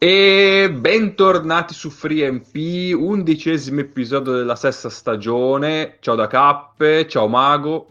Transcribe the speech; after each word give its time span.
E 0.00 0.70
bentornati 0.72 1.74
su 1.74 1.90
FreeMP, 1.90 2.94
undicesimo 2.94 3.80
episodio 3.80 4.32
della 4.32 4.54
sesta 4.54 4.88
stagione. 4.88 5.96
Ciao 5.98 6.14
da 6.14 6.28
Cappe, 6.28 7.08
ciao 7.08 7.26
Mago. 7.26 7.88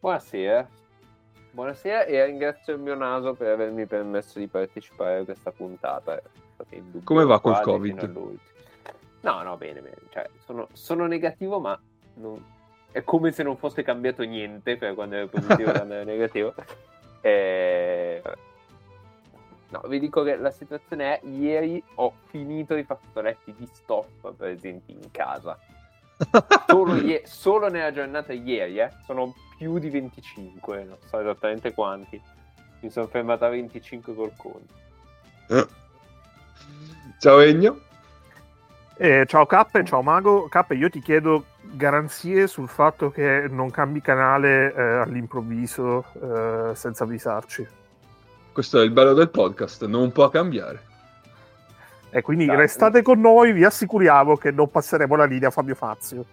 Buonasera. 0.00 0.66
Buonasera 1.50 2.06
e 2.06 2.24
ringrazio 2.24 2.72
il 2.72 2.80
mio 2.80 2.94
naso 2.94 3.34
per 3.34 3.50
avermi 3.52 3.84
permesso 3.84 4.38
di 4.38 4.46
partecipare 4.46 5.18
a 5.18 5.24
questa 5.24 5.50
puntata. 5.50 6.18
Come 7.04 7.24
va 7.26 7.40
col 7.40 7.60
Covid? 7.60 8.10
No, 9.20 9.42
no, 9.42 9.56
bene, 9.58 9.82
bene. 9.82 9.96
Cioè, 10.08 10.26
sono, 10.46 10.68
sono, 10.72 11.06
negativo, 11.06 11.60
ma 11.60 11.78
non... 12.14 12.42
è 12.90 13.04
come 13.04 13.32
se 13.32 13.42
non 13.42 13.58
fosse 13.58 13.82
cambiato 13.82 14.22
niente 14.22 14.78
per 14.78 14.94
quando 14.94 15.16
ero 15.16 15.26
positivo 15.26 15.72
e 15.72 15.72
quando 15.74 15.92
ero 15.92 16.04
negativo. 16.04 16.54
E... 17.24 18.20
No, 19.72 19.80
vi 19.86 19.98
dico 19.98 20.22
che 20.22 20.36
la 20.36 20.50
situazione 20.50 21.18
è 21.18 21.26
ieri 21.26 21.82
ho 21.94 22.12
finito 22.26 22.76
i 22.76 22.84
fazzoletti 22.84 23.54
di 23.56 23.66
stop 23.72 24.34
presenti 24.36 24.92
in 24.92 25.10
casa. 25.10 25.58
Solo, 26.68 26.94
ie- 26.96 27.22
solo 27.24 27.68
nella 27.68 27.90
giornata 27.90 28.32
ieri, 28.32 28.78
eh, 28.78 28.90
sono 29.06 29.34
più 29.56 29.78
di 29.78 29.88
25, 29.88 30.84
non 30.84 30.96
so 31.06 31.18
esattamente 31.18 31.72
quanti. 31.72 32.20
Mi 32.80 32.90
sono 32.90 33.06
fermato 33.06 33.44
a 33.44 33.48
25 33.48 34.14
col 34.14 34.32
conto. 34.36 34.74
Eh. 35.48 35.66
Ciao 37.18 37.40
Egno. 37.40 37.80
Eh, 38.96 39.24
ciao 39.26 39.46
K, 39.46 39.82
ciao 39.84 40.02
Mago. 40.02 40.48
K, 40.48 40.64
io 40.70 40.90
ti 40.90 41.00
chiedo 41.00 41.46
garanzie 41.60 42.46
sul 42.46 42.68
fatto 42.68 43.10
che 43.10 43.46
non 43.48 43.70
cambi 43.70 44.00
canale 44.00 44.72
eh, 44.72 44.82
all'improvviso 44.98 46.04
eh, 46.20 46.74
senza 46.74 47.04
avvisarci. 47.04 47.80
Questo 48.52 48.80
è 48.80 48.84
il 48.84 48.90
bello 48.90 49.14
del 49.14 49.30
podcast, 49.30 49.86
non 49.86 50.12
può 50.12 50.28
cambiare. 50.28 50.90
E 52.10 52.20
quindi 52.20 52.44
esatto. 52.44 52.60
restate 52.60 53.02
con 53.02 53.18
noi, 53.18 53.52
vi 53.52 53.64
assicuriamo 53.64 54.36
che 54.36 54.50
non 54.50 54.70
passeremo 54.70 55.16
la 55.16 55.24
linea 55.24 55.48
a 55.48 55.50
Fabio 55.50 55.74
Fazio. 55.74 56.26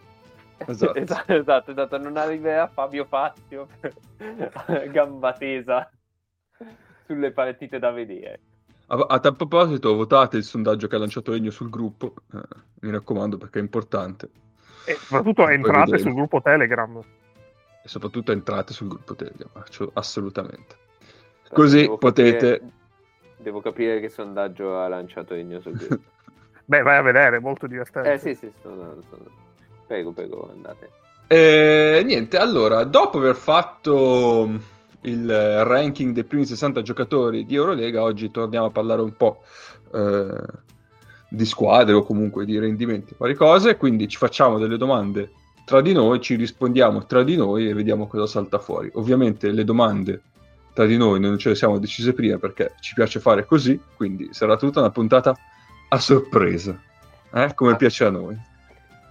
Esatto. 0.57 0.95
esatto, 0.99 1.33
esatto, 1.33 1.71
esatto, 1.71 1.97
non 1.97 2.17
arriverà 2.17 2.67
Fabio 2.67 3.05
Fazio 3.05 3.69
gamba 4.91 5.31
tesa 5.31 5.89
sulle 7.05 7.31
partite 7.31 7.79
da 7.79 7.91
vedere. 7.91 8.41
A, 8.87 9.05
a 9.07 9.19
tal 9.19 9.37
proposito, 9.37 9.95
votate 9.95 10.35
il 10.35 10.43
sondaggio 10.43 10.87
che 10.87 10.97
ha 10.97 10.99
lanciato 10.99 11.31
Egno 11.31 11.51
sul 11.51 11.69
gruppo, 11.69 12.15
eh, 12.33 12.41
mi 12.81 12.91
raccomando 12.91 13.37
perché 13.37 13.59
è 13.59 13.61
importante. 13.61 14.29
E 14.85 14.95
soprattutto 14.95 15.47
entrate 15.47 15.97
sul 15.97 16.13
gruppo 16.13 16.41
Telegram. 16.41 17.01
E 17.81 17.87
soprattutto 17.87 18.33
entrate 18.33 18.73
sul 18.73 18.89
gruppo 18.89 19.15
Telegram, 19.15 19.49
assolutamente. 19.93 20.87
Così 21.49 21.81
devo 21.81 21.97
potete... 21.97 22.59
Capire, 22.59 22.71
devo 23.37 23.61
capire 23.61 23.99
che 23.99 24.09
sondaggio 24.09 24.77
ha 24.79 24.87
lanciato 24.87 25.33
Ennio 25.33 25.61
sul 25.61 25.73
gruppo. 25.73 26.09
Beh, 26.65 26.81
vai 26.81 26.97
a 26.97 27.01
vedere, 27.01 27.39
molto 27.39 27.65
divertente. 27.65 28.13
Eh 28.13 28.17
sì, 28.19 28.35
sì, 28.35 28.51
sto 28.59 28.69
andando, 28.69 29.01
sto 29.07 29.15
andando. 29.15 29.37
Prego, 29.87 30.11
prego, 30.11 30.49
andate. 30.53 30.89
Eh, 31.27 32.03
niente, 32.05 32.37
allora, 32.37 32.83
dopo 32.83 33.17
aver 33.17 33.35
fatto 33.35 34.49
il 35.01 35.63
ranking 35.63 36.13
dei 36.13 36.23
primi 36.23 36.45
60 36.45 36.81
giocatori 36.81 37.45
di 37.45 37.55
Eurolega, 37.55 38.03
oggi 38.03 38.29
torniamo 38.29 38.67
a 38.67 38.71
parlare 38.71 39.01
un 39.01 39.15
po' 39.15 39.43
eh, 39.93 40.41
di 41.29 41.45
squadre 41.45 41.95
o 41.95 42.03
comunque 42.03 42.45
di 42.45 42.59
rendimenti, 42.59 43.15
varie 43.17 43.35
cose, 43.35 43.77
quindi 43.77 44.07
ci 44.07 44.17
facciamo 44.17 44.57
delle 44.59 44.77
domande 44.77 45.31
tra 45.65 45.81
di 45.81 45.93
noi, 45.93 46.19
ci 46.19 46.35
rispondiamo 46.35 47.05
tra 47.05 47.23
di 47.23 47.35
noi 47.35 47.69
e 47.69 47.73
vediamo 47.73 48.07
cosa 48.07 48.25
salta 48.25 48.57
fuori. 48.57 48.89
Ovviamente 48.93 49.51
le 49.51 49.63
domande 49.63 50.21
tra 50.73 50.85
di 50.85 50.97
noi 50.97 51.19
non 51.19 51.37
ce 51.37 51.49
le 51.49 51.55
siamo 51.55 51.79
decise 51.79 52.13
prima 52.13 52.37
perché 52.37 52.73
ci 52.79 52.93
piace 52.93 53.19
fare 53.19 53.45
così, 53.45 53.79
quindi 53.95 54.29
sarà 54.31 54.55
tutta 54.57 54.79
una 54.79 54.91
puntata 54.91 55.37
a 55.89 55.99
sorpresa, 55.99 56.79
eh? 57.33 57.53
come 57.53 57.71
ah, 57.71 57.75
piace 57.75 58.05
a 58.05 58.09
noi. 58.09 58.37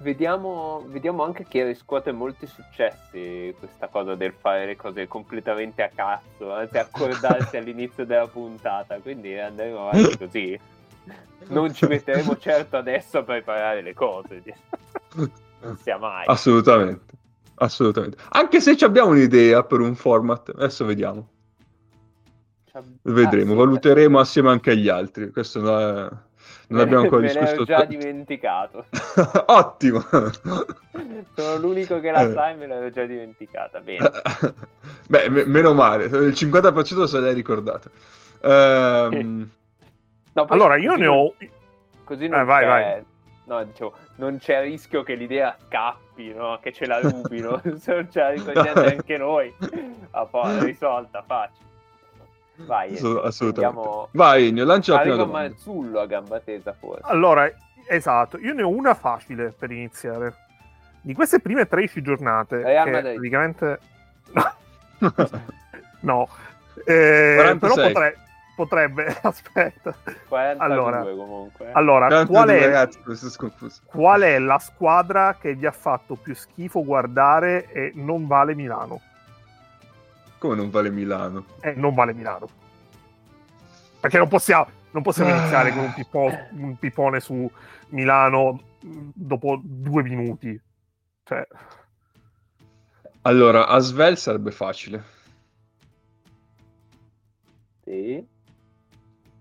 Vediamo, 0.01 0.85
vediamo, 0.87 1.25
anche 1.25 1.45
che 1.49 1.65
riscuote 1.65 2.13
molti 2.13 2.47
successi 2.47 3.53
questa 3.59 3.89
cosa 3.89 4.15
del 4.15 4.33
fare 4.33 4.65
le 4.65 4.77
cose 4.77 5.09
completamente 5.09 5.83
a 5.83 5.91
cazzo, 5.93 6.53
anzi 6.53 6.79
accordarsi 6.79 7.57
all'inizio 7.59 8.07
della 8.07 8.29
puntata, 8.29 8.97
quindi 8.99 9.37
andremo 9.37 9.89
avanti 9.89 10.17
così. 10.19 10.61
Non 11.49 11.73
ci 11.73 11.87
metteremo 11.87 12.37
certo 12.39 12.77
adesso 12.77 13.19
a 13.19 13.23
preparare 13.23 13.83
le 13.83 13.95
cose, 13.95 14.43
non 15.61 15.77
sia 15.83 15.99
mai. 15.99 16.27
Assolutamente, 16.27 17.15
assolutamente. 17.57 18.19
Anche 18.31 18.61
se 18.61 18.77
abbiamo 18.85 19.11
un'idea 19.11 19.65
per 19.65 19.81
un 19.81 19.97
format, 19.97 20.51
adesso 20.51 20.85
vediamo. 20.85 21.29
Vedremo, 23.03 23.53
ah, 23.53 23.57
valuteremo 23.57 24.19
assieme 24.19 24.51
anche 24.51 24.71
agli 24.71 24.89
altri. 24.89 25.31
Questo 25.31 25.61
non, 25.61 25.81
è... 25.81 26.09
non 26.69 26.81
abbiamo 26.81 27.03
ancora 27.03 27.23
me 27.27 27.29
discusso. 27.29 27.57
Me 27.59 27.65
già 27.65 27.85
dimenticato. 27.85 28.87
Ottimo. 29.47 30.01
Sono 31.35 31.57
l'unico 31.59 32.01
che 32.01 32.11
la 32.11 32.23
eh. 32.23 32.33
sa 32.33 32.51
e 32.51 32.55
me 32.55 32.67
l'ero 32.67 32.91
già 32.91 33.05
dimenticata. 33.05 33.81
Bene. 33.81 34.11
Beh, 35.09 35.29
me- 35.29 35.45
meno 35.47 35.75
male, 35.75 36.05
il 36.05 36.35
50% 36.35 37.05
se 37.05 37.21
l'hai 37.21 37.35
ricordato. 37.35 37.91
Um... 38.43 39.49
No, 40.33 40.45
allora, 40.49 40.77
io 40.77 40.95
ne 40.95 41.07
ho... 41.07 41.35
Così 42.05 42.29
non 42.29 42.41
eh, 42.41 42.45
vai, 42.45 42.67
vai. 42.67 43.05
No, 43.45 43.65
dicevo, 43.65 43.95
non 44.17 44.39
c'è 44.39 44.63
rischio 44.63 45.03
che 45.03 45.15
l'idea 45.15 45.57
scappi, 45.67 46.35
no? 46.35 46.59
Che 46.61 46.73
ce 46.73 46.87
la 46.87 47.01
rubino. 47.01 47.61
se 47.77 47.95
non 47.95 48.11
ce 48.11 48.21
la 48.21 48.31
ricordiamo 48.31 48.83
anche 48.83 49.17
noi. 49.17 49.53
A 50.11 50.27
poi 50.27 50.65
risolta, 50.65 51.23
facile. 51.27 51.68
Vai, 52.67 52.95
Assolut- 52.95 53.25
assolutamente. 53.25 53.77
Andiamo... 53.77 54.09
Vai, 54.13 54.51
ne 54.51 54.65
lancia 54.65 54.95
la 54.95 55.01
prima 55.01 55.17
domanda. 55.17 55.49
Mazzullo 55.51 56.01
a 56.01 56.07
gamba 56.07 56.41
tesa 56.41 56.73
forse. 56.73 57.03
Allora, 57.05 57.51
esatto, 57.87 58.39
io 58.39 58.53
ne 58.53 58.63
ho 58.63 58.69
una 58.69 58.95
facile 58.95 59.55
per 59.57 59.71
iniziare. 59.71 60.35
Di 61.01 61.15
queste 61.15 61.41
prime 61.41 61.67
13 61.67 62.03
giornate, 62.03 62.63
Real 62.63 62.85
che 62.85 62.91
Madrid. 62.91 63.15
praticamente... 63.15 63.81
no, 66.01 66.29
eh, 66.85 67.57
però 67.59 67.75
potre... 67.75 68.19
potrebbe... 68.57 69.17
Aspetta. 69.23 69.95
42 70.27 70.65
allora, 70.65 71.03
comunque. 71.03 71.73
Allora, 71.73 72.27
qual 72.27 72.49
è... 72.49 72.65
Ragazzi, 72.65 72.99
qual 73.87 74.21
è 74.23 74.39
la 74.39 74.59
squadra 74.59 75.37
che 75.41 75.55
vi 75.55 75.67
ha 75.67 75.73
fatto 75.73 76.17
più 76.17 76.35
schifo 76.35 76.85
guardare 76.85 77.71
e 77.71 77.93
non 77.95 78.27
vale 78.27 78.55
Milano? 78.57 79.01
Come 80.39 80.55
non 80.55 80.71
vale 80.71 80.91
Milano? 80.91 81.45
Eh, 81.61 81.73
non 81.75 81.95
vale 81.95 82.15
Milano. 82.15 82.49
Perché 84.01 84.19
non 84.19 84.29
possiamo, 84.29 84.69
non 84.93 85.03
possiamo 85.03 85.33
ah. 85.33 85.39
iniziare 85.39 85.73
con 85.73 85.85
un, 85.85 85.93
pippo, 85.93 86.31
un 86.53 86.77
pippone 86.79 87.21
su 87.21 87.51
Milano 87.89 88.61
dopo 88.81 89.61
due 89.63 90.03
minuti. 90.03 90.61
Cioè... 91.25 91.47
Allora, 93.23 93.67
Asvel 93.67 94.17
sarebbe 94.17 94.53
facile. 94.53 95.03
Sì. 97.83 98.27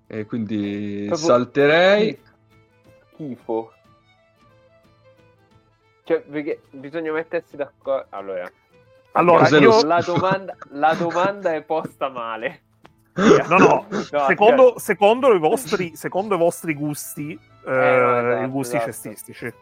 E 0.07 0.25
quindi 0.25 1.03
Proprio 1.07 1.27
salterei. 1.27 2.19
Schifo. 3.13 3.73
Cioè, 6.03 6.21
perché 6.21 6.61
bisogna 6.71 7.11
mettersi 7.11 7.55
d'accordo. 7.55 8.07
Allora, 8.09 8.49
allora, 9.13 9.47
io... 9.57 9.83
la, 9.83 10.01
domanda, 10.01 10.55
la 10.71 10.93
domanda 10.93 11.53
è 11.53 11.61
posta 11.63 12.09
male. 12.09 12.61
No, 13.17 13.57
no, 13.57 13.85
no 13.89 14.25
secondo, 14.27 14.69
cioè... 14.71 14.79
secondo, 14.79 15.33
i 15.33 15.39
vostri, 15.39 15.95
secondo, 15.95 16.35
i 16.35 16.37
vostri, 16.37 16.73
gusti, 16.75 17.31
eh, 17.65 17.71
eh, 17.71 17.95
esatto, 17.95 18.43
i 18.43 18.47
gusti 18.47 18.75
esatto. 18.75 18.91
cestistici. 18.91 19.53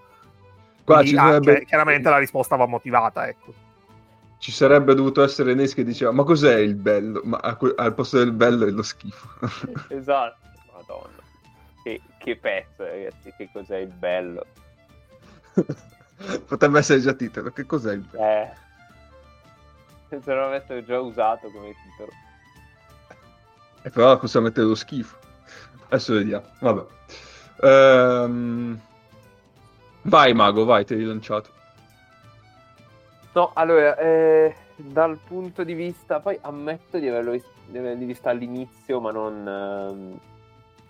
Qua 0.84 0.98
Quindi, 0.98 1.16
sarebbe... 1.16 1.52
ah, 1.52 1.56
cioè, 1.56 1.66
chiaramente 1.66 2.10
la 2.10 2.18
risposta 2.18 2.56
va 2.58 2.68
motivata, 2.68 3.28
ecco. 3.28 3.54
Ci 4.38 4.52
sarebbe 4.52 4.94
dovuto 4.94 5.24
essere 5.24 5.54
Nes 5.54 5.74
che 5.74 5.86
diceva, 5.86 6.12
ma 6.12 6.24
cos'è 6.24 6.58
il 6.58 6.76
bello? 6.76 7.22
Ma 7.24 7.38
al 7.38 7.94
posto 7.94 8.18
del 8.18 8.34
bello 8.34 8.68
è 8.68 8.72
lo 8.72 8.84
schifo. 8.84 9.28
esatto, 9.88 10.48
madonna. 10.74 11.24
Che, 11.82 12.02
che 12.18 12.36
pezzo, 12.36 12.84
ragazzi, 12.84 13.34
che 13.38 13.50
cos'è 13.52 13.78
il 13.78 13.94
bello? 13.94 14.46
Potrebbe 16.46 16.80
essere 16.80 17.00
già 17.00 17.14
titolo, 17.14 17.52
che 17.52 17.66
cos'è 17.66 17.94
il 17.94 18.00
bello? 18.02 18.24
Eh 18.24 18.64
non 20.10 20.44
avessero 20.44 20.84
già 20.84 21.00
usato 21.00 21.50
come 21.50 21.74
titolo. 21.84 22.12
E 23.82 23.90
però 23.90 24.18
possiamo 24.18 24.48
mettere 24.48 24.68
lo 24.68 24.76
schifo. 24.76 25.18
Adesso 25.88 26.14
vediamo. 26.14 26.46
Vabbè. 26.60 26.86
Ehm... 27.62 28.82
Vai, 30.08 30.34
Mago, 30.34 30.66
vai, 30.66 30.86
ti 30.86 30.94
hai 30.94 31.04
lanciato. 31.04 31.50
No, 33.34 33.52
allora, 33.54 33.98
eh, 33.98 34.56
dal 34.76 35.18
punto 35.18 35.64
di 35.64 35.74
vista, 35.74 36.20
poi 36.20 36.38
ammetto 36.42 37.00
di 37.00 37.08
averlo 37.08 37.32
di 37.66 38.06
vista 38.06 38.30
all'inizio, 38.30 39.02
ma 39.02 39.12
non, 39.12 40.20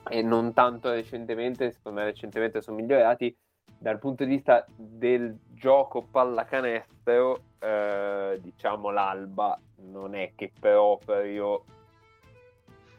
eh, 0.09 0.17
e 0.17 0.21
non 0.21 0.53
tanto 0.53 0.91
recentemente, 0.91 1.71
secondo 1.71 1.99
me 1.99 2.05
recentemente 2.05 2.61
sono 2.61 2.77
migliorati, 2.77 3.35
dal 3.77 3.99
punto 3.99 4.25
di 4.25 4.31
vista 4.31 4.65
del 4.67 5.37
gioco 5.53 6.01
pallacanestro, 6.03 7.41
eh, 7.65 8.39
diciamo 8.41 8.91
l'Alba 8.91 9.59
non 9.77 10.13
è 10.13 10.33
che 10.35 10.51
proprio 10.57 11.63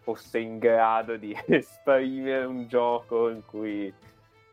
fosse 0.00 0.38
in 0.40 0.58
grado 0.58 1.16
di 1.16 1.36
esprimere 1.46 2.44
un 2.44 2.66
gioco 2.66 3.28
in 3.28 3.44
cui 3.44 3.92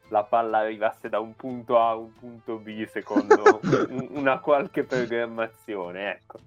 la 0.09 0.23
palla 0.23 0.59
arrivasse 0.59 1.09
da 1.09 1.19
un 1.19 1.35
punto 1.35 1.79
A 1.79 1.89
a 1.89 1.95
un 1.95 2.13
punto 2.13 2.57
B 2.57 2.85
secondo 2.85 3.59
un, 3.89 4.07
una 4.11 4.39
qualche 4.39 4.83
programmazione. 4.83 6.11
Ecco, 6.11 6.37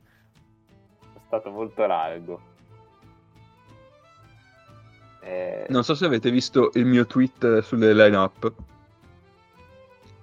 è 1.15 1.19
stato 1.27 1.51
molto 1.51 1.85
largo. 1.87 2.41
Eh... 5.21 5.67
Non 5.69 5.83
so 5.83 5.97
se 5.97 6.05
avete 6.07 6.31
visto 6.31 6.71
il 6.75 6.85
mio 6.85 7.05
tweet 7.07 7.59
sulle 7.59 7.93
line-up. 7.93 8.53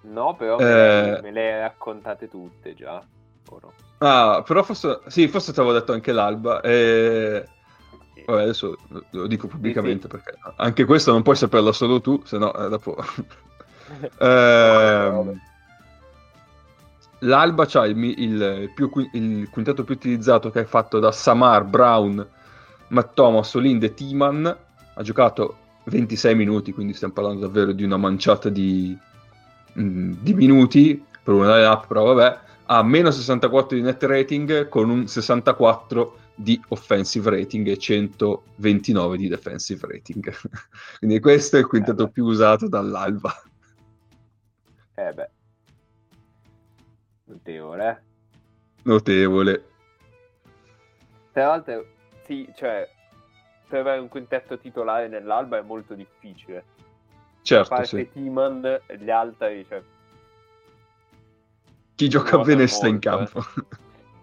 No, 0.04 0.36
però 0.36 0.58
eh... 0.60 1.20
me, 1.22 1.32
le, 1.32 1.60
raccontate 1.60 2.30
tutte 2.30 2.74
già. 2.74 3.06
No? 3.62 3.74
Ah, 4.00 4.44
però 4.46 4.64
forse, 4.64 5.00
sì, 5.08 5.28
forse 5.28 5.54
ti 5.54 5.60
avevo 5.60 5.74
detto 5.74 5.94
anche 5.94 6.12
l'alba. 6.12 6.62
E... 6.62 7.48
Vabbè, 8.26 8.42
adesso 8.42 8.78
lo 9.12 9.28
dico 9.28 9.48
pubblicamente 9.48 10.08
sì, 10.10 10.18
sì. 10.18 10.24
perché 10.24 10.40
anche 10.58 10.86
questo 10.86 11.12
non 11.12 11.24
puoi 11.24 11.36
saperlo 11.36 11.72
solo 11.72 12.00
tu, 12.02 12.22
se 12.24 12.38
no 12.38 12.54
eh, 12.54 12.70
dopo... 12.70 12.96
eh, 14.20 15.42
L'Alba 17.24 17.66
c'ha 17.66 17.86
il, 17.86 17.98
il, 17.98 18.72
più, 18.74 18.92
il, 19.14 19.50
quintetto 19.50 19.84
più 19.84 19.96
utilizzato 19.96 20.52
che 20.52 20.62
è 20.62 20.66
fatto 20.66 21.00
da 21.00 21.12
Samar, 21.12 21.64
Brown, 21.64 22.26
Matt 22.90 23.14
Thomas, 23.14 23.54
Olinde 23.54 23.88
e 23.88 23.94
Timan. 23.94 24.58
Ha 24.96 25.02
giocato 25.02 25.58
26 25.86 26.36
minuti, 26.36 26.74
quindi 26.74 26.94
stiamo 26.94 27.14
parlando 27.14 27.48
davvero 27.48 27.72
di 27.72 27.84
una 27.84 27.98
manciata 27.98 28.50
di, 28.50 28.98
mm, 29.80 30.16
di 30.20 30.34
minuti 30.34 31.04
per 31.24 31.34
una 31.34 31.56
line-up, 31.56 31.88
però 31.88 32.14
vabbè. 32.14 32.40
Ha 32.66 32.82
meno 32.84 33.12
64 33.12 33.76
di 33.76 33.84
net 33.84 34.04
rating 34.04 34.70
con 34.70 34.90
un 34.90 35.08
64 35.08 36.20
di 36.36 36.60
offensive 36.70 37.30
rating 37.30 37.68
e 37.68 37.78
129 37.78 39.18
di 39.18 39.28
defensive 39.28 39.88
rating. 39.88 40.34
Quindi 41.00 41.20
questo 41.20 41.58
è 41.58 41.60
il 41.60 41.68
quintetto 41.68 42.06
eh 42.06 42.10
più 42.10 42.26
usato 42.26 42.68
dall'Alba. 42.68 43.34
Eh 44.96 45.12
beh. 45.14 45.30
Notevole. 47.26 48.04
Notevole. 48.84 49.66
Tra 51.32 51.48
l'altro, 51.48 51.86
sì, 52.26 52.52
cioè, 52.56 52.88
per 53.68 53.80
avere 53.80 54.00
un 54.00 54.08
quintetto 54.08 54.58
titolare 54.58 55.08
nell'Alba 55.08 55.58
è 55.58 55.62
molto 55.62 55.94
difficile. 55.96 56.64
Certo, 57.42 57.74
a 57.74 57.78
parte 57.78 57.98
sì. 57.98 58.10
Timan 58.12 58.82
e 58.86 58.98
gli 58.98 59.10
altri, 59.10 59.66
cioè... 59.68 59.82
Chi 61.96 62.10
gioca 62.10 62.40
bene 62.40 62.68
sta 62.68 62.88
in 62.88 63.00
campo. 63.00 63.44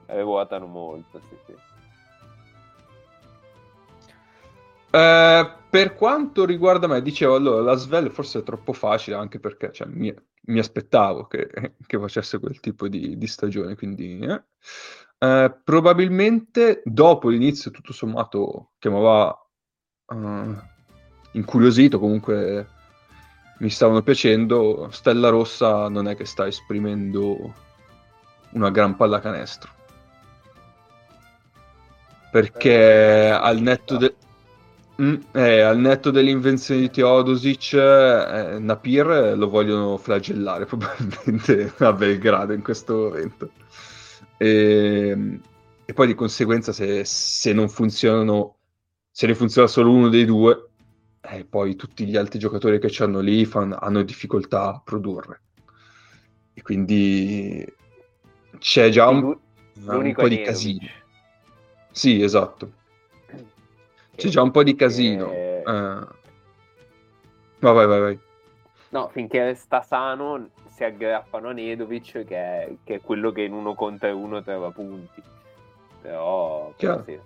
Eh. 0.06 0.18
eh. 0.18 0.22
Vuotano 0.22 0.66
molto, 0.66 1.20
sì, 1.28 1.36
sì. 1.46 1.54
Eh, 4.92 5.52
per 5.70 5.94
quanto 5.94 6.44
riguarda 6.44 6.88
me, 6.88 7.00
dicevo 7.00 7.36
allora 7.36 7.60
la 7.62 7.76
Svel 7.76 8.10
forse 8.10 8.40
è 8.40 8.42
troppo 8.42 8.72
facile 8.72 9.14
anche 9.14 9.38
perché 9.38 9.70
cioè, 9.72 9.86
mi, 9.86 10.12
mi, 10.46 10.58
aspettavo 10.58 11.28
che, 11.28 11.48
che, 11.86 11.98
facesse 11.98 12.40
quel 12.40 12.58
tipo 12.58 12.88
di, 12.88 13.16
di 13.16 13.26
stagione. 13.26 13.76
Quindi 13.76 14.18
eh. 14.18 14.42
Eh, 15.22 15.54
probabilmente 15.62 16.82
dopo 16.84 17.28
l'inizio, 17.28 17.70
tutto 17.70 17.92
sommato, 17.92 18.70
che 18.78 18.88
mi 18.88 18.96
aveva 18.96 19.38
incuriosito, 21.32 22.00
comunque 22.00 22.66
mi 23.60 23.70
stavano 23.70 24.02
piacendo. 24.02 24.88
Stella 24.90 25.30
Rossa 25.30 25.88
non 25.88 26.08
è 26.08 26.16
che 26.16 26.26
sta 26.26 26.46
esprimendo 26.46 27.54
una 28.50 28.70
gran 28.70 28.96
pallacanestro 28.96 29.78
perché 32.32 33.26
eh, 33.26 33.30
al 33.30 33.60
netto 33.60 33.96
del 33.96 34.14
Mm, 35.00 35.14
eh, 35.32 35.60
al 35.60 35.78
netto 35.78 36.10
dell'invenzione 36.10 36.82
di 36.82 36.90
Teodosic, 36.90 37.72
eh, 37.72 38.58
Napir 38.58 39.32
lo 39.34 39.48
vogliono 39.48 39.96
flagellare 39.96 40.66
probabilmente 40.66 41.72
a 41.78 41.92
Belgrado 41.94 42.52
in 42.52 42.62
questo 42.62 42.94
momento. 42.94 43.50
E, 44.36 45.08
ehm, 45.08 45.40
e 45.86 45.92
poi 45.94 46.06
di 46.06 46.14
conseguenza, 46.14 46.72
se, 46.72 47.04
se, 47.06 47.52
non 47.54 47.70
funzionano, 47.70 48.58
se 49.10 49.26
ne 49.26 49.34
funziona 49.34 49.68
solo 49.68 49.90
uno 49.90 50.08
dei 50.10 50.26
due, 50.26 50.69
eh, 51.30 51.44
poi 51.44 51.76
tutti 51.76 52.06
gli 52.06 52.16
altri 52.16 52.38
giocatori 52.38 52.78
che 52.78 53.02
hanno 53.02 53.20
lì 53.20 53.44
fanno, 53.44 53.76
hanno 53.76 54.02
difficoltà 54.02 54.74
a 54.74 54.80
produrre. 54.82 55.40
E 56.54 56.62
quindi 56.62 57.66
c'è 58.58 58.88
già 58.88 59.08
un, 59.08 59.36
un 59.86 60.12
po' 60.14 60.28
di 60.28 60.40
casino. 60.42 60.86
Sì, 61.90 62.22
esatto 62.22 62.78
c'è 64.20 64.28
già 64.28 64.42
un 64.42 64.50
po' 64.50 64.62
di 64.62 64.74
casino. 64.74 65.32
E... 65.32 65.62
Uh. 65.64 66.06
Vai, 67.58 67.74
vai, 67.74 67.86
vai, 67.86 68.00
vai. 68.00 68.20
No, 68.90 69.08
finché 69.08 69.54
sta 69.54 69.82
sano 69.82 70.50
si 70.68 70.84
aggrappano 70.84 71.48
a 71.48 71.52
Nedovic 71.52 72.24
che 72.24 72.36
è, 72.36 72.74
che 72.84 72.94
è 72.96 73.00
quello 73.00 73.32
che 73.32 73.42
in 73.42 73.52
uno 73.52 73.74
contro 73.74 74.14
uno 74.16 74.42
trova 74.42 74.70
punti. 74.70 75.22
Però... 76.02 76.72
però 76.76 77.02
sì. 77.04 77.18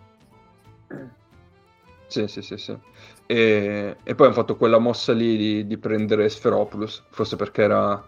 Sì, 2.06 2.28
sì, 2.28 2.42
sì, 2.42 2.56
sì. 2.56 2.78
E, 3.26 3.96
e, 4.02 4.14
poi 4.14 4.26
hanno 4.26 4.34
fatto 4.34 4.56
quella 4.56 4.78
mossa 4.78 5.12
lì 5.12 5.36
di, 5.36 5.66
di, 5.66 5.78
prendere 5.78 6.28
Sferopoulos, 6.28 7.04
forse 7.10 7.36
perché 7.36 7.62
era, 7.62 8.06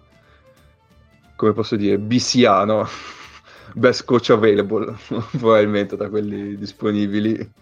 come 1.36 1.52
posso 1.52 1.76
dire, 1.76 1.98
BCA, 1.98 2.64
no? 2.64 2.86
Best 3.74 4.04
coach 4.04 4.30
available, 4.30 4.94
probabilmente 5.38 5.96
da 5.96 6.08
quelli 6.08 6.56
disponibili. 6.56 7.52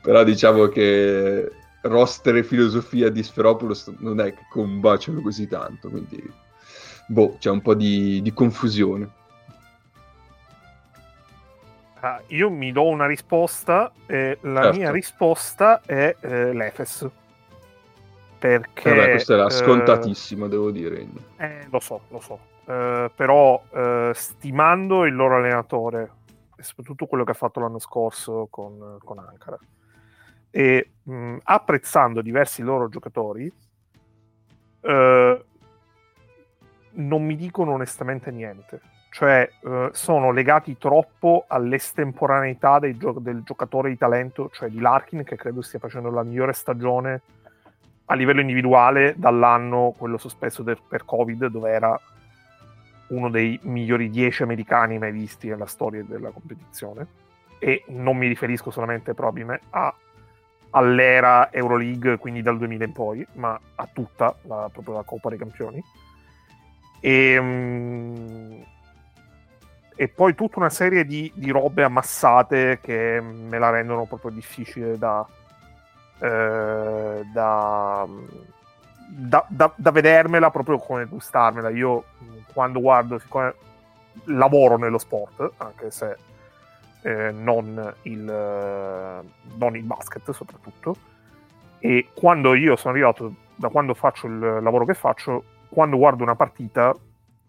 Però 0.00 0.24
diciamo 0.24 0.68
che 0.68 1.50
roster 1.82 2.36
e 2.36 2.44
filosofia 2.44 3.10
di 3.10 3.22
Sferopoulos 3.22 3.92
non 3.98 4.20
è 4.20 4.32
che 4.32 4.46
combaciano 4.50 5.20
così 5.20 5.46
tanto, 5.46 5.88
quindi 5.88 6.22
boh, 7.08 7.36
c'è 7.38 7.50
un 7.50 7.60
po' 7.60 7.74
di, 7.74 8.20
di 8.22 8.32
confusione. 8.32 9.16
Ah, 12.00 12.22
io 12.28 12.48
mi 12.48 12.70
do 12.70 12.86
una 12.86 13.06
risposta 13.06 13.92
e 14.06 14.38
la 14.42 14.62
certo. 14.62 14.78
mia 14.78 14.90
risposta 14.92 15.80
è 15.84 16.14
eh, 16.20 16.52
l'Efes. 16.52 17.08
Perché... 18.38 18.94
Vabbè, 18.94 19.10
questa 19.10 19.34
era 19.34 19.46
eh, 19.46 19.50
scontatissima, 19.50 20.46
devo 20.46 20.70
dire. 20.70 21.06
Eh, 21.38 21.66
lo 21.70 21.80
so, 21.80 22.02
lo 22.08 22.20
so. 22.20 22.38
Eh, 22.66 23.10
però 23.14 23.60
eh, 23.72 24.12
stimando 24.14 25.04
il 25.06 25.14
loro 25.16 25.36
allenatore, 25.36 26.10
e 26.56 26.62
soprattutto 26.62 27.06
quello 27.06 27.24
che 27.24 27.32
ha 27.32 27.34
fatto 27.34 27.58
l'anno 27.58 27.80
scorso 27.80 28.46
con, 28.48 28.98
con 29.02 29.18
Ankara, 29.18 29.58
e 30.50 30.90
mh, 31.02 31.38
apprezzando 31.42 32.22
diversi 32.22 32.62
loro 32.62 32.88
giocatori, 32.88 33.52
eh, 34.82 35.44
non 36.90 37.24
mi 37.24 37.34
dicono 37.34 37.72
onestamente 37.72 38.30
niente. 38.30 38.80
Cioè, 39.10 39.50
eh, 39.64 39.90
sono 39.92 40.30
legati 40.30 40.76
troppo 40.78 41.44
all'estemporaneità 41.48 42.78
gio- 42.96 43.18
del 43.18 43.42
giocatore 43.42 43.88
di 43.88 43.98
talento, 43.98 44.50
cioè 44.52 44.68
di 44.68 44.80
Larkin, 44.80 45.24
che 45.24 45.36
credo 45.36 45.62
stia 45.62 45.78
facendo 45.78 46.10
la 46.10 46.22
migliore 46.22 46.52
stagione 46.52 47.20
a 48.06 48.14
livello 48.14 48.40
individuale 48.40 49.14
dall'anno 49.16 49.94
quello 49.96 50.18
sospeso 50.18 50.62
de- 50.62 50.78
per 50.86 51.04
Covid, 51.04 51.46
dove 51.46 51.70
era 51.70 51.98
uno 53.08 53.30
dei 53.30 53.58
migliori 53.62 54.10
10 54.10 54.42
americani 54.42 54.98
mai 54.98 55.12
visti 55.12 55.48
nella 55.48 55.66
storia 55.66 56.04
della 56.04 56.30
competizione. 56.30 57.06
E 57.58 57.84
non 57.88 58.16
mi 58.16 58.28
riferisco 58.28 58.70
solamente 58.70 59.14
proprio 59.14 59.58
a 59.70 59.94
all'era 60.70 61.50
Euroleague, 61.52 62.18
quindi 62.18 62.42
dal 62.42 62.58
2000 62.58 62.84
in 62.84 62.92
poi, 62.92 63.26
ma 63.34 63.58
a 63.76 63.88
tutta 63.92 64.34
la, 64.42 64.68
proprio 64.72 64.94
la 64.94 65.02
Coppa 65.02 65.28
dei 65.30 65.38
Campioni. 65.38 65.82
E, 67.00 67.38
um, 67.38 68.64
e 70.00 70.06
poi 70.06 70.36
tutta 70.36 70.60
una 70.60 70.70
serie 70.70 71.04
di, 71.04 71.28
di, 71.34 71.50
robe 71.50 71.82
ammassate 71.82 72.78
che 72.80 73.20
me 73.20 73.58
la 73.58 73.70
rendono 73.70 74.04
proprio 74.04 74.30
difficile 74.30 74.96
da, 74.96 75.26
eh, 76.20 77.26
da, 77.32 78.06
da, 79.08 79.44
da, 79.48 79.72
da 79.74 79.90
vedermela 79.90 80.52
proprio 80.52 80.78
come 80.78 81.04
gustarmela. 81.06 81.70
Io 81.70 82.04
quando 82.52 82.78
guardo, 82.78 83.18
siccome 83.18 83.54
lavoro 84.26 84.78
nello 84.78 84.98
sport, 84.98 85.50
anche 85.56 85.90
se 85.90 86.16
eh, 87.02 87.32
non, 87.32 87.92
il, 88.02 88.30
eh, 88.30 89.28
non 89.56 89.74
il 89.74 89.82
basket 89.82 90.30
soprattutto. 90.30 90.94
E 91.80 92.10
quando 92.14 92.54
io 92.54 92.76
sono 92.76 92.94
arrivato, 92.94 93.34
da 93.56 93.68
quando 93.68 93.94
faccio 93.94 94.28
il 94.28 94.38
lavoro 94.38 94.84
che 94.84 94.94
faccio, 94.94 95.42
quando 95.68 95.96
guardo 95.96 96.22
una 96.22 96.36
partita, 96.36 96.94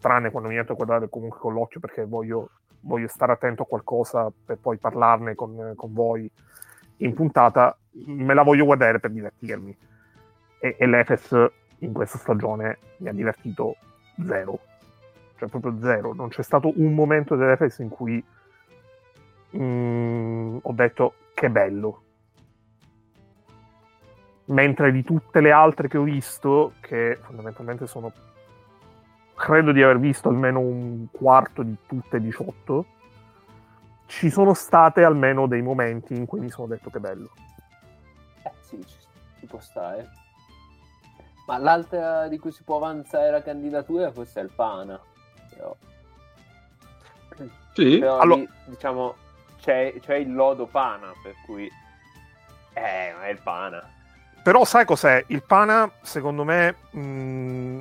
tranne 0.00 0.30
quando 0.30 0.48
mi 0.48 0.56
metto 0.56 0.72
a 0.72 0.74
guardare 0.74 1.08
comunque 1.08 1.38
con 1.38 1.52
l'occhio 1.52 1.80
perché 1.80 2.04
voglio, 2.04 2.50
voglio 2.80 3.08
stare 3.08 3.32
attento 3.32 3.62
a 3.62 3.66
qualcosa 3.66 4.32
per 4.44 4.58
poi 4.58 4.78
parlarne 4.78 5.34
con, 5.34 5.74
con, 5.76 5.92
voi 5.92 6.30
in 6.98 7.14
puntata, 7.14 7.76
me 8.06 8.34
la 8.34 8.42
voglio 8.42 8.64
guardare 8.64 8.98
per 8.98 9.10
divertirmi. 9.10 9.76
E, 10.58 10.76
e 10.78 10.86
l'Efes 10.86 11.50
in 11.78 11.92
questa 11.92 12.18
stagione 12.18 12.78
mi 12.98 13.08
ha 13.08 13.12
divertito 13.12 13.76
zero. 14.26 14.58
Cioè 15.36 15.48
proprio 15.48 15.78
zero. 15.80 16.12
Non 16.12 16.28
c'è 16.28 16.42
stato 16.42 16.72
un 16.76 16.92
momento 16.92 17.36
dell'Efes 17.36 17.78
in 17.78 17.88
cui 17.88 18.22
mm, 19.56 20.58
ho 20.62 20.72
detto 20.72 21.14
che 21.34 21.48
bello. 21.48 22.02
mentre 24.50 24.92
di 24.92 25.02
tutte 25.02 25.40
le 25.40 25.52
altre 25.52 25.88
che 25.88 25.98
ho 25.98 26.02
visto, 26.02 26.74
che 26.80 27.18
fondamentalmente 27.22 27.86
sono, 27.86 28.12
credo 29.40 29.72
di 29.72 29.82
aver 29.82 29.98
visto 29.98 30.28
almeno 30.28 30.60
un 30.60 31.06
quarto 31.10 31.62
di 31.62 31.74
tutte 31.86 32.20
18, 32.20 32.84
ci 34.04 34.28
sono 34.28 34.52
state 34.52 35.02
almeno 35.02 35.46
dei 35.46 35.62
momenti 35.62 36.14
in 36.14 36.26
cui 36.26 36.40
mi 36.40 36.50
sono 36.50 36.66
detto 36.66 36.90
che 36.90 36.98
bello. 37.00 37.30
Eh 38.42 38.52
sì, 38.60 38.84
ci, 38.86 38.96
ci 39.38 39.46
può 39.46 39.58
stare. 39.60 40.08
Ma 41.46 41.56
l'altra 41.56 42.28
di 42.28 42.38
cui 42.38 42.52
si 42.52 42.62
può 42.62 42.76
avanzare 42.76 43.30
la 43.30 43.42
candidatura 43.42 44.12
forse 44.12 44.40
è 44.40 44.42
il 44.42 44.52
Pana. 44.54 45.00
Però, 45.48 45.74
Sì, 47.72 47.98
però 47.98 48.18
Allora- 48.18 48.40
lì, 48.40 48.48
diciamo, 48.66 49.14
c'è, 49.60 49.94
c'è 50.00 50.16
il 50.16 50.34
lodo 50.34 50.66
Pana, 50.66 51.12
per 51.22 51.34
cui... 51.46 51.66
Eh, 52.74 53.14
ma 53.16 53.24
è 53.26 53.30
il 53.30 53.40
Pana. 53.42 53.82
Però 54.42 54.64
sai 54.64 54.84
cos'è? 54.84 55.24
Il 55.28 55.42
Pana, 55.42 55.90
secondo 56.02 56.44
me, 56.44 56.74
mh, 56.90 57.78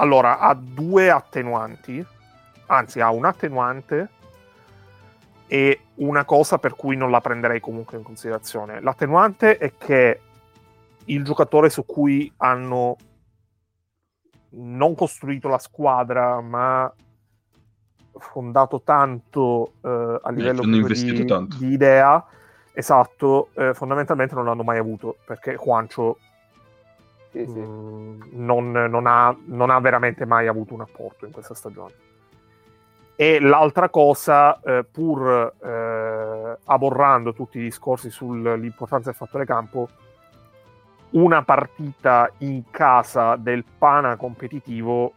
allora 0.00 0.38
ha 0.38 0.54
due 0.54 1.10
attenuanti, 1.10 2.04
anzi 2.66 3.00
ha 3.00 3.10
un 3.10 3.24
attenuante 3.24 4.08
e 5.46 5.80
una 5.96 6.24
cosa 6.24 6.58
per 6.58 6.76
cui 6.76 6.96
non 6.96 7.10
la 7.10 7.20
prenderei 7.20 7.60
comunque 7.60 7.96
in 7.96 8.04
considerazione. 8.04 8.80
L'attenuante 8.80 9.56
è 9.56 9.72
che 9.76 10.20
il 11.06 11.24
giocatore 11.24 11.70
su 11.70 11.84
cui 11.84 12.30
hanno 12.36 12.96
non 14.50 14.94
costruito 14.94 15.48
la 15.48 15.58
squadra, 15.58 16.40
ma 16.40 16.92
fondato 18.18 18.82
tanto 18.82 19.72
eh, 19.82 20.20
a 20.22 20.30
livello 20.30 20.62
di, 20.62 21.24
tanto. 21.24 21.56
di 21.56 21.72
idea, 21.72 22.24
esatto, 22.72 23.48
eh, 23.54 23.74
fondamentalmente 23.74 24.34
non 24.34 24.44
l'hanno 24.44 24.62
mai 24.62 24.78
avuto 24.78 25.16
perché 25.26 25.56
Juancho 25.56 26.18
Sì, 27.30 27.44
sì. 27.46 27.58
Mm, 27.58 28.20
non, 28.32 28.70
non 28.70 29.06
ha, 29.06 29.36
non 29.46 29.70
ha 29.70 29.78
veramente 29.80 30.24
mai 30.24 30.46
avuto 30.46 30.74
un 30.74 30.80
apporto 30.80 31.26
in 31.26 31.32
questa 31.32 31.54
stagione. 31.54 31.94
E 33.16 33.40
l'altra 33.40 33.88
cosa, 33.88 34.60
eh, 34.60 34.84
pur 34.84 35.54
eh, 35.60 36.58
aborrando 36.64 37.32
tutti 37.32 37.58
i 37.58 37.62
discorsi 37.62 38.10
sull'importanza 38.10 39.10
del 39.10 39.18
fattore 39.18 39.44
campo, 39.44 39.88
una 41.10 41.42
partita 41.42 42.30
in 42.38 42.70
casa 42.70 43.36
del 43.36 43.64
Pana 43.78 44.16
competitivo 44.16 45.14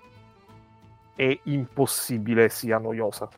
è 1.16 1.38
impossibile 1.44 2.50
sia 2.50 2.78
noiosa 2.78 3.30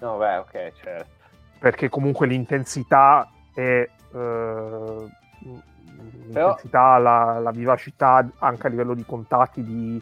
No, 0.00 0.16
beh, 0.16 0.36
ok, 0.36 0.72
certo. 0.80 1.10
perché 1.58 1.88
comunque 1.88 2.26
l'intensità 2.26 3.28
è 3.52 3.88
eh, 4.14 5.08
l'intensità, 5.96 6.98
la, 6.98 7.38
la 7.38 7.50
vivacità 7.50 8.26
anche 8.38 8.66
a 8.66 8.70
livello 8.70 8.94
di 8.94 9.04
contatti, 9.04 9.62
di, 9.62 10.00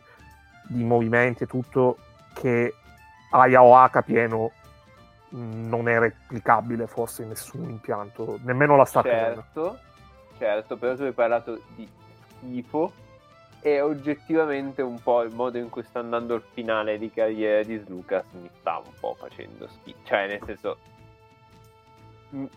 di 0.68 0.84
movimenti 0.84 1.44
e 1.44 1.46
tutto 1.46 1.98
che 2.34 2.74
a 3.30 3.46
Yaoaka 3.46 4.02
pieno 4.02 4.52
mh, 5.30 5.68
non 5.68 5.88
è 5.88 5.98
replicabile 5.98 6.86
forse 6.86 7.22
in 7.22 7.28
nessun 7.28 7.68
impianto, 7.68 8.38
nemmeno 8.42 8.76
la 8.76 8.88
Arena. 8.92 9.34
Certo, 9.34 9.78
certo, 10.38 10.76
però 10.76 10.94
tu 10.94 11.02
hai 11.02 11.12
parlato 11.12 11.60
di 11.74 11.88
schifo 12.28 12.92
e 13.60 13.80
oggettivamente 13.80 14.82
un 14.82 15.00
po' 15.02 15.22
il 15.22 15.34
modo 15.34 15.58
in 15.58 15.68
cui 15.70 15.82
sta 15.82 15.98
andando 15.98 16.34
il 16.34 16.42
finale 16.52 16.98
di 16.98 17.10
carriera 17.10 17.62
di 17.62 17.76
Slucas 17.78 18.24
mi 18.32 18.48
sta 18.60 18.78
un 18.78 18.92
po' 19.00 19.16
facendo 19.18 19.66
schifo. 19.66 19.98
Cioè, 20.04 20.26
nel 20.28 20.42
senso, 20.44 20.76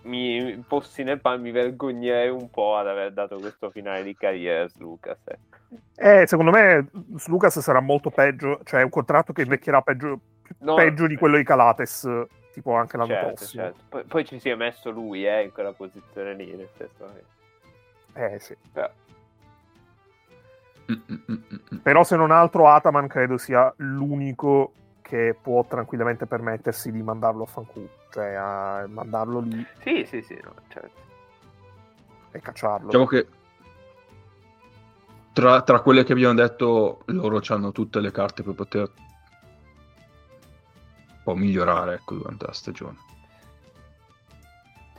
mi 0.04 0.64
fossi 0.68 1.04
nel 1.04 1.20
pan 1.22 1.42
mi 1.42 1.52
vergognerei 1.52 2.30
un 2.30 2.50
po' 2.50 2.76
ad 2.78 2.88
aver 2.88 3.12
dato 3.14 3.38
questo 3.40 3.70
finale 3.70 4.04
di 4.04 4.16
carriera 4.16 4.64
a 4.64 4.68
Slucas. 4.70 5.18
eh. 5.26 6.22
Eh, 6.22 6.28
secondo 6.28 6.52
me 6.52 6.88
Lucas 7.28 7.60
sarà 7.60 7.80
molto 7.80 8.10
peggio, 8.10 8.60
cioè 8.64 8.80
è 8.82 8.84
un 8.84 8.90
contratto 8.90 9.34
che 9.34 9.44
invecchierà 9.44 9.82
peggio, 9.82 10.20
No, 10.60 10.74
peggio 10.76 11.06
di 11.06 11.16
quello 11.16 11.38
di 11.38 11.44
Calates, 11.44 12.10
tipo 12.54 12.74
anche 12.74 12.98
l'anno 12.98 13.10
Certo, 13.10 13.28
prossimo. 13.36 13.64
certo. 13.64 13.80
Poi, 13.90 14.04
poi 14.06 14.26
ci 14.26 14.40
si 14.40 14.50
è 14.50 14.56
messo 14.56 14.90
lui 14.90 15.26
eh, 15.28 15.44
in 15.44 15.52
quella 15.52 15.74
posizione 15.74 16.34
lì, 16.34 16.56
nel 16.56 16.70
senso 16.76 17.06
che... 18.14 18.34
Eh, 18.34 18.40
sì. 18.40 18.56
però- 18.72 18.90
mm, 20.92 20.96
mm, 21.12 21.34
mm. 21.74 21.78
Però 21.84 22.04
se 22.04 22.16
non 22.16 22.32
altro 22.32 22.68
Ataman 22.68 23.08
credo 23.08 23.38
sia 23.38 23.72
l'unico 23.78 24.74
che 25.10 25.36
può 25.42 25.66
tranquillamente 25.66 26.28
permettersi 26.28 26.92
di 26.92 27.02
mandarlo 27.02 27.42
a 27.44 27.48
fanculo, 27.48 27.90
cioè 28.12 28.36
a 28.36 28.86
mandarlo 28.88 29.40
lì 29.40 29.66
Sì, 29.82 30.06
sì, 30.06 30.22
sì, 30.22 30.40
no, 30.44 30.54
certo. 30.68 31.02
e 32.32 32.40
cacciarlo. 32.40 32.86
Diciamo 32.86 33.08
che 33.08 33.28
tra, 35.34 35.64
tra 35.64 35.82
quelle 35.82 36.04
che 36.04 36.12
abbiamo 36.14 36.36
detto, 36.36 37.02
loro 37.06 37.42
hanno 37.48 37.72
tutte 37.72 38.00
le 38.00 38.12
carte 38.12 38.44
per 38.44 38.54
poter 38.54 38.92
un 41.08 41.24
po' 41.24 41.36
migliorare 41.36 41.96
ecco, 41.96 42.14
durante 42.16 42.46
la 42.46 42.54
stagione. 42.54 42.98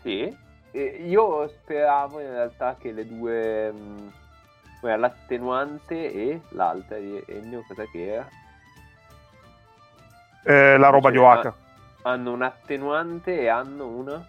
Sì, 0.02 0.36
E 0.72 0.82
io 1.06 1.46
speravo 1.48 2.20
in 2.20 2.30
realtà 2.30 2.76
che 2.76 2.90
le 2.92 3.06
due, 3.06 3.70
mh, 3.72 4.12
era, 4.82 4.96
l'attenuante 4.96 6.12
e 6.12 6.40
l'altra 6.50 6.98
di 6.98 7.22
Ennio, 7.26 7.64
cosa 7.66 7.84
che 7.86 8.06
era, 8.12 8.28
Eh, 10.42 10.76
la 10.78 10.88
roba 10.88 11.10
di 11.10 11.16
Cioè, 11.16 11.26
Oaka. 11.26 11.54
hanno 12.02 12.32
un 12.32 12.42
attenuante 12.42 13.40
e 13.40 13.48
hanno 13.48 13.86
una... 13.86 14.26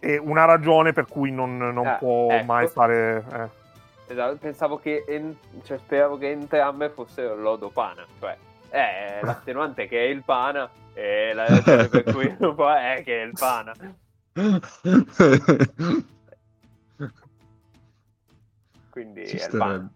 E 0.00 0.16
una 0.18 0.44
ragione 0.44 0.92
per 0.92 1.06
cui 1.06 1.30
non, 1.30 1.56
non 1.56 1.86
Ah, 1.86 1.94
può 1.96 2.32
ecco. 2.32 2.44
mai 2.44 2.66
fare... 2.68 3.24
eh. 3.32 3.60
Esatto, 4.12 4.36
pensavo 4.36 4.78
che, 4.78 5.04
en- 5.06 5.36
cioè, 5.62 5.78
speravo 5.78 6.18
che 6.18 6.30
entrambe 6.30 6.90
fossero 6.90 7.36
lodo 7.36 7.70
pana, 7.70 8.04
cioè, 8.18 8.36
eh, 8.70 9.20
l'attenuante 9.22 9.86
che 9.86 10.00
è 10.04 10.08
il 10.08 10.22
pana 10.22 10.68
e 10.92 11.32
la 11.32 11.46
ragione 11.46 11.88
per 11.88 12.02
cui 12.12 12.34
non 12.40 12.54
può 12.54 12.74
è 12.74 13.02
che 13.04 13.22
è 13.22 13.24
il 13.24 13.32
pana. 13.32 13.72
Quindi 18.90 19.26
Ci 19.26 19.36
è 19.36 19.44
il 19.44 19.56
pana. 19.56 19.90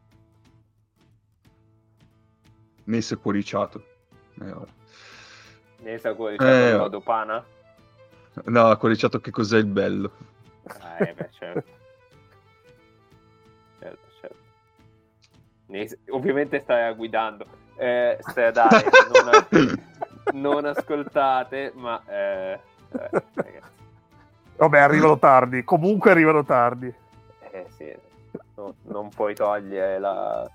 Messo 2.84 3.14
e 3.14 3.16
cuoriciato. 3.16 3.84
Eh, 4.42 4.50
ora. 4.50 4.66
Ne 5.78 5.98
sa 5.98 6.14
cosa 6.14 6.34
Eh, 6.36 6.70
il 6.70 6.76
lodo 6.76 7.00
pana? 7.00 7.44
No, 8.44 8.76
cuoriciato 8.76 9.20
che 9.20 9.30
cos'è 9.30 9.58
il 9.58 9.66
bello. 9.66 10.10
Ah, 10.80 11.06
eh, 11.06 11.14
beh, 11.14 11.28
certo. 11.30 11.68
certo, 13.80 14.06
certo. 14.20 14.36
Ne- 15.66 15.98
ovviamente 16.10 16.60
stai 16.60 16.94
guidando. 16.94 17.46
Eh, 17.76 18.18
stradale, 18.20 18.90
non, 19.08 19.46
non 20.32 20.64
ascoltate, 20.64 21.72
ma... 21.74 22.02
Eh, 22.06 22.52
eh, 22.52 22.60
ragazzi, 23.34 23.70
Vabbè, 24.56 24.78
arrivano 24.78 25.18
tardi. 25.18 25.64
Comunque 25.64 26.10
arrivano 26.10 26.44
tardi. 26.44 26.92
eh, 27.50 27.66
sì, 27.76 27.94
no- 28.54 28.74
non 28.84 29.08
puoi 29.10 29.34
togliere 29.34 29.98
la, 29.98 30.50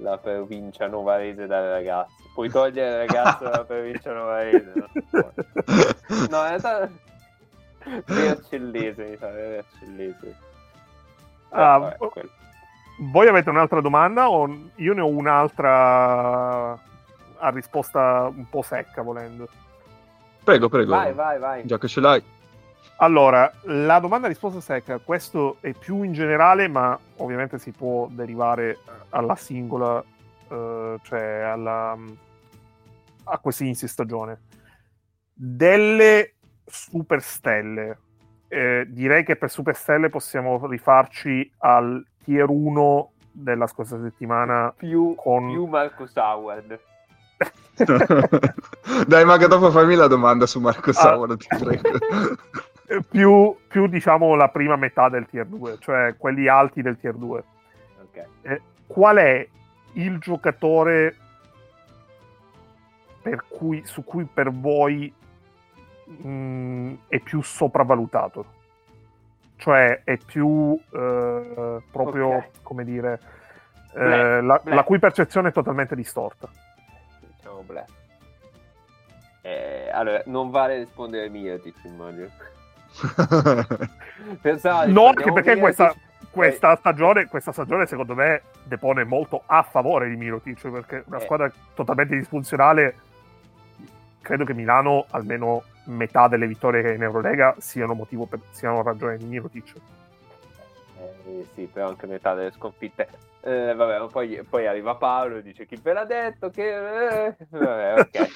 la 0.00 0.18
provincia 0.18 0.86
novarese 0.86 1.46
dal 1.46 1.68
ragazzo. 1.68 2.14
Puoi 2.34 2.48
togliere 2.50 3.04
il 3.04 3.08
ragazzo 3.08 3.44
dalla 3.44 3.64
provincia 3.64 4.12
novarese. 4.12 4.72
No, 4.74 5.32
no 6.30 6.42
in 6.42 6.48
realtà... 6.48 6.90
Vercellese, 8.06 9.04
mi 9.04 9.16
sa, 9.16 9.30
Vercellese. 9.30 10.28
Eh, 10.28 10.48
Ah, 11.50 11.78
vabbè, 11.78 11.96
quello. 11.96 12.30
Voi 13.12 13.26
avete 13.26 13.50
un'altra 13.50 13.80
domanda 13.80 14.28
o 14.30 14.48
io 14.76 14.92
ne 14.92 15.00
ho 15.00 15.08
un'altra 15.08 16.72
a 16.72 17.48
risposta 17.48 18.30
un 18.32 18.46
po' 18.48 18.62
secca 18.62 19.02
volendo? 19.02 19.48
Prego, 20.44 20.68
prego. 20.68 20.90
Vai, 20.90 21.12
vai, 21.12 21.38
vai. 21.38 21.66
Già 21.66 21.78
che 21.78 21.88
ce 21.88 22.00
l'hai. 22.00 22.22
Allora, 23.02 23.50
la 23.62 23.98
domanda 23.98 24.28
risposta 24.28 24.60
secca, 24.60 24.98
questo 24.98 25.56
è 25.60 25.72
più 25.72 26.02
in 26.02 26.12
generale, 26.12 26.68
ma 26.68 26.98
ovviamente 27.16 27.58
si 27.58 27.70
può 27.70 28.06
derivare 28.10 28.80
alla 29.10 29.36
singola, 29.36 30.04
eh, 30.48 30.98
cioè 31.02 31.40
alla, 31.40 31.96
a 33.24 33.38
questi 33.38 33.64
inizi 33.64 33.86
di 33.86 33.90
stagione. 33.90 34.40
Delle 35.32 36.34
superstelle, 36.66 37.98
eh, 38.48 38.84
direi 38.86 39.24
che 39.24 39.36
per 39.36 39.50
superstelle 39.50 40.10
possiamo 40.10 40.66
rifarci 40.66 41.50
al 41.60 42.04
tier 42.22 42.50
1 42.50 43.12
della 43.32 43.66
scorsa 43.66 43.98
settimana. 43.98 44.74
Più, 44.76 45.14
Con- 45.14 45.50
più 45.50 45.64
Marcus 45.64 46.14
Howard. 46.16 46.78
Dai, 49.06 49.24
Maga, 49.24 49.46
dopo 49.46 49.70
fammi 49.70 49.94
la 49.94 50.06
domanda 50.06 50.44
su 50.44 50.60
Marco 50.60 50.90
Ah. 50.90 50.92
Sauero, 50.92 51.36
ti 51.38 51.46
prego. 51.48 51.88
Più, 53.08 53.56
più, 53.68 53.86
diciamo 53.86 54.34
la 54.34 54.48
prima 54.48 54.74
metà 54.76 55.08
del 55.08 55.26
tier 55.26 55.46
2, 55.46 55.78
cioè 55.78 56.16
quelli 56.16 56.48
alti 56.48 56.82
del 56.82 56.98
tier 56.98 57.14
2. 57.14 57.44
Ok. 58.02 58.24
Eh, 58.42 58.60
qual 58.86 59.16
è 59.18 59.46
il 59.92 60.18
giocatore 60.18 61.14
per 63.22 63.44
cui, 63.48 63.82
su 63.84 64.02
cui 64.02 64.24
per 64.24 64.50
voi 64.50 65.12
mh, 66.04 66.94
è 67.08 67.18
più 67.20 67.42
sopravvalutato? 67.42 68.58
cioè 69.60 70.00
è 70.04 70.16
più 70.16 70.74
eh, 70.90 71.82
proprio, 71.92 72.28
Ok. 72.28 72.62
come 72.62 72.82
dire, 72.82 73.20
eh, 73.94 73.98
Black, 73.98 74.42
la, 74.42 74.60
black. 74.62 74.64
la 74.64 74.82
cui 74.84 74.98
percezione 74.98 75.50
è 75.50 75.52
totalmente 75.52 75.94
distorta. 75.94 76.48
Diciamo 77.36 77.60
black. 77.66 77.90
Eh, 79.42 79.90
allora, 79.92 80.22
non 80.26 80.50
vale 80.50 80.78
rispondere 80.78 81.28
Mirotic, 81.28 81.76
immagino. 81.84 82.28
Pensavo, 84.40 84.90
No, 84.90 85.06
anche 85.06 85.32
perché 85.32 85.56
questa, 85.56 85.88
poi- 85.88 85.96
questa 86.30 86.76
stagione, 86.76 87.26
questa 87.26 87.52
stagione, 87.52 87.86
secondo 87.86 88.14
me, 88.14 88.42
depone 88.64 89.04
molto 89.04 89.42
a 89.46 89.62
favore 89.62 90.08
di 90.08 90.16
Mirotic, 90.16 90.68
perché 90.68 91.04
una 91.06 91.18
Eh. 91.18 91.20
squadra 91.20 91.50
totalmente 91.74 92.16
disfunzionale, 92.16 92.94
credo 94.20 94.44
che 94.44 94.54
Milano, 94.54 95.06
almeno 95.10 95.62
metà 95.84 96.28
delle 96.28 96.46
vittorie 96.46 96.94
in 96.94 97.02
Eurolega, 97.02 97.54
siano 97.58 97.94
motivo 97.94 98.26
per, 98.26 98.40
siano 98.50 98.82
ragione 98.82 99.16
di 99.16 99.24
Mirotic. 99.24 99.72
Eh, 100.98 101.46
sì, 101.54 101.68
però 101.72 101.88
anche 101.88 102.06
metà 102.06 102.34
delle 102.34 102.52
sconfitte. 102.52 103.08
Eh, 103.42 103.74
vabbè, 103.74 104.10
poi, 104.10 104.44
poi 104.48 104.66
arriva 104.66 104.96
Paolo 104.96 105.36
e 105.36 105.42
dice 105.42 105.64
chi 105.64 105.76
ve 105.82 105.92
l'ha 105.94 106.04
detto 106.04 106.50
che... 106.50 107.26
eh, 107.26 107.36
Vabbè, 107.48 108.00
ok. 108.00 108.28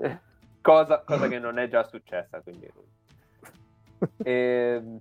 cosa, 0.62 1.02
cosa 1.04 1.28
che 1.28 1.38
non 1.38 1.58
è 1.58 1.68
già 1.68 1.82
successa, 1.84 2.40
quindi... 2.40 2.68
Ehm, 4.22 5.00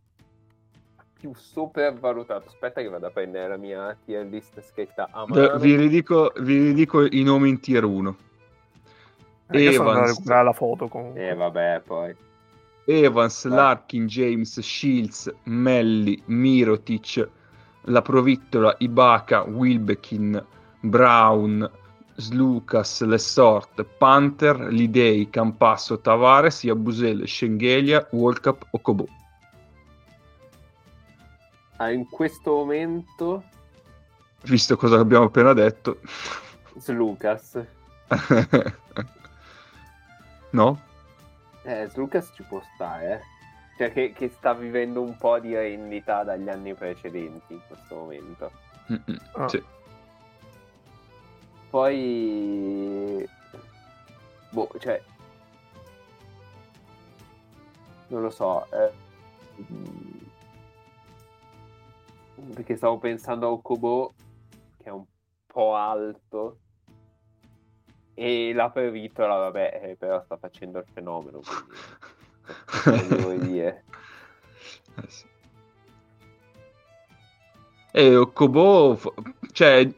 più 1.20 1.34
sopravvalutato. 1.36 2.48
Aspetta 2.48 2.82
che 2.82 2.88
vado 2.88 3.08
a 3.08 3.10
prendere 3.12 3.50
la 3.50 3.58
mia 3.58 3.98
tier 4.06 4.26
list 4.26 4.62
scritta 4.62 5.10
a 5.12 5.26
mano. 5.28 5.58
vi, 5.58 5.76
ridico, 5.76 6.32
vi 6.40 6.58
ridico 6.58 7.06
i 7.06 7.24
nomi 7.24 7.50
in 7.50 7.60
tier 7.60 7.84
1. 7.84 8.16
Eh, 9.52 9.74
Evans. 9.74 10.26
la 10.26 10.54
foto 10.54 10.88
con... 10.88 11.12
Eh, 11.16 11.34
vabbè, 11.34 11.82
poi... 11.86 12.16
Evans, 12.86 13.48
Vai. 13.48 13.58
Larkin, 13.58 14.08
James, 14.08 14.60
Shields, 14.62 15.32
Melli, 15.44 16.22
Mirotic, 16.26 17.30
La 17.84 18.02
Provittola, 18.02 18.76
Ibaka, 18.80 19.44
Wilbekin, 19.44 20.44
Brown, 20.80 21.70
Slucas, 22.20 23.02
Lessort, 23.02 23.84
Panther, 23.98 24.68
Lidei, 24.72 25.30
Campasso, 25.30 26.00
Tavares, 26.00 26.64
Yabusel, 26.64 27.26
Schengelia, 27.26 28.06
World 28.12 28.58
Okobo. 28.72 29.08
Ah, 31.78 31.92
in 31.92 32.08
questo 32.10 32.52
momento... 32.52 33.44
Visto 34.44 34.76
cosa 34.78 35.00
abbiamo 35.00 35.26
appena 35.26 35.54
detto. 35.54 36.00
Slucas. 36.78 37.60
no? 40.52 40.82
Eh, 41.64 41.88
Slucas 41.90 42.32
ci 42.34 42.44
può 42.44 42.62
stare, 42.76 43.14
eh. 43.14 43.20
Cioè 43.78 43.94
che, 43.94 44.12
che 44.12 44.30
sta 44.30 44.54
vivendo 44.54 45.02
un 45.02 45.16
po' 45.16 45.40
di 45.40 45.54
rendita 45.56 46.24
dagli 46.24 46.50
anni 46.50 46.74
precedenti 46.74 47.54
in 47.54 47.62
questo 47.66 47.96
momento. 47.96 48.52
Mm-mm, 48.92 49.20
Ah. 49.34 49.48
sì. 49.48 49.64
Poi... 51.70 53.28
Boh, 54.52 54.70
cioè... 54.80 55.02
Non 58.08 58.22
lo 58.24 58.30
so. 58.32 58.66
eh, 58.72 58.92
mm, 59.72 60.20
Perché 62.54 62.76
stavo 62.76 62.98
pensando 62.98 63.48
a 63.48 63.52
Okubo, 63.52 64.14
che 64.78 64.86
è 64.90 64.92
un 64.92 65.06
po' 65.46 65.76
alto. 65.76 66.60
E 68.14 68.52
la 68.54 68.70
Pervitola, 68.70 69.36
vabbè, 69.38 69.82
eh, 69.84 69.96
però 69.96 70.22
sta 70.24 70.38
facendo 70.38 70.80
il 70.80 70.86
fenomeno, 70.92 71.40
quindi... 72.84 73.08
Devo 73.08 73.34
dire? 73.34 73.84
Eh. 77.92 78.02
E 78.02 78.16
Okobo, 78.16 79.00
cioè, 79.52 79.90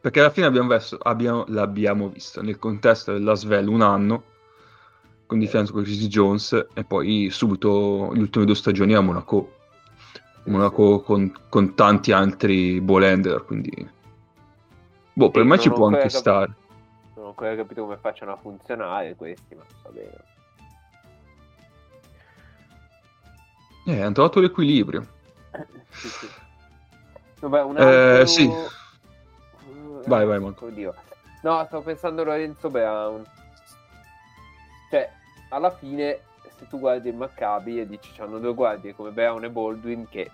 perché 0.00 0.20
alla 0.20 0.30
fine 0.30 0.46
abbiamo 0.46 0.74
visto, 0.74 0.98
abbiamo- 1.02 1.44
l'abbiamo 1.48 2.08
visto 2.08 2.42
nel 2.42 2.58
contesto 2.58 3.12
dell'Asvel 3.12 3.68
un 3.68 3.82
anno, 3.82 4.22
con 5.26 5.38
di 5.38 5.46
fianco 5.46 5.72
con 5.72 5.82
Chris 5.82 6.06
Jones, 6.06 6.66
e 6.72 6.84
poi 6.84 7.28
subito 7.30 8.10
le 8.12 8.20
ultime 8.20 8.44
due 8.44 8.54
stagioni 8.54 8.94
a 8.94 9.00
Monaco. 9.00 9.52
Monaco 10.44 11.00
con, 11.02 11.30
con 11.48 11.74
tanti 11.74 12.12
altri 12.12 12.80
ball 12.80 13.02
handler, 13.02 13.44
quindi... 13.44 13.96
Boh, 15.12 15.30
per 15.30 15.42
Sì, 15.42 15.48
me 15.48 15.58
ci 15.58 15.68
può 15.70 15.86
anche 15.86 15.98
capito. 15.98 16.18
stare. 16.18 16.54
Non 17.16 17.24
ho 17.24 17.28
ancora 17.28 17.54
capito 17.56 17.82
come 17.82 17.98
facciano 18.00 18.32
a 18.32 18.36
funzionare 18.36 19.16
questi, 19.16 19.54
ma 19.54 19.64
va 19.82 19.90
bene. 19.90 20.24
Eh, 23.84 24.00
hanno 24.00 24.12
trovato 24.12 24.40
l'equilibrio. 24.40 25.06
Sì, 25.90 26.08
sì. 26.08 26.30
Vabbè, 27.40 27.62
un 27.62 27.76
Eh, 27.78 27.80
altro... 27.80 28.26
sì. 28.26 28.50
Eh, 30.08 30.10
Vai, 30.10 30.26
vai, 30.26 30.40
Marco. 30.40 30.66
Oddio. 30.66 30.94
No, 31.42 31.64
stavo 31.66 31.82
pensando 31.82 32.22
a 32.22 32.24
Lorenzo 32.24 32.68
Brown. 32.70 33.24
Cioè, 34.90 35.10
alla 35.50 35.70
fine, 35.70 36.20
se 36.56 36.66
tu 36.66 36.78
guardi 36.78 37.10
il 37.10 37.14
Maccabi 37.14 37.80
e 37.80 37.86
dici 37.86 38.10
c'hanno 38.12 38.38
due 38.38 38.54
guardie 38.54 38.94
come 38.94 39.10
Brown 39.10 39.44
e 39.44 39.50
Baldwin 39.50 40.08
che 40.08 40.30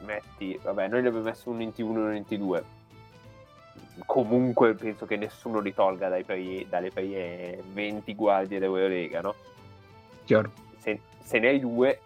metti... 0.00 0.58
Vabbè, 0.62 0.88
noi 0.88 1.02
li 1.02 1.08
abbiamo 1.08 1.26
messo 1.26 1.50
uno 1.50 1.62
in 1.62 1.70
T1 1.70 1.78
e 1.78 1.82
uno 1.82 2.14
in 2.16 2.24
T2. 2.28 2.62
Comunque 4.06 4.74
penso 4.74 5.06
che 5.06 5.16
nessuno 5.16 5.58
li 5.60 5.74
tolga 5.74 6.08
dai 6.08 6.24
primi- 6.24 6.66
dalle 6.68 6.90
prime 6.90 7.60
20 7.72 8.14
guardie 8.14 8.58
dell'Eurolega, 8.58 9.20
no? 9.20 9.34
Chiaro. 10.24 10.50
se, 10.78 11.00
se 11.22 11.38
ne 11.38 11.48
hai 11.48 11.60
due, 11.60 12.00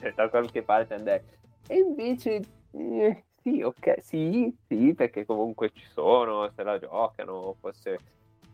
cioè, 0.00 0.12
da 0.14 0.28
qualche 0.28 0.62
parte 0.62 0.94
andare. 0.94 1.24
E 1.66 1.76
invece, 1.76 2.40
eh, 2.72 3.24
sì, 3.48 3.62
ok, 3.62 3.96
sì, 4.02 4.56
sì, 4.66 4.94
perché 4.94 5.24
comunque 5.24 5.70
ci 5.72 5.84
sono, 5.86 6.50
se 6.54 6.62
la 6.62 6.78
giocano, 6.78 7.54
forse, 7.58 7.98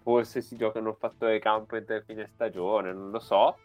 forse 0.02 0.40
si 0.40 0.56
giocano 0.56 0.90
il 0.90 0.96
fattore 0.96 1.38
campo 1.40 1.76
entro 1.76 2.00
fine 2.06 2.28
stagione, 2.32 2.92
non 2.92 3.10
lo 3.10 3.18
so. 3.18 3.56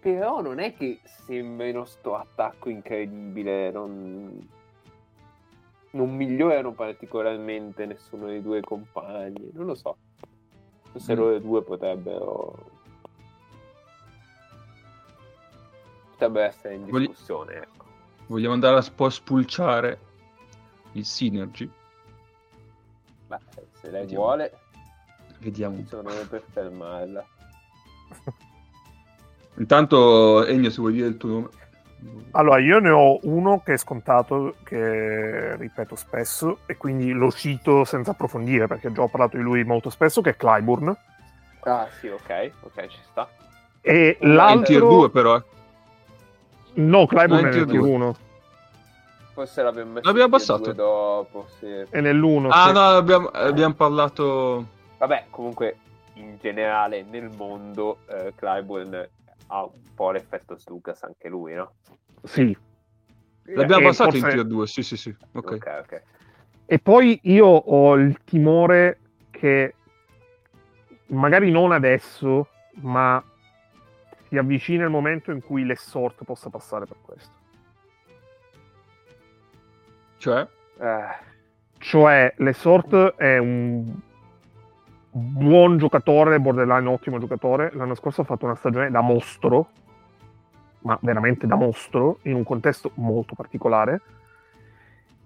Però 0.00 0.42
non 0.42 0.58
è 0.58 0.74
che 0.74 1.00
sembrino 1.04 1.86
sto 1.86 2.14
attacco 2.16 2.68
incredibile, 2.68 3.70
non, 3.70 4.46
non 5.92 6.14
migliorano 6.14 6.72
particolarmente 6.72 7.86
nessuno 7.86 8.26
dei 8.26 8.42
due 8.42 8.60
compagni, 8.60 9.48
non 9.54 9.64
lo 9.64 9.74
so. 9.74 9.96
Forse 10.90 11.14
Mm. 11.14 11.16
loro 11.16 11.38
due 11.38 11.62
potrebbero 11.62 12.72
potrebbero 16.10 16.44
essere 16.44 16.74
in 16.74 16.84
discussione, 16.84 17.54
ecco. 17.54 17.83
Vogliamo 18.26 18.54
andare 18.54 18.76
a 18.78 18.82
a 19.04 19.10
spulciare 19.10 19.98
il 20.92 21.04
Synergy? 21.04 21.70
Beh, 23.26 23.38
se 23.80 23.90
lei 23.90 24.00
Vediamo. 24.02 24.24
vuole, 24.24 24.52
Vediamo. 25.38 25.84
sono 25.86 26.10
per 26.28 26.42
fermarla. 26.50 27.24
Intanto, 29.58 30.44
Ennio, 30.46 30.70
se 30.70 30.80
vuoi 30.80 30.92
dire 30.94 31.08
il 31.08 31.16
tuo 31.16 31.28
nome. 31.30 31.48
Allora, 32.32 32.58
io 32.58 32.80
ne 32.80 32.90
ho 32.90 33.18
uno 33.22 33.62
che 33.64 33.74
è 33.74 33.76
scontato, 33.78 34.56
che 34.64 35.56
ripeto 35.56 35.94
spesso, 35.94 36.58
e 36.66 36.76
quindi 36.76 37.12
lo 37.12 37.30
cito 37.30 37.84
senza 37.84 38.10
approfondire, 38.10 38.66
perché 38.66 38.92
già 38.92 39.02
ho 39.02 39.08
parlato 39.08 39.36
di 39.36 39.42
lui 39.42 39.64
molto 39.64 39.88
spesso, 39.90 40.20
che 40.20 40.30
è 40.30 40.36
Clyburn. 40.36 40.94
Ah, 41.60 41.88
sì, 42.00 42.08
ok, 42.08 42.50
ok, 42.62 42.86
ci 42.88 42.98
sta. 43.10 43.28
E 43.80 44.18
Ah, 44.20 44.26
in 44.26 44.34
l'altro... 44.34 44.64
tier 44.64 44.80
2 44.80 45.10
però. 45.10 45.36
eh. 45.36 45.42
No, 46.74 47.06
Clyburn 47.06 47.38
è 47.40 47.42
nel 47.42 47.52
tier 47.52 47.66
tier 47.66 47.80
due. 47.80 47.90
1. 47.90 48.16
Forse 49.32 49.62
l'abbiamo 49.62 49.92
messo 49.92 50.06
L'abbiamo 50.06 50.26
abbassato? 50.28 50.72
dopo, 50.72 51.46
sì. 51.58 51.66
È 51.66 52.00
nell'1. 52.00 52.48
Ah 52.50 52.66
sì. 52.68 52.72
no, 52.72 52.80
abbiamo, 52.80 53.26
abbiamo 53.28 53.74
parlato... 53.74 54.66
Vabbè, 54.98 55.26
comunque, 55.30 55.76
in 56.14 56.36
generale, 56.40 57.02
nel 57.02 57.30
mondo, 57.36 57.98
eh, 58.08 58.32
Clyburn 58.36 59.08
ha 59.48 59.64
un 59.64 59.70
po' 59.94 60.10
l'effetto 60.12 60.56
Slucas 60.56 61.02
anche 61.02 61.28
lui, 61.28 61.52
no? 61.54 61.72
Sì. 62.22 62.56
L'abbiamo 63.46 63.82
Eh, 63.82 63.86
passato 63.86 64.10
forse- 64.12 64.26
in 64.26 64.32
tier 64.32 64.46
2, 64.46 64.66
sì 64.66 64.82
sì 64.82 64.96
sì. 64.96 65.14
Ok. 65.32 65.52
ok, 65.52 65.80
ok. 65.82 66.02
E 66.66 66.78
poi 66.78 67.18
io 67.24 67.46
ho 67.46 67.94
il 67.96 68.18
timore 68.24 68.98
che 69.30 69.74
magari 71.08 71.50
non 71.50 71.72
adesso, 71.72 72.48
ma 72.76 73.22
si 74.28 74.36
avvicina 74.38 74.84
il 74.84 74.90
momento 74.90 75.30
in 75.30 75.42
cui 75.42 75.64
l'Essort 75.64 76.24
possa 76.24 76.50
passare 76.50 76.86
per 76.86 76.96
questo. 77.02 77.32
Cioè? 80.18 80.46
Eh, 80.80 81.32
Cioè, 81.78 82.34
l'Essort 82.38 83.14
è 83.16 83.36
un 83.36 83.94
buon 85.10 85.76
giocatore, 85.76 86.40
borderline 86.40 86.88
ottimo 86.88 87.18
giocatore. 87.18 87.70
L'anno 87.74 87.94
scorso 87.94 88.22
ha 88.22 88.24
fatto 88.24 88.46
una 88.46 88.54
stagione 88.54 88.90
da 88.90 89.02
mostro, 89.02 89.68
ma 90.80 90.98
veramente 91.02 91.46
da 91.46 91.56
mostro, 91.56 92.20
in 92.22 92.34
un 92.34 92.42
contesto 92.42 92.90
molto 92.94 93.34
particolare. 93.34 94.00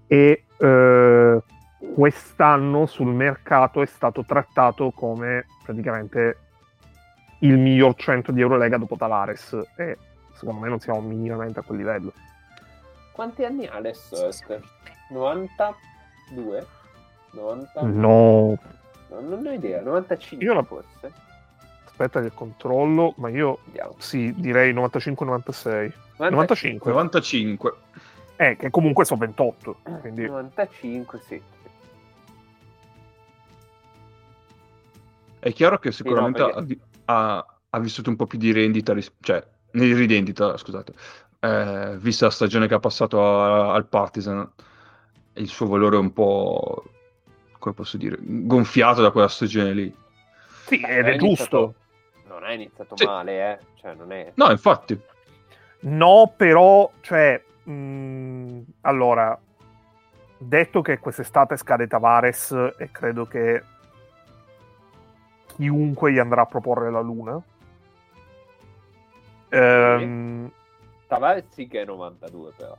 E 0.08 0.44
eh, 0.58 1.42
quest'anno 1.94 2.86
sul 2.86 3.14
mercato 3.14 3.80
è 3.80 3.86
stato 3.86 4.24
trattato 4.24 4.90
come 4.90 5.46
praticamente 5.62 6.47
il 7.40 7.56
miglior 7.56 7.94
100 7.94 8.32
di 8.32 8.40
Eurolega 8.40 8.76
dopo 8.78 8.96
Talares. 8.96 9.56
E 9.76 9.96
secondo 10.34 10.60
me 10.60 10.68
non 10.68 10.80
siamo 10.80 11.00
minimamente 11.00 11.60
a 11.60 11.62
quel 11.62 11.78
livello. 11.78 12.12
Quanti 13.12 13.44
anni 13.44 13.66
ha 13.66 13.74
adesso? 13.74 14.28
92? 15.10 16.66
90? 17.32 17.82
No. 17.82 18.58
no 19.08 19.20
non 19.20 19.46
ho 19.46 19.52
idea, 19.52 19.80
95 19.82 20.46
Io 20.46 20.54
la... 20.54 20.62
forse. 20.62 21.12
Aspetta 21.84 22.20
che 22.20 22.30
controllo, 22.32 23.14
ma 23.16 23.28
io 23.28 23.58
Vediamo. 23.64 23.94
sì, 23.98 24.32
direi 24.36 24.72
95-96. 24.72 25.92
95. 26.18 26.90
95. 26.92 27.74
Eh, 28.36 28.56
che 28.56 28.70
comunque 28.70 29.04
sono 29.04 29.18
28, 29.18 29.76
quindi 30.00 30.26
95, 30.26 31.18
sì. 31.18 31.42
È 35.40 35.52
chiaro 35.52 35.78
che 35.78 35.90
sicuramente 35.90 36.40
no, 36.40 36.46
ha, 36.46 36.64
ha, 37.10 37.46
ha, 37.70 37.78
vissuto 37.78 38.10
un 38.10 38.16
po' 38.16 38.26
più 38.26 38.38
di 38.38 38.52
rendita, 38.52 38.92
ris- 38.92 39.12
cioè, 39.20 39.42
di 39.70 39.92
ridendita, 39.94 40.56
scusate, 40.56 40.92
eh, 41.40 41.96
vista 41.98 42.26
la 42.26 42.30
stagione 42.30 42.68
che 42.68 42.74
ha 42.74 42.80
passato 42.80 43.22
a, 43.22 43.72
al 43.72 43.86
Partizan, 43.86 44.48
il 45.34 45.48
suo 45.48 45.66
valore 45.66 45.96
è 45.96 46.00
un 46.00 46.12
po', 46.12 46.84
come 47.58 47.74
posso 47.74 47.96
dire, 47.96 48.16
gonfiato 48.20 49.00
da 49.00 49.10
quella 49.10 49.28
stagione 49.28 49.72
lì. 49.72 49.94
Sì, 50.66 50.80
ed 50.80 51.06
è, 51.06 51.12
è 51.12 51.16
giusto. 51.16 51.74
non 52.26 52.44
è 52.44 52.52
iniziato 52.52 52.96
sì. 52.96 53.06
male, 53.06 53.52
eh. 53.52 53.58
Cioè, 53.80 53.94
non 53.94 54.12
è... 54.12 54.32
No, 54.34 54.50
infatti. 54.50 55.00
No, 55.80 56.34
però, 56.36 56.90
cioè, 57.00 57.42
mh, 57.62 58.60
allora, 58.82 59.38
detto 60.36 60.82
che 60.82 60.98
quest'estate 60.98 61.56
scade 61.56 61.86
Tavares 61.86 62.50
e 62.76 62.90
credo 62.90 63.24
che 63.24 63.62
chiunque 65.58 66.12
gli 66.12 66.18
andrà 66.18 66.42
a 66.42 66.46
proporre 66.46 66.90
la 66.90 67.00
luna. 67.00 67.42
Ehm... 69.48 70.50
Tavares 71.08 71.48
sì 71.48 71.66
che 71.66 71.82
è 71.82 71.84
92 71.84 72.52
però. 72.56 72.76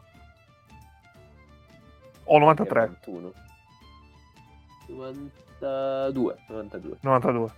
O 2.24 2.38
93. 2.38 2.80
91. 2.82 3.32
92, 4.88 6.38
92. 6.48 6.98
92. 7.02 7.52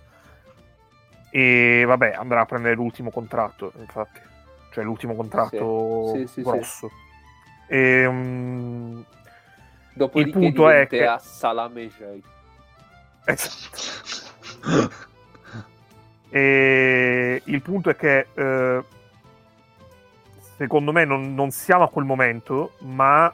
E 1.30 1.84
vabbè, 1.86 2.14
andrà 2.16 2.40
a 2.40 2.46
prendere 2.46 2.74
l'ultimo 2.74 3.10
contratto, 3.10 3.72
infatti. 3.76 4.20
Cioè 4.72 4.82
l'ultimo 4.82 5.14
contratto 5.14 6.12
sì. 6.14 6.26
Sì, 6.26 6.42
grosso. 6.42 6.90
E, 7.68 8.06
um, 8.06 9.04
Dopodiché 9.94 10.30
il 10.30 10.34
punto 10.36 10.68
è 10.68 10.86
che 10.86 11.06
a 11.06 11.18
Salame 11.18 11.88
Jay. 11.88 12.22
Esatto. 13.24 15.00
e 16.34 17.42
il 17.44 17.60
punto 17.60 17.90
è 17.90 17.94
che 17.94 18.26
eh, 18.32 18.82
secondo 20.56 20.90
me 20.90 21.04
non, 21.04 21.34
non, 21.34 21.50
siamo 21.50 21.84
a 21.84 21.90
quel 21.90 22.06
momento, 22.06 22.72
ma 22.80 23.30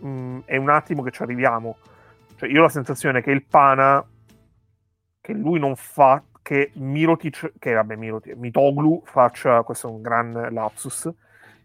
mh, 0.00 0.40
è 0.44 0.58
un 0.58 0.68
attimo 0.68 1.02
che 1.02 1.10
ci 1.10 1.22
arriviamo. 1.22 1.78
Cioè, 2.36 2.50
io 2.50 2.58
ho 2.58 2.64
la 2.64 2.68
sensazione 2.68 3.22
che 3.22 3.30
il 3.30 3.42
Pana, 3.42 4.04
che 5.18 5.32
lui 5.32 5.58
non 5.58 5.76
fa, 5.76 6.22
che 6.42 6.72
Mirotic, 6.74 7.54
che 7.58 7.72
vabbè, 7.72 7.96
Mirotic, 7.96 8.36
Mitoglu 8.36 9.00
faccia, 9.06 9.62
questo 9.62 9.88
è 9.88 9.90
un 9.90 10.02
gran 10.02 10.48
lapsus, 10.50 11.10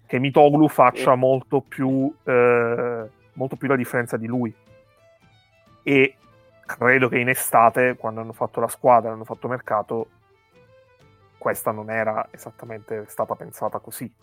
che 0.05 0.19
Mitoglu 0.19 0.69
faccia 0.69 1.15
molto 1.15 1.59
più, 1.59 2.15
eh, 2.23 3.09
molto 3.33 3.55
più 3.57 3.67
la 3.67 3.75
differenza 3.75 4.15
di 4.15 4.25
lui. 4.25 4.55
E 5.83 6.15
credo 6.65 7.09
che 7.09 7.19
in 7.19 7.27
estate, 7.27 7.97
quando 7.97 8.21
hanno 8.21 8.31
fatto 8.31 8.61
la 8.61 8.69
squadra, 8.69 9.11
hanno 9.11 9.25
fatto 9.25 9.49
mercato, 9.49 10.07
questa 11.39 11.71
non 11.71 11.89
era 11.89 12.27
esattamente 12.29 13.05
stata 13.07 13.33
pensata 13.33 13.79
così. 13.79 14.13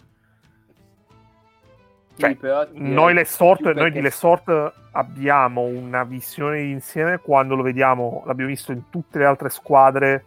Cioè, 2.18 2.36
sì, 2.40 2.78
noi, 2.80 3.12
le 3.12 3.24
sort, 3.24 3.62
perché... 3.62 3.80
noi 3.80 3.92
di 3.92 4.00
Le 4.00 4.10
Sort 4.10 4.72
abbiamo 4.92 5.62
una 5.62 6.02
visione 6.04 6.62
insieme 6.62 7.18
quando 7.18 7.54
lo 7.54 7.62
vediamo, 7.62 8.22
l'abbiamo 8.24 8.50
visto 8.50 8.72
in 8.72 8.88
tutte 8.88 9.18
le 9.18 9.26
altre 9.26 9.50
squadre 9.50 10.24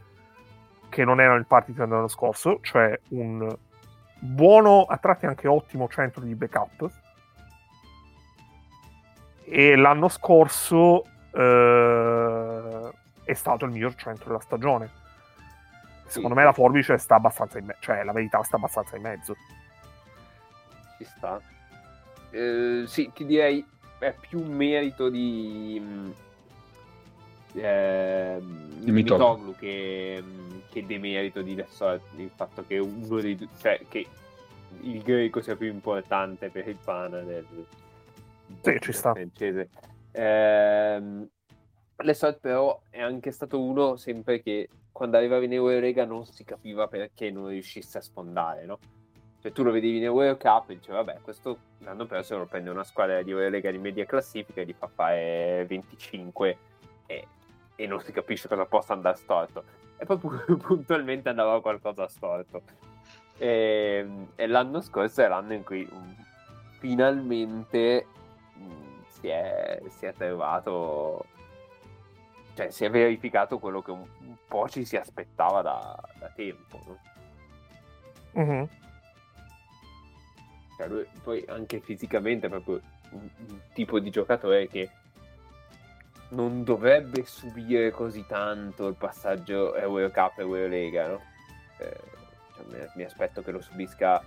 che 0.90 1.04
non 1.04 1.20
erano 1.20 1.40
il 1.40 1.48
Partizan 1.48 1.90
dell'anno 1.90 2.08
scorso, 2.08 2.60
cioè 2.62 3.00
un 3.10 3.56
buono, 4.20 4.84
a 4.84 4.98
tratti 4.98 5.26
anche 5.26 5.48
ottimo 5.48 5.88
centro 5.88 6.24
di 6.24 6.36
backup. 6.36 6.92
E 9.46 9.76
l'anno 9.76 10.10
scorso 10.10 11.06
eh, 11.34 12.92
è 13.24 13.34
stato 13.34 13.66
il 13.66 13.72
miglior 13.72 13.96
centro 13.96 14.28
della 14.28 14.42
stagione. 14.42 14.99
Secondo 16.10 16.36
sì. 16.36 16.42
me 16.42 16.44
la 16.44 16.54
forbice 16.54 16.98
sta 16.98 17.16
abbastanza 17.16 17.60
in 17.60 17.66
mezzo, 17.66 17.80
cioè 17.82 18.04
la 18.04 18.12
verità 18.12 18.42
sta 18.44 18.56
abbastanza 18.56 18.96
in 18.96 19.02
mezzo. 19.04 19.36
Ci 20.98 21.06
sta. 21.06 21.42
Eh, 22.32 22.84
sì, 22.88 23.12
ti 23.14 23.26
direi 23.26 23.66
è 24.00 24.16
più 24.20 24.44
merito 24.44 25.10
di, 25.10 25.82
eh, 27.54 28.38
di 28.42 28.92
Mitoglu 28.92 29.56
che, 29.56 30.24
che 30.70 30.86
demerito 30.86 31.42
di 31.42 31.56
Lessol, 31.56 32.00
il 32.16 32.32
fatto 32.34 32.66
che 32.66 32.80
uno 32.80 33.20
dei 33.20 33.36
due, 33.36 33.48
cioè 33.60 33.80
che 33.88 34.08
il 34.82 35.02
greco 35.02 35.42
sia 35.42 35.56
più 35.56 35.68
importante 35.68 36.50
per 36.50 36.68
il 36.68 36.78
pana 36.84 37.20
del, 37.20 37.46
sì, 38.62 38.78
ci 38.80 38.94
sta. 38.94 39.14
francese. 39.14 39.70
Eh, 40.12 41.28
Lessol 41.98 42.40
però 42.40 42.82
è 42.90 43.02
anche 43.02 43.32
stato 43.32 43.62
uno 43.62 43.98
sempre 43.98 44.42
che 44.42 44.70
quando 44.92 45.18
arrivava 45.18 45.44
in 45.46 45.54
Eurolega 45.54 46.06
non 46.06 46.26
si 46.26 46.44
capiva 46.44 46.88
perché 46.88 47.32
non 47.32 47.48
riuscisse 47.48 47.98
a 47.98 48.02
sfondare, 48.02 48.66
no? 48.66 48.80
Cioè 49.42 49.52
tu 49.54 49.64
lo 49.64 49.72
vedevi 49.72 49.98
in 49.98 50.04
Euro 50.04 50.36
Cup 50.36 50.70
e 50.70 50.76
dicevi 50.76 50.98
vabbè 50.98 51.20
questo 51.22 51.58
l'anno 51.80 52.06
perso 52.06 52.38
lo 52.38 52.46
prende 52.46 52.70
una 52.70 52.84
squadra 52.84 53.22
di 53.22 53.32
Eurolega 53.32 53.72
di 53.72 53.78
media 53.78 54.06
classifica 54.06 54.62
e 54.62 54.66
gli 54.66 54.76
fa 54.78 54.88
fare 54.88 55.66
25 55.66 56.58
e, 57.06 57.28
e 57.76 57.88
non 57.88 58.02
si 58.02 58.12
capisce 58.12 58.48
cosa 58.48 58.66
possa 58.66 58.94
andare 58.94 59.16
storto. 59.16 59.64
E 59.98 60.06
poi 60.06 60.18
puntualmente 60.58 61.30
andava 61.30 61.62
qualcosa 61.62 62.08
storto. 62.08 62.62
E, 63.38 64.06
e, 64.36 64.48
l'anno 64.48 64.82
scorso 64.82 65.22
è 65.22 65.28
l'anno 65.30 65.54
in 65.54 65.64
cui 65.64 65.88
um, 65.90 66.16
finalmente 66.80 68.06
um, 68.56 69.04
si, 69.08 69.28
è, 69.28 69.82
si 69.88 70.06
è 70.06 70.14
trovato 70.14 71.26
cioè 72.60 72.72
si 72.72 72.84
è 72.84 72.90
verificato 72.90 73.58
quello 73.58 73.82
che 73.82 73.92
un, 73.92 74.06
un 74.20 74.36
po' 74.46 74.68
ci 74.68 74.84
si 74.84 74.98
aspettava 74.98 75.62
da, 75.62 75.98
da 76.20 76.28
tempo 76.36 76.80
no? 76.86 77.00
mm-hmm. 78.38 78.64
cioè 80.76 80.88
lui, 80.90 81.08
poi 81.24 81.46
anche 81.48 81.80
fisicamente 81.80 82.48
è 82.48 82.50
proprio 82.50 82.82
un, 83.12 83.30
un, 83.48 83.60
tipo 83.72 84.02
di 84.02 84.10
giocatore 84.10 84.68
che 84.68 84.90
non 86.32 86.66
dovrebbe 86.66 87.24
subire 87.24 87.92
così 87.92 88.26
tanto 88.28 88.88
il 88.88 88.96
passaggio 88.96 89.74
Euro 89.76 90.10
Cup 90.10 90.40
e 90.40 90.42
Eurolega 90.42 91.08
no? 91.08 91.22
Eh, 91.78 91.98
cioè, 92.58 92.66
mi, 92.68 92.78
mi 92.96 93.04
aspetto 93.04 93.42
che 93.42 93.52
lo 93.52 93.62
subisca 93.62 94.22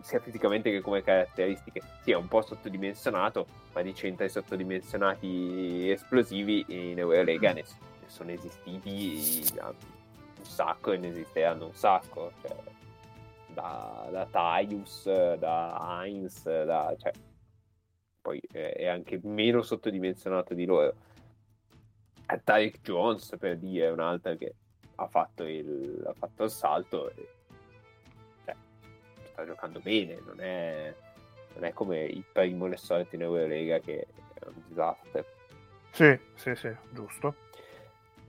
sia 0.00 0.20
fisicamente 0.20 0.70
che 0.70 0.80
come 0.80 1.02
caratteristiche. 1.02 1.82
Sì, 2.02 2.12
è 2.12 2.16
un 2.16 2.28
po' 2.28 2.42
sottodimensionato, 2.42 3.46
di 3.82 3.94
centri 3.94 4.28
sottodimensionati 4.28 5.90
esplosivi 5.90 6.64
in 6.68 6.98
Eurolega 6.98 7.52
ne, 7.52 7.64
sono 8.06 8.30
esistiti 8.30 9.44
un 9.60 10.44
sacco 10.44 10.92
e 10.92 10.98
ne 10.98 11.08
esisteranno 11.08 11.66
un 11.66 11.74
sacco. 11.74 12.32
Cioè, 12.40 12.56
da, 13.48 14.08
da 14.10 14.26
Taius, 14.26 15.04
da 15.36 16.00
Heinz, 16.02 16.42
da, 16.44 16.94
cioè, 16.98 17.12
poi 18.20 18.40
è 18.52 18.86
anche 18.86 19.18
meno 19.22 19.62
sottodimensionato 19.62 20.54
di 20.54 20.64
loro. 20.64 20.94
Tarek 22.44 22.80
Jones, 22.82 23.34
per 23.38 23.56
dire, 23.56 23.86
è 23.86 23.90
un 23.90 24.00
altro 24.00 24.36
che 24.36 24.54
ha 24.96 25.06
fatto 25.06 25.44
il, 25.44 26.04
ha 26.06 26.12
fatto 26.12 26.44
il 26.44 26.50
salto. 26.50 27.10
E, 27.10 27.28
sta 29.38 29.44
giocando 29.44 29.80
bene, 29.80 30.20
non 30.26 30.40
è, 30.40 30.94
non 31.54 31.64
è 31.64 31.72
come 31.72 32.04
il 32.04 32.24
primo 32.30 32.66
le 32.66 32.76
solite 32.76 33.16
in 33.16 33.22
Eurolega 33.22 33.78
che 33.80 34.06
è 34.34 34.46
un 34.46 34.62
disastro. 34.66 35.24
Sì, 35.90 36.18
sì, 36.34 36.54
sì, 36.54 36.74
giusto. 36.92 37.34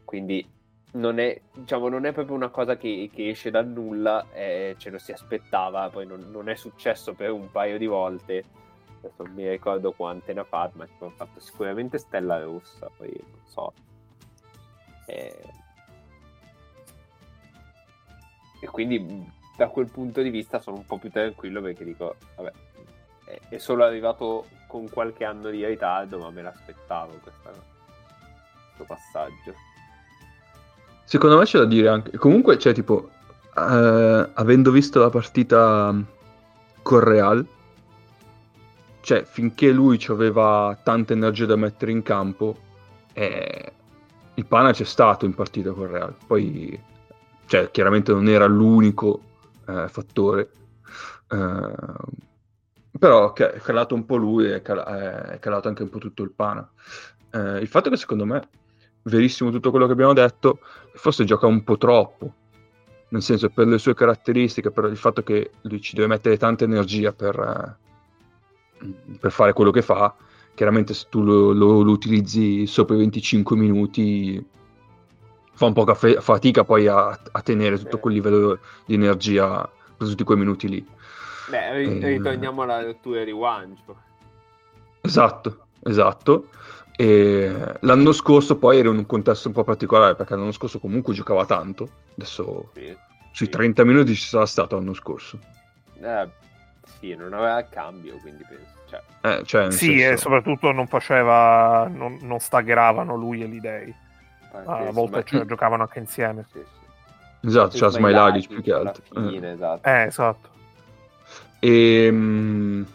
Quindi 0.03 0.47
non 0.91 1.19
è, 1.19 1.39
diciamo, 1.53 1.88
non 1.88 2.05
è 2.05 2.13
proprio 2.13 2.36
una 2.36 2.49
cosa 2.49 2.77
che, 2.77 3.10
che 3.13 3.29
esce 3.29 3.51
dal 3.51 3.67
nulla, 3.67 4.25
eh, 4.34 4.75
ce 4.77 4.89
lo 4.89 4.97
si 4.97 5.12
aspettava, 5.12 5.89
poi 5.89 6.05
non, 6.05 6.32
non, 6.32 6.49
è 6.49 6.55
successo 6.55 7.13
per 7.13 7.32
un 7.32 7.51
paio 7.51 7.77
di 7.77 7.86
volte. 7.86 8.43
Adesso 8.99 9.23
non 9.23 9.34
mi 9.34 9.47
ricordo 9.47 9.91
quante 9.91 10.34
ne 10.34 10.39
ha 10.39 10.43
fatte, 10.43 10.77
ma 10.77 10.88
hanno 10.99 11.12
fatto 11.12 11.39
sicuramente 11.39 11.99
Stella 11.99 12.41
Rossa, 12.41 12.89
poi 12.95 13.12
non 13.12 13.41
so. 13.45 13.73
Eh... 15.05 15.43
E 18.62 18.67
quindi 18.67 19.32
da 19.55 19.69
quel 19.69 19.89
punto 19.89 20.21
di 20.21 20.29
vista 20.29 20.60
sono 20.60 20.77
un 20.77 20.86
po' 20.86 20.97
più 20.97 21.10
tranquillo 21.10 21.62
perché 21.62 21.86
dico, 21.86 22.15
vabbè, 22.36 22.51
è, 23.49 23.57
solo 23.57 23.83
arrivato 23.83 24.47
con 24.67 24.89
qualche 24.89 25.23
anno 25.23 25.49
di 25.49 25.65
ritardo, 25.65 26.17
ma 26.19 26.29
me 26.31 26.41
l'aspettavo 26.41 27.19
questa, 27.21 27.51
questo 27.51 28.85
passaggio. 28.85 29.53
Secondo 31.03 31.37
me 31.37 31.45
c'è 31.45 31.59
da 31.59 31.65
dire 31.65 31.89
anche, 31.89 32.17
comunque, 32.17 32.57
cioè, 32.57 32.73
tipo, 32.73 33.09
eh, 33.55 34.29
avendo 34.33 34.71
visto 34.71 34.99
la 34.99 35.09
partita 35.09 35.93
col 36.81 37.01
Real. 37.01 37.45
Cioè, 39.01 39.23
finché 39.23 39.71
lui 39.71 40.03
aveva 40.09 40.77
tanta 40.83 41.13
energia 41.13 41.45
da 41.45 41.55
mettere 41.55 41.91
in 41.91 42.03
campo, 42.03 42.55
eh, 43.13 43.71
il 44.35 44.45
pana 44.45 44.71
c'è 44.71 44.83
stato 44.83 45.25
in 45.25 45.33
partita 45.33 45.71
col 45.71 45.87
Real. 45.87 46.15
Poi, 46.27 46.79
cioè, 47.47 47.71
chiaramente 47.71 48.11
non 48.11 48.27
era 48.27 48.45
l'unico 48.45 49.21
eh, 49.67 49.87
fattore. 49.87 50.51
Eh, 51.31 52.27
però 52.99 53.33
è 53.33 53.59
calato 53.62 53.95
un 53.95 54.05
po' 54.05 54.17
lui 54.17 54.45
e 54.45 54.62
è, 54.62 54.62
è, 54.62 55.39
calato 55.39 55.69
anche 55.69 55.83
un 55.83 55.89
po' 55.89 55.99
tutto 55.99 56.21
il 56.21 56.31
pana. 56.31 56.69
Eh, 57.31 57.59
il 57.59 57.67
fatto 57.67 57.88
è 57.88 57.91
che 57.91 57.97
secondo 57.97 58.25
me, 58.25 58.47
verissimo 59.03 59.49
tutto 59.51 59.71
quello 59.71 59.85
che 59.85 59.93
abbiamo 59.93 60.13
detto, 60.13 60.59
forse 60.93 61.23
gioca 61.23 61.47
un 61.47 61.63
po' 61.63 61.77
troppo. 61.77 62.33
Nel 63.12 63.21
senso, 63.21 63.49
per 63.49 63.67
le 63.67 63.77
sue 63.77 63.95
caratteristiche, 63.95 64.69
per 64.69 64.85
il 64.85 64.97
fatto 64.97 65.23
che 65.23 65.51
lui 65.62 65.81
ci 65.81 65.95
deve 65.95 66.07
mettere 66.07 66.38
tanta 66.38 66.65
energia 66.65 67.13
per, 67.13 67.77
eh, 68.81 69.17
per 69.19 69.31
fare 69.31 69.53
quello 69.53 69.71
che 69.71 69.81
fa, 69.81 70.13
chiaramente 70.53 70.93
se 70.93 71.07
tu 71.09 71.23
lo, 71.23 71.53
lo, 71.53 71.81
lo 71.81 71.91
utilizzi 71.91 72.67
sopra 72.67 72.95
i 72.95 72.99
25 72.99 73.55
minuti 73.55 74.45
fa 75.53 75.65
un 75.65 75.73
po' 75.73 75.93
fa- 75.93 76.21
fatica 76.21 76.63
poi 76.63 76.88
a, 76.88 77.07
a 77.07 77.41
tenere 77.41 77.77
tutto 77.77 77.97
quel 77.99 78.13
livello 78.13 78.59
di 78.85 78.93
energia 78.93 79.69
per 79.97 80.07
tutti 80.07 80.23
quei 80.23 80.38
minuti 80.38 80.67
lì. 80.67 80.85
Beh, 81.49 81.73
ri- 81.73 81.99
e... 81.99 82.07
ritorniamo 82.07 82.62
alla 82.62 82.81
lettura 82.81 83.23
di 83.23 83.31
Wancho. 83.31 83.95
Esatto, 85.01 85.65
esatto. 85.83 86.49
E 86.95 87.77
l'anno 87.79 88.12
scorso 88.12 88.57
poi 88.57 88.79
era 88.79 88.89
in 88.89 88.97
un 88.97 89.05
contesto 89.05 89.47
un 89.47 89.53
po' 89.53 89.63
particolare 89.63 90.15
perché 90.15 90.35
l'anno 90.35 90.51
scorso 90.51 90.79
comunque 90.79 91.13
giocava 91.13 91.45
tanto. 91.45 91.88
Adesso 92.15 92.71
sì, 92.73 92.95
sui 93.31 93.45
sì. 93.45 93.51
30 93.51 93.85
minuti 93.85 94.15
ci 94.15 94.27
sarà 94.27 94.45
stato 94.45 94.75
l'anno 94.75 94.93
scorso. 94.93 95.39
Eh, 96.01 96.27
sì, 96.99 97.15
non 97.15 97.33
aveva 97.33 97.63
cambio, 97.63 98.17
quindi 98.17 98.43
penso. 98.47 98.77
Cioè. 98.89 99.01
Eh, 99.21 99.43
cioè, 99.45 99.71
sì, 99.71 99.99
senso... 99.99 100.12
e 100.12 100.17
soprattutto 100.17 100.71
non 100.71 100.88
faceva, 100.88 101.88
non, 101.88 102.17
non 102.21 102.39
staggeravano 102.39 103.15
lui 103.15 103.43
e 103.43 103.47
gli 103.47 103.59
dei. 103.59 103.95
Ah, 104.51 104.88
a 104.88 104.91
volte 104.91 105.23
cioè, 105.23 105.45
giocavano 105.45 105.83
anche 105.83 105.99
insieme. 105.99 106.45
Sì, 106.51 106.59
sì. 106.59 107.47
Esatto, 107.47 107.77
c'era 107.77 107.89
Smilagic 107.89 108.49
più 108.49 108.62
che 108.62 108.73
altro. 108.73 109.03
Fine, 109.09 109.47
eh. 109.47 109.53
esatto. 109.53 109.88
Eh, 109.88 110.01
esatto. 110.03 110.49
E, 111.60 112.06
ehm, 112.06 112.86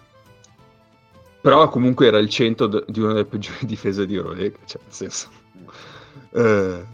però 1.40 1.68
comunque 1.68 2.07
era 2.07 2.18
il 2.18 2.29
centro 2.31 2.66
di 2.66 3.00
una 3.00 3.12
delle 3.12 3.27
peggiori 3.27 3.64
difese 3.66 4.07
di 4.07 4.14
Eurolega, 4.14 4.59
cioè 4.64 4.81
nel 4.83 4.92
senso. 4.92 5.29
Eh, 6.31 6.85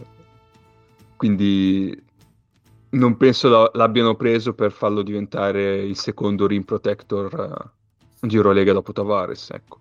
quindi 1.15 2.09
non 2.89 3.15
penso 3.15 3.71
l'abbiano 3.73 4.15
preso 4.15 4.53
per 4.53 4.71
farlo 4.71 5.01
diventare 5.01 5.77
il 5.77 5.95
secondo 5.95 6.47
rim 6.47 6.63
protector 6.63 7.71
uh, 8.19 8.27
di 8.27 8.35
Eurolega 8.35 8.73
dopo 8.73 8.91
Tavares, 8.91 9.51
ecco. 9.51 9.79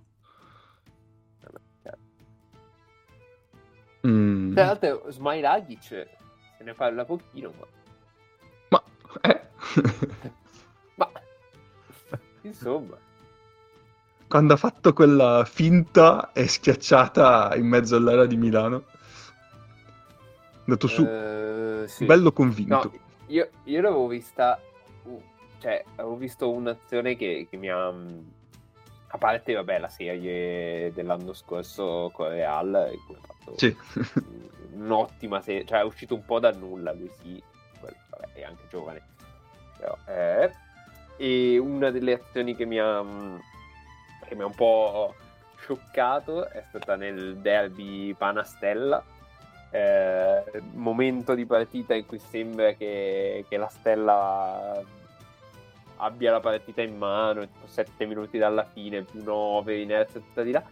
Mm. 4.07 4.55
Tra 4.55 4.65
l'altro 4.65 5.11
Smilagic 5.11 5.83
se 5.83 6.65
ne 6.65 6.75
parla 6.75 7.05
pochino, 7.05 7.53
ma... 7.59 7.67
Ma... 8.69 8.83
Eh. 9.23 10.31
ma... 12.43 12.49
Insomma. 12.49 12.97
Quando 14.29 14.55
ha 14.55 14.57
fatto 14.57 14.93
quella 14.93 15.45
finta 15.45 16.31
e 16.33 16.47
schiacciata 16.47 17.55
in 17.57 17.67
mezzo 17.67 17.97
all'area 17.97 18.27
di 18.27 18.37
Milano. 18.37 18.85
Andato 20.61 20.87
su. 20.87 21.03
Uh, 21.03 21.87
sì. 21.89 22.05
Bello 22.05 22.33
convinto. 22.33 22.75
No, 22.75 22.93
io, 23.27 23.49
io 23.65 23.81
l'avevo 23.81 24.07
vista... 24.07 24.61
Uh, 25.03 25.21
cioè, 25.59 25.85
avevo 25.97 26.17
visto 26.17 26.49
un'azione 26.49 27.17
che, 27.17 27.49
che 27.51 27.57
mi 27.57 27.69
ha... 27.71 27.89
A 29.13 29.19
parte, 29.19 29.55
vabbè, 29.55 29.81
la 29.81 29.89
serie 29.89 30.93
dell'anno 30.93 31.33
scorso 31.33 32.13
con 32.15 32.29
Real, 32.29 32.91
in 32.93 33.05
cui 33.05 33.17
ha 33.17 33.27
fatto 33.27 33.59
sì. 33.59 33.77
un'ottima 34.75 35.41
serie. 35.41 35.65
Cioè, 35.65 35.81
è 35.81 35.85
uscito 35.85 36.15
un 36.15 36.25
po' 36.25 36.39
da 36.39 36.53
nulla, 36.53 36.93
lui 36.93 37.11
sì. 37.21 37.43
Vabbè, 37.81 38.35
è 38.35 38.45
anche 38.45 38.63
giovane. 38.71 39.03
Però, 39.77 39.99
eh 40.07 40.69
e 41.21 41.59
una 41.59 41.91
delle 41.91 42.15
azioni 42.15 42.57
che 42.57 42.65
mi 42.65 42.79
ha, 42.79 43.05
che 44.27 44.35
mi 44.35 44.41
ha 44.41 44.47
un 44.47 44.55
po' 44.55 45.15
scioccato 45.59 46.49
è 46.49 46.65
stata 46.71 46.97
nel 46.97 47.37
derby 47.37 48.15
Panastella. 48.15 49.05
Eh, 49.71 50.43
momento 50.73 51.35
di 51.35 51.45
partita 51.45 51.95
in 51.95 52.07
cui 52.07 52.19
sembra 52.19 52.73
che, 52.73 53.45
che, 53.47 53.57
la 53.59 53.69
Stella 53.69 54.83
abbia 55.97 56.33
la 56.33 56.41
partita 56.41 56.81
in 56.81 56.97
mano, 56.97 57.43
tipo 57.43 57.67
7 57.67 58.07
minuti 58.07 58.39
dalla 58.39 58.65
fine, 58.65 59.03
più 59.03 59.23
9, 59.23 59.79
inerzia 59.79 60.21
tutta 60.21 60.43
di 60.43 60.53
là. 60.53 60.65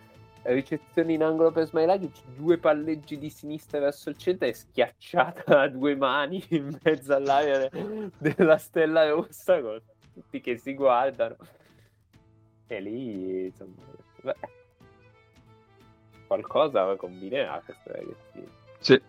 Ricezione 0.45 1.13
in 1.13 1.23
angolo 1.23 1.53
per 1.53 1.67
Smailagic, 1.67 2.23
due 2.35 2.57
palleggi 2.57 3.19
di 3.19 3.29
sinistra 3.29 3.81
verso 3.81 4.09
il 4.09 4.17
centro 4.17 4.49
e 4.49 4.55
schiacciata 4.55 5.61
a 5.61 5.69
due 5.69 5.95
mani 5.95 6.43
in 6.49 6.75
mezzo 6.83 7.15
all'area 7.15 7.69
della 8.17 8.57
Stella 8.57 9.07
Rossa 9.11 9.61
tutti 10.21 10.41
che 10.41 10.57
si 10.57 10.75
guardano. 10.75 11.37
E 12.67 12.81
lì, 12.81 13.47
insomma, 13.47 13.83
beh, 14.23 14.37
qualcosa 16.27 16.97
combinerà 16.97 17.63
questo 17.65 17.91
ragazzino. 17.91 18.47
Sì, 18.79 19.01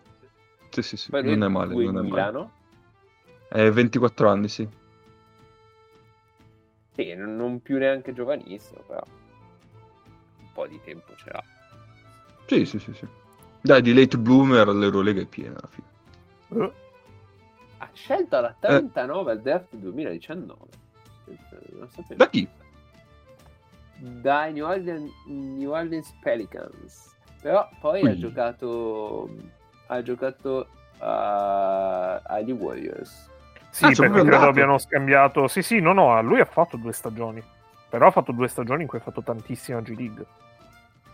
sì, 0.70 0.82
sì, 0.82 0.96
sì. 0.96 1.10
non 1.10 1.42
è 1.42 1.48
male. 1.48 1.74
Non 1.74 1.98
è 1.98 2.02
Milano? 2.02 2.52
È 3.48 3.68
24 3.68 4.28
anni, 4.28 4.48
sì. 4.48 4.68
Sì, 6.92 7.14
non 7.14 7.60
più 7.60 7.78
neanche 7.78 8.12
giovanissimo, 8.12 8.82
però 8.86 9.02
un 10.38 10.52
po' 10.52 10.66
di 10.66 10.80
tempo 10.82 11.14
ce 11.16 11.30
l'ha. 11.30 11.44
Sì, 12.46 12.64
sì, 12.64 12.78
sì, 12.78 12.92
sì. 12.94 13.06
Dai, 13.60 13.82
di 13.82 13.92
late 13.92 14.16
bloomer 14.16 14.68
l'Eurolega 14.68 15.20
è 15.20 15.26
piena 15.26 15.56
alla 15.58 15.68
fine. 15.68 15.88
Uh. 16.48 16.72
Ha 17.78 17.90
scelto 17.92 18.36
alla 18.36 18.54
39 18.58 19.30
eh. 19.30 19.34
al 19.34 19.40
draft 19.40 19.74
2019. 19.76 20.58
Da 22.16 22.28
chi? 22.28 22.48
Dai 23.96 24.52
New 24.52 24.66
Orleans, 24.66 25.10
New 25.26 25.70
Orleans 25.70 26.12
Pelicans. 26.22 27.14
Però 27.40 27.68
poi 27.80 28.00
Quindi. 28.00 28.18
ha 28.18 28.28
giocato 28.28 29.30
ha 29.86 30.02
giocato 30.02 30.66
uh, 30.98 32.22
agli 32.26 32.52
Warriors. 32.52 33.28
Sì, 33.70 33.84
ah, 33.84 33.90
perché 33.90 34.22
credo 34.22 34.48
abbiano 34.48 34.78
scambiato. 34.78 35.48
Sì, 35.48 35.62
sì, 35.62 35.80
no, 35.80 35.92
no, 35.92 36.20
lui 36.22 36.40
ha 36.40 36.44
fatto 36.44 36.76
due 36.76 36.92
stagioni. 36.92 37.42
Però 37.88 38.06
ha 38.06 38.10
fatto 38.10 38.32
due 38.32 38.48
stagioni 38.48 38.82
in 38.82 38.88
cui 38.88 38.98
ha 38.98 39.02
fatto 39.02 39.22
tantissima 39.22 39.80
G 39.80 39.96
League. 39.96 40.24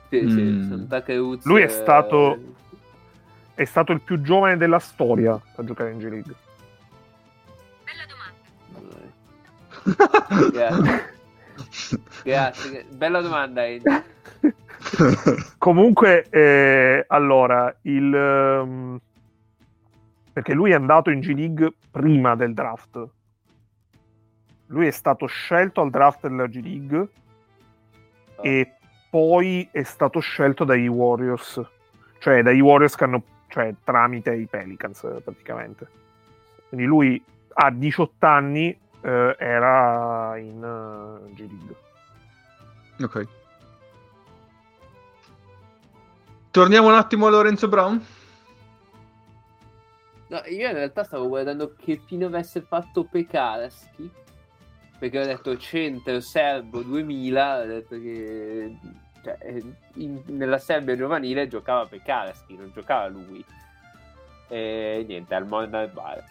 Sì, 0.08 0.22
mm. 0.22 0.70
sì, 0.70 1.40
lui 1.42 1.62
è 1.62 1.68
stato 1.68 2.38
è 3.54 3.64
stato 3.64 3.92
il 3.92 4.02
più 4.02 4.20
giovane 4.20 4.58
della 4.58 4.78
storia 4.78 5.32
a 5.32 5.64
giocare 5.64 5.90
in 5.90 5.98
G 5.98 6.22
Grazie. 10.52 11.14
Grazie. 12.24 12.86
Bella 12.90 13.20
domanda, 13.20 13.62
Comunque, 15.58 16.26
eh, 16.30 17.04
allora, 17.08 17.74
il... 17.82 18.12
Um, 18.12 19.00
perché 20.32 20.52
lui 20.52 20.72
è 20.72 20.74
andato 20.74 21.10
in 21.10 21.20
G 21.20 21.32
League 21.34 21.72
prima 21.90 22.34
del 22.34 22.52
draft. 22.52 23.08
Lui 24.66 24.86
è 24.86 24.90
stato 24.90 25.26
scelto 25.26 25.80
al 25.80 25.90
draft 25.90 26.26
della 26.26 26.46
G 26.46 26.60
League 26.62 26.98
oh. 26.98 28.42
e 28.42 28.72
poi 29.08 29.66
è 29.70 29.82
stato 29.82 30.20
scelto 30.20 30.64
dai 30.64 30.88
Warriors. 30.88 31.62
Cioè, 32.18 32.42
dai 32.42 32.60
Warriors 32.60 32.96
che 32.96 33.04
hanno... 33.04 33.22
Cioè, 33.48 33.74
tramite 33.82 34.34
i 34.34 34.46
Pelicans, 34.46 35.06
praticamente. 35.24 35.88
Quindi 36.68 36.86
lui 36.86 37.24
ha 37.54 37.70
18 37.70 38.26
anni 38.26 38.78
eh, 39.06 39.36
era 39.38 40.36
in 40.36 40.62
uh, 40.62 41.32
G 41.32 41.38
League. 41.38 41.76
Ok. 43.00 43.26
Torniamo 46.50 46.88
un 46.88 46.94
attimo 46.94 47.26
a 47.26 47.30
Lorenzo 47.30 47.68
Brown. 47.68 48.04
No, 50.28 50.42
io 50.46 50.66
in 50.66 50.72
realtà 50.72 51.04
stavo 51.04 51.28
guardando 51.28 51.76
che 51.76 52.00
fine 52.04 52.24
avesse 52.24 52.60
fatto 52.62 53.04
Pekarsky 53.04 54.10
perché 54.98 55.20
ho 55.20 55.24
detto 55.24 55.56
centro 55.56 56.20
serbo 56.20 56.82
2000 56.82 57.60
ho 57.60 57.66
detto 57.66 58.00
che 58.00 58.76
cioè, 59.22 59.62
in, 59.94 60.22
nella 60.26 60.58
Serbia 60.58 60.96
giovanile 60.96 61.46
giocava 61.46 61.86
Pekarsky 61.86 62.56
non 62.56 62.72
giocava 62.74 63.06
lui 63.06 63.44
e 64.48 65.04
niente 65.06 65.34
al 65.34 65.46
Monday 65.46 65.86
Bar 65.88 66.24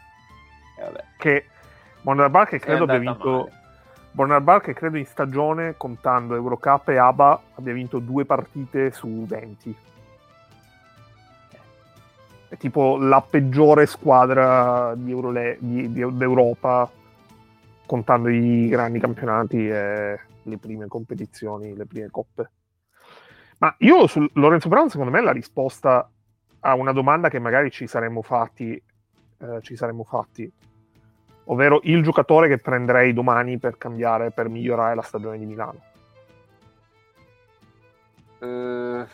che 1.18 1.46
Bonner 2.06 2.46
che 2.48 2.60
credo 2.60 2.84
abbia 2.84 3.00
vinto. 3.00 3.50
Bonner 4.12 4.62
che 4.62 4.76
credo 4.76 4.98
in 4.98 5.08
stagione, 5.08 5.74
contando 5.76 6.36
Eurocup 6.36 6.90
e 6.90 6.98
ABA, 6.98 7.42
abbia 7.56 7.74
vinto 7.74 7.98
due 7.98 8.26
partite 8.26 8.92
su 8.92 9.26
20. 9.26 9.76
È 12.48 12.58
tipo 12.58 12.98
la 12.98 13.22
peggiore 13.28 13.88
squadra 13.88 14.94
di 14.96 15.10
Eurole- 15.10 15.58
di, 15.60 15.92
di, 15.92 16.16
d'Europa 16.16 16.88
contando 17.88 18.30
i 18.30 18.68
grandi 18.68 19.00
campionati 19.00 19.68
e 19.68 20.20
le 20.44 20.58
prime 20.60 20.86
competizioni, 20.86 21.76
le 21.76 21.88
prime 21.88 22.10
coppe. 22.12 22.52
Ma 23.58 23.74
io 23.80 24.06
su 24.06 24.24
Lorenzo 24.34 24.70
Brown, 24.70 24.92
secondo 24.92 25.12
me, 25.12 25.22
la 25.22 25.32
risposta 25.32 26.08
a 26.60 26.76
una 26.76 26.92
domanda 26.92 27.30
che 27.30 27.40
magari 27.40 27.72
ci 27.72 27.88
saremmo 27.88 28.22
fatti, 28.22 28.80
eh, 29.40 29.60
ci 29.62 29.76
saremmo 29.76 30.04
fatti, 30.04 30.52
ovvero 31.46 31.80
il 31.84 32.04
giocatore 32.04 32.48
che 32.48 32.58
prenderei 32.58 33.14
domani 33.14 33.58
per 33.58 33.78
cambiare, 33.78 34.32
per 34.32 34.50
migliorare 34.50 34.96
la 34.96 35.02
stagione 35.02 35.38
di 35.38 35.46
Milano. 35.46 35.80
Eh, 38.40 39.06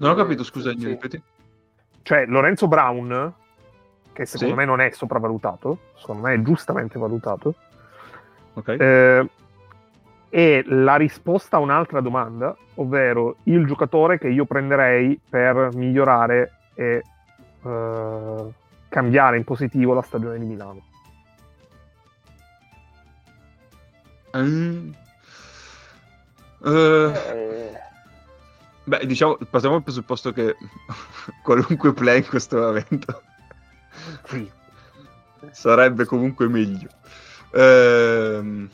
Non 0.00 0.10
ho 0.10 0.14
capito, 0.14 0.44
scusa, 0.44 0.70
sì. 0.76 0.86
ripeti? 0.86 1.20
Cioè, 2.02 2.24
Lorenzo 2.26 2.68
Brown, 2.68 3.32
che 4.12 4.26
secondo 4.26 4.54
Sì. 4.54 4.58
me 4.60 4.64
non 4.64 4.80
è 4.80 4.90
sopravvalutato, 4.90 5.78
secondo 5.96 6.22
me 6.22 6.34
è 6.34 6.42
giustamente 6.42 6.98
valutato, 6.98 7.54
Ok. 8.54 8.68
eh, 8.68 9.28
è 10.28 10.62
la 10.66 10.96
risposta 10.96 11.56
a 11.56 11.60
un'altra 11.60 12.00
domanda, 12.00 12.56
ovvero 12.76 13.36
il 13.44 13.66
giocatore 13.66 14.18
che 14.18 14.28
io 14.28 14.44
prenderei 14.44 15.20
per 15.28 15.70
migliorare 15.74 16.52
e 16.74 17.02
eh, 17.64 18.52
cambiare 18.88 19.36
in 19.36 19.44
positivo 19.44 19.94
la 19.94 20.02
stagione 20.02 20.38
di 20.38 20.44
Milano. 20.44 20.82
Mm. 24.36 24.92
Eh, 26.64 27.12
eh, 27.12 27.72
beh, 28.84 29.06
diciamo, 29.06 29.36
partiamo 29.50 29.76
dal 29.76 29.84
presupposto 29.84 30.32
che 30.32 30.56
qualunque 31.42 31.92
play 31.92 32.18
in 32.18 32.26
questo 32.26 32.58
momento 32.58 33.22
Sì. 34.24 34.50
sarebbe 35.52 36.04
comunque 36.04 36.48
meglio. 36.48 36.88
Ehm, 37.52 38.68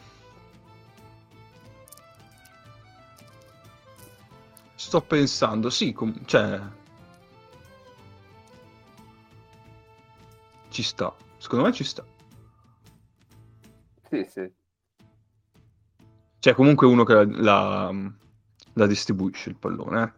Sto 4.77 5.01
pensando, 5.01 5.71
sì, 5.71 5.93
com- 5.93 6.25
cioè... 6.25 6.61
Ci 10.75 10.83
sta, 10.83 11.15
secondo 11.39 11.67
me 11.67 11.73
ci 11.73 11.85
sta. 11.85 12.05
sì, 14.11 14.25
sì. 14.25 14.53
Cioè, 16.41 16.53
comunque 16.55 16.89
uno 16.89 17.05
che 17.05 17.25
la, 17.25 17.93
la 18.73 18.87
distribuisce 18.89 19.51
il 19.51 19.57
pallone, 19.57 20.03
eh. 20.03 20.13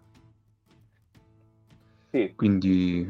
Sì, 2.10 2.34
Quindi, 2.34 3.06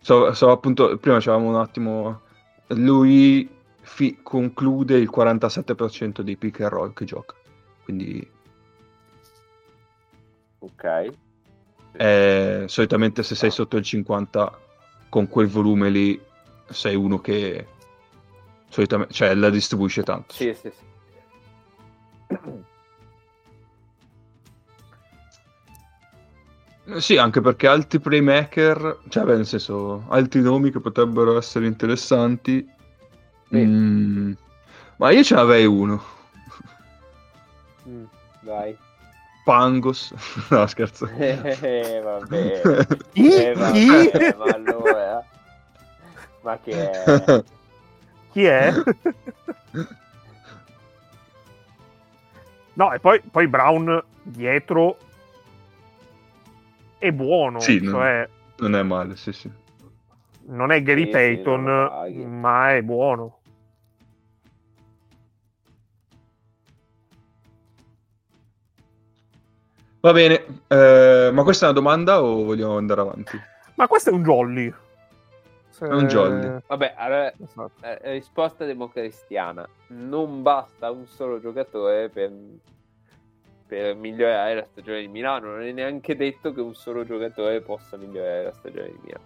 so, 0.00 0.34
so 0.34 0.50
appunto, 0.50 0.98
prima 0.98 1.18
c'avevamo 1.20 1.48
un 1.48 1.56
attimo, 1.56 2.20
lui 2.68 3.48
fi- 3.80 4.20
conclude 4.22 4.98
il 4.98 5.08
47% 5.08 6.22
dei 6.22 6.36
pick 6.36 6.60
and 6.60 6.70
roll 6.70 6.92
che 6.92 7.06
gioca, 7.06 7.34
quindi 7.82 8.30
ok. 10.60 10.84
eh, 11.92 12.64
solitamente 12.66 13.22
se 13.22 13.34
sei 13.34 13.50
sotto 13.50 13.76
il 13.76 13.84
50 13.84 14.69
con 15.10 15.28
quel 15.28 15.48
volume 15.48 15.90
lì 15.90 16.18
sei 16.70 16.94
uno 16.94 17.20
che 17.20 17.66
solitamente, 18.70 19.12
cioè 19.12 19.34
la 19.34 19.50
distribuisce 19.50 20.02
tanto. 20.02 20.32
Sì, 20.32 20.54
sì, 20.54 20.70
sì. 20.70 20.88
Sì, 26.98 27.16
anche 27.18 27.40
perché 27.40 27.68
altri 27.68 28.00
playmaker, 28.00 29.00
cioè 29.08 29.24
beh, 29.24 29.36
nel 29.36 29.46
senso, 29.46 30.06
altri 30.08 30.40
nomi 30.40 30.70
che 30.70 30.80
potrebbero 30.80 31.36
essere 31.36 31.66
interessanti. 31.66 32.66
Sì. 33.48 33.56
Mm, 33.56 34.32
ma 34.96 35.10
io 35.10 35.22
ce 35.22 35.34
n'avrei 35.34 35.66
uno. 35.66 36.02
Mm, 37.88 38.04
vai. 38.42 38.76
Pangos. 39.44 40.12
No, 40.50 40.66
scherzo. 40.66 41.06
Eh, 41.18 42.00
vabbè. 42.02 42.86
Chi? 43.12 43.32
Eh, 43.34 43.54
vabbè, 43.54 44.34
ma 44.36 44.44
allora... 44.52 45.24
Ma 46.42 46.58
che 46.58 46.90
è? 46.90 47.44
Chi 48.32 48.44
è? 48.44 48.72
no, 52.74 52.92
e 52.92 52.98
poi, 53.00 53.20
poi 53.20 53.46
Brown 53.48 54.02
dietro 54.22 54.96
è 56.96 57.10
buono, 57.10 57.58
Sì, 57.60 57.84
cioè 57.84 58.28
non 58.58 58.74
è 58.74 58.82
male, 58.82 59.16
sì, 59.16 59.32
sì. 59.32 59.50
non 60.46 60.70
è 60.70 60.82
Gary 60.82 61.04
Sì, 61.04 61.10
Payton, 61.10 61.64
non 61.64 62.38
ma 62.40 62.74
è 62.74 62.82
buono. 62.82 63.39
Va 70.00 70.12
bene, 70.12 70.62
eh, 70.68 71.30
ma 71.32 71.42
questa 71.42 71.66
è 71.66 71.70
una 71.70 71.78
domanda 71.78 72.22
o 72.22 72.42
vogliamo 72.44 72.76
andare 72.78 73.00
avanti? 73.02 73.38
Ma 73.74 73.86
questo 73.86 74.10
è 74.10 74.12
un 74.12 74.22
jolly. 74.22 74.72
Se- 75.68 75.86
È 75.86 75.92
un 75.92 76.06
jolly. 76.06 76.60
Vabbè, 76.66 76.94
allora, 76.96 77.32
Esatto. 77.32 77.70
eh, 77.82 77.98
risposta 78.12 78.64
democristiana. 78.64 79.66
Non 79.88 80.42
basta 80.42 80.90
un 80.90 81.06
solo 81.06 81.38
giocatore 81.40 82.08
per, 82.08 82.30
per 83.66 83.94
migliorare 83.94 84.54
la 84.54 84.64
stagione 84.70 85.00
di 85.00 85.08
Milano. 85.08 85.50
Non 85.50 85.62
è 85.62 85.72
neanche 85.72 86.16
detto 86.16 86.52
che 86.52 86.60
un 86.60 86.74
solo 86.74 87.04
giocatore 87.04 87.60
possa 87.60 87.96
migliorare 87.96 88.44
la 88.44 88.52
stagione 88.52 88.88
di 88.88 88.98
Milano. 89.02 89.24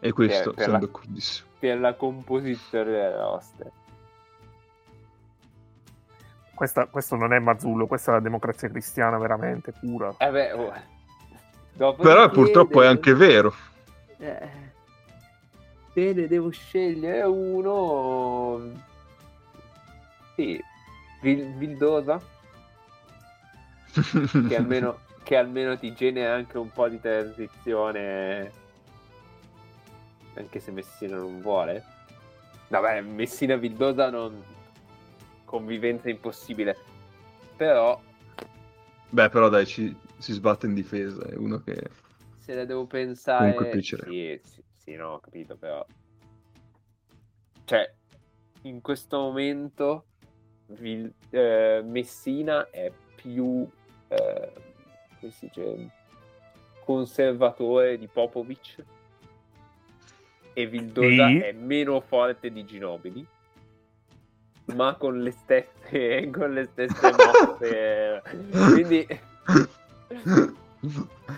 E 0.00 0.12
questo 0.12 0.50
Per- 0.50 0.54
per 0.54 0.64
sono 0.64 0.76
la- 0.78 0.84
d'accordissimo. 0.86 1.48
Per 1.58 1.78
la 1.80 1.94
composizione 1.94 2.90
del 2.90 3.12
roster. 3.12 3.70
Questa- 6.62 6.86
questo 6.86 7.16
non 7.16 7.32
è 7.32 7.40
Mazzullo, 7.40 7.88
questa 7.88 8.12
è 8.12 8.14
la 8.14 8.20
democrazia 8.20 8.68
cristiana 8.68 9.18
veramente 9.18 9.72
pura. 9.72 10.14
Eh 10.16 10.30
beh, 10.30 10.52
oh. 10.52 10.72
Dopo 11.72 12.00
Però 12.04 12.30
purtroppo 12.30 12.82
è 12.82 12.84
chiede- 12.84 12.88
anche 12.88 13.14
vero. 13.14 13.54
Eh, 14.18 14.48
bene, 15.92 16.28
devo 16.28 16.50
scegliere 16.50 17.22
uno. 17.22 18.60
Sì, 20.36 20.62
Vil- 21.22 21.52
Vildosa, 21.56 22.20
che 24.48 24.56
almeno, 24.56 24.98
che 25.24 25.36
almeno 25.36 25.76
ti 25.76 25.92
genera 25.94 26.34
anche 26.34 26.58
un 26.58 26.70
po' 26.70 26.88
di 26.88 27.00
transizione. 27.00 28.52
Anche 30.34 30.60
se 30.60 30.70
Messina 30.70 31.16
non 31.16 31.40
vuole. 31.40 31.82
Vabbè, 32.68 33.00
Messina 33.00 33.56
Vildosa 33.56 34.10
non. 34.10 34.51
Convivenza 35.52 36.08
impossibile. 36.08 36.74
Però 37.56 38.00
Beh, 39.10 39.28
però 39.28 39.50
dai, 39.50 39.66
ci- 39.66 39.94
si 40.16 40.32
sbatte 40.32 40.64
in 40.64 40.72
difesa. 40.72 41.26
È 41.28 41.34
uno 41.36 41.60
che. 41.60 41.90
se 42.38 42.54
la 42.54 42.64
devo 42.64 42.86
pensare. 42.86 43.52
Comunque. 43.54 43.82
Sì, 43.82 44.40
sì, 44.42 44.62
sì, 44.74 44.94
no, 44.94 45.10
ho 45.10 45.20
capito, 45.20 45.54
però. 45.56 45.84
Cioè, 47.66 47.94
in 48.62 48.80
questo 48.80 49.18
momento 49.18 50.06
Vil- 50.68 51.12
eh, 51.28 51.82
Messina 51.84 52.70
è 52.70 52.90
più 53.14 53.68
eh, 54.08 54.52
come 55.20 55.32
si 55.32 55.46
dice 55.52 55.90
conservatore 56.82 57.98
di 57.98 58.06
Popovic 58.08 58.82
e 60.54 60.66
Vildosa 60.66 61.28
Sì. 61.28 61.38
è 61.40 61.52
meno 61.52 62.00
forte 62.00 62.50
di 62.50 62.64
Ginobili 62.64 63.24
ma 64.66 64.94
con 64.94 65.20
le 65.20 65.30
stesse 65.32 66.30
con 66.32 66.52
le 66.52 66.66
stesse 66.72 67.10
mosse 67.12 68.22
quindi 68.72 69.06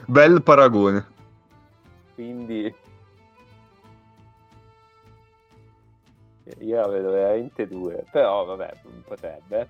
Bel 0.07 0.43
paragone. 0.43 1.07
quindi 2.15 2.75
io 6.61 6.77
la 6.81 6.87
vedo 6.89 7.11
veramente 7.11 7.67
due 7.67 8.05
però 8.11 8.45
vabbè 8.45 8.81
potrebbe 9.05 9.69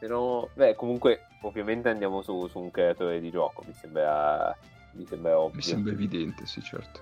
se 0.00 0.06
no 0.08 0.48
beh 0.54 0.74
comunque 0.74 1.20
ovviamente 1.42 1.88
andiamo 1.88 2.22
su, 2.22 2.46
su 2.48 2.58
un 2.58 2.70
creatore 2.70 3.20
di 3.20 3.30
gioco 3.30 3.62
mi 3.66 3.72
sembra 3.74 4.56
mi 4.92 5.06
sembra 5.06 5.38
ovvio 5.38 5.56
Mi 5.56 5.62
sembra 5.62 5.92
evidente, 5.92 6.46
sì, 6.46 6.62
certo. 6.62 7.00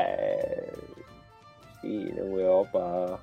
Eh 0.00 0.72
sì 1.80 2.08
in 2.08 2.16
Europa 2.16 3.18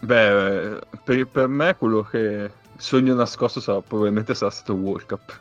Beh, 0.00 0.74
eh, 0.76 0.78
per, 1.04 1.26
per 1.26 1.48
me 1.48 1.76
quello 1.76 2.02
che 2.02 2.50
sogno 2.76 3.14
nascosto 3.14 3.60
sarà, 3.60 3.80
probabilmente 3.80 4.34
sarà 4.34 4.50
stato 4.50 4.74
World 4.74 5.06
Cup. 5.06 5.40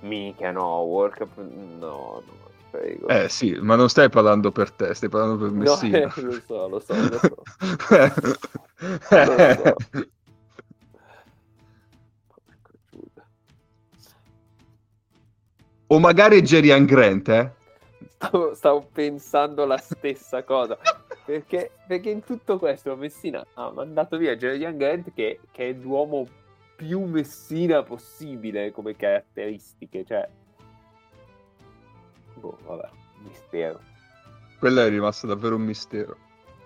mica 0.00 0.50
no 0.50 0.80
World 0.82 1.16
Cup 1.16 1.36
no 1.36 2.22
no 2.24 3.08
Eh 3.08 3.28
sì, 3.28 3.58
ma 3.60 3.74
non 3.76 3.88
stai 3.88 4.08
parlando 4.08 4.52
per 4.52 4.70
te, 4.70 4.94
stai 4.94 5.08
parlando 5.08 5.36
per 5.42 5.50
No, 5.50 5.58
Messina. 5.58 5.98
eh, 5.98 6.10
lo 6.22 6.40
so 6.46 6.68
lo 6.68 6.78
so 6.80 6.94
lo 6.94 7.18
so 7.18 7.42
Eh. 7.94 8.12
Porco 9.08 9.36
Giuda. 9.36 9.74
O 15.92 15.98
magari 15.98 16.40
Jerry 16.42 16.84
Grant, 16.84 17.28
eh? 17.28 17.50
Stavo, 18.14 18.54
stavo 18.54 18.88
pensando 18.92 19.66
la 19.66 19.76
stessa 19.76 20.44
cosa. 20.44 20.78
Perché, 21.24 21.72
perché 21.86 22.10
in 22.10 22.22
tutto 22.22 22.58
questo 22.58 22.94
Messina 22.94 23.44
ha 23.54 23.72
mandato 23.72 24.16
via 24.16 24.36
Jerry 24.36 24.76
Grant 24.76 25.12
che, 25.12 25.40
che 25.50 25.70
è 25.70 25.72
l'uomo 25.72 26.28
più 26.76 27.00
Messina 27.06 27.82
possibile 27.82 28.70
come 28.70 28.94
caratteristiche. 28.94 30.04
Cioè, 30.04 30.28
boh, 32.34 32.56
vabbè, 32.64 32.88
mistero. 33.24 33.80
Quella 34.60 34.84
è 34.84 34.88
rimasta 34.88 35.26
davvero 35.26 35.56
un 35.56 35.62
mistero. 35.62 36.16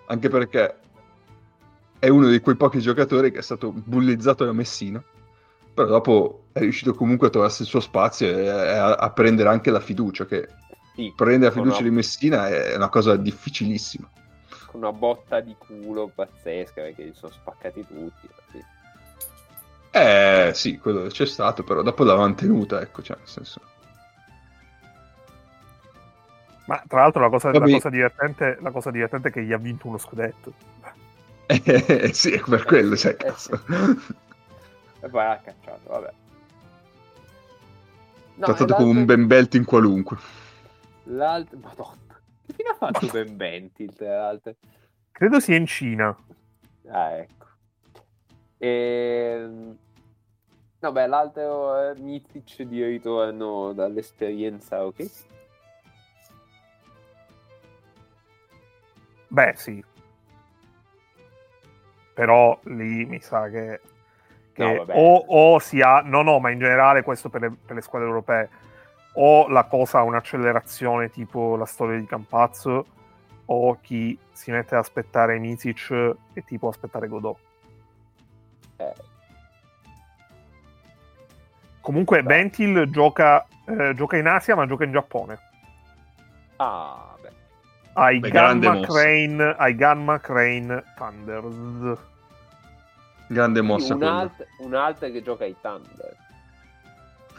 Anche 0.05 0.29
perché 0.29 0.75
è 1.97 2.09
uno 2.09 2.27
di 2.29 2.39
quei 2.41 2.55
pochi 2.55 2.79
giocatori 2.79 3.31
che 3.31 3.39
è 3.39 3.41
stato 3.41 3.71
bullizzato 3.71 4.45
da 4.45 4.53
Messina, 4.53 5.03
però 5.75 5.89
dopo 5.89 6.45
è 6.53 6.59
riuscito 6.59 6.95
comunque 6.95 7.27
a 7.27 7.29
trovarsi 7.29 7.63
il 7.63 7.67
suo 7.67 7.81
spazio 7.81 8.27
e 8.27 8.47
a, 8.47 8.93
a 8.93 9.11
prendere 9.11 9.49
anche 9.49 9.71
la 9.71 9.81
fiducia, 9.81 10.25
che 10.25 10.47
sì, 10.95 11.11
prendere 11.13 11.53
la 11.53 11.61
fiducia 11.61 11.79
una... 11.79 11.89
di 11.89 11.95
Messina 11.95 12.47
è 12.47 12.75
una 12.75 12.87
cosa 12.87 13.17
difficilissima. 13.17 14.09
Con 14.67 14.81
una 14.81 14.93
botta 14.93 15.41
di 15.41 15.53
culo 15.57 16.09
pazzesca, 16.15 16.81
perché 16.81 17.03
li 17.03 17.13
sono 17.13 17.33
spaccati 17.33 17.85
tutti. 17.85 18.29
Sì. 18.51 18.63
Eh 19.91 20.51
sì, 20.53 20.77
quello 20.77 21.07
c'è 21.07 21.25
stato, 21.25 21.63
però 21.63 21.81
dopo 21.81 22.05
l'ha 22.05 22.15
mantenuta, 22.15 22.79
ecco, 22.81 23.01
cioè, 23.01 23.17
nel 23.17 23.27
senso... 23.27 23.59
Ma 26.67 26.81
tra 26.87 27.01
l'altro 27.01 27.21
la 27.21 27.29
cosa, 27.29 27.51
la 27.51 27.59
cosa, 27.59 27.89
divertente, 27.89 28.57
la 28.59 28.71
cosa 28.71 28.89
divertente 28.89 29.27
è 29.27 29.31
che 29.31 29.43
gli 29.43 29.51
ha 29.53 29.57
vinto 29.57 29.87
uno 29.87 29.97
scudetto. 29.97 30.53
Eh, 31.47 32.11
sì, 32.11 32.31
è 32.31 32.41
per 32.41 32.63
quello, 32.63 32.97
cioè, 32.97 33.15
eh, 33.19 33.33
sì. 33.35 33.51
E 35.05 35.09
poi 35.09 35.23
ha 35.23 35.37
cacciato, 35.37 35.87
vabbè. 35.87 36.13
No, 38.37 38.45
Trattato 38.47 38.73
come 38.73 38.89
un 38.89 39.05
Ben 39.05 39.27
Belt 39.27 39.53
in 39.53 39.63
qualunque. 39.63 40.17
L'altro... 41.03 41.59
Madonna. 41.59 42.03
Che 42.45 42.53
fine 42.53 42.69
ha 42.69 42.75
fatto 42.75 43.07
Ben 43.07 43.37
Bentil, 43.37 43.93
tra 43.93 44.17
l'altro? 44.17 44.55
Credo 45.11 45.39
sia 45.39 45.57
in 45.57 45.67
Cina. 45.67 46.15
Ah, 46.87 47.11
ecco. 47.17 47.45
E... 48.57 49.37
Ehm, 49.43 49.77
no, 50.79 50.91
beh, 50.91 51.07
l'altro 51.07 51.77
è 51.77 51.93
Mitic 51.99 52.63
di 52.63 52.83
ritorno 52.83 53.73
dall'esperienza, 53.73 54.83
ok? 54.85 55.11
Beh, 59.27 59.53
sì. 59.55 59.83
Però 62.15 62.59
lì 62.63 63.05
mi 63.05 63.19
sa 63.19 63.49
che, 63.49 63.81
che 64.55 64.63
no, 64.63 64.85
o, 64.93 65.25
o, 65.27 65.59
si 65.59 65.81
ha... 65.81 66.01
No, 66.01 66.21
no, 66.21 66.39
ma 66.39 66.49
in 66.49 66.59
generale 66.59 67.03
questo 67.03 67.27
per 67.27 67.41
le, 67.41 67.51
per 67.51 67.75
le 67.75 67.81
squadre 67.81 68.07
europee. 68.07 68.49
O 69.15 69.49
la 69.49 69.65
cosa 69.65 69.99
ha 69.99 70.03
un'accelerazione 70.03 71.09
tipo 71.09 71.57
la 71.57 71.65
storia 71.65 71.99
di 71.99 72.05
Campazzo, 72.05 72.85
o 73.45 73.77
chi 73.81 74.17
si 74.31 74.51
mette 74.51 74.75
ad 74.75 74.81
aspettare 74.81 75.37
Misic 75.39 76.15
e 76.33 76.43
tipo 76.45 76.69
aspettare 76.69 77.07
Godot. 77.07 77.37
Eh. 78.77 78.93
Comunque 81.81 82.23
Beh. 82.23 82.27
Bentil 82.27 82.89
gioca, 82.89 83.45
eh, 83.65 83.93
gioca 83.93 84.17
in 84.17 84.27
Asia 84.27 84.55
ma 84.55 84.65
gioca 84.65 84.85
in 84.85 84.91
Giappone. 84.91 85.39
Ah, 86.57 87.13
ai 87.93 88.19
Beh, 88.19 88.29
Gamma 88.29 88.79
Crane, 88.79 89.55
ai 89.57 89.75
Gamma 89.75 90.19
Crane 90.19 90.83
Thunders. 90.95 92.13
Grande 93.27 93.61
mossa. 93.61 93.95
Un, 93.95 94.03
alt, 94.03 94.47
un 94.59 94.73
altro 94.75 95.09
che 95.09 95.21
gioca 95.21 95.43
ai 95.43 95.55
Thunder. 95.59 96.23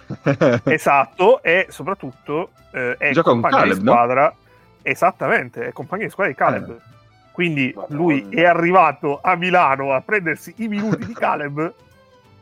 esatto, 0.65 1.43
e 1.43 1.67
soprattutto 1.69 2.51
eh, 2.73 2.97
è 2.97 3.13
gioca 3.13 3.31
compagno 3.31 3.57
Caleb, 3.57 3.77
di 3.79 3.81
squadra. 3.81 4.25
No? 4.25 4.35
Esattamente, 4.83 5.67
è 5.67 5.73
compagno 5.73 6.05
di 6.05 6.11
squadra 6.11 6.33
di 6.33 6.39
Caleb. 6.39 6.71
Eh. 6.71 6.95
Quindi 7.33 7.73
Madonna. 7.75 7.97
lui 7.97 8.29
è 8.31 8.45
arrivato 8.45 9.21
a 9.21 9.37
Milano 9.37 9.93
a 9.93 10.01
prendersi 10.01 10.55
i 10.59 10.69
minuti 10.69 11.05
di 11.05 11.13
Caleb 11.15 11.75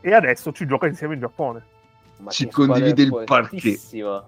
e 0.01 0.13
adesso 0.13 0.51
ci 0.53 0.65
gioca 0.65 0.87
insieme 0.87 1.15
in 1.15 1.19
Giappone. 1.19 1.63
Ma 2.17 2.31
ci 2.31 2.47
condivide 2.49 3.01
il 3.01 3.23
parquet. 3.25 4.23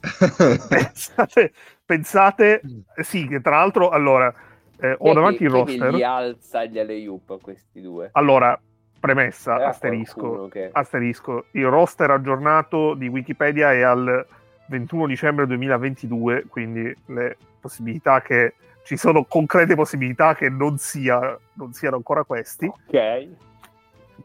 pensate, 0.68 1.52
pensate, 1.84 2.62
sì, 3.02 3.26
che 3.26 3.40
tra 3.40 3.56
l'altro, 3.56 3.90
allora, 3.90 4.34
eh, 4.80 4.96
ho 4.98 5.12
davanti 5.12 5.44
il 5.44 5.50
roster. 5.50 5.94
Chi 5.94 6.02
alza 6.02 6.64
gli 6.64 6.78
alley-oop 6.78 7.40
questi 7.40 7.80
due? 7.80 8.10
Allora, 8.12 8.58
premessa, 8.98 9.66
asterisco, 9.66 10.48
che... 10.48 10.70
asterisco, 10.72 11.46
il 11.52 11.66
roster 11.66 12.10
aggiornato 12.10 12.94
di 12.94 13.08
Wikipedia 13.08 13.72
è 13.72 13.82
al 13.82 14.26
21 14.68 15.06
dicembre 15.06 15.46
2022, 15.46 16.44
quindi 16.48 16.94
le 17.06 17.36
possibilità 17.60 18.20
che 18.22 18.54
ci 18.84 18.96
sono 18.96 19.24
concrete 19.24 19.74
possibilità 19.74 20.34
che 20.34 20.48
non, 20.48 20.78
sia, 20.78 21.38
non 21.54 21.72
siano 21.72 21.96
ancora 21.96 22.24
questi. 22.24 22.66
Ok 22.66 23.28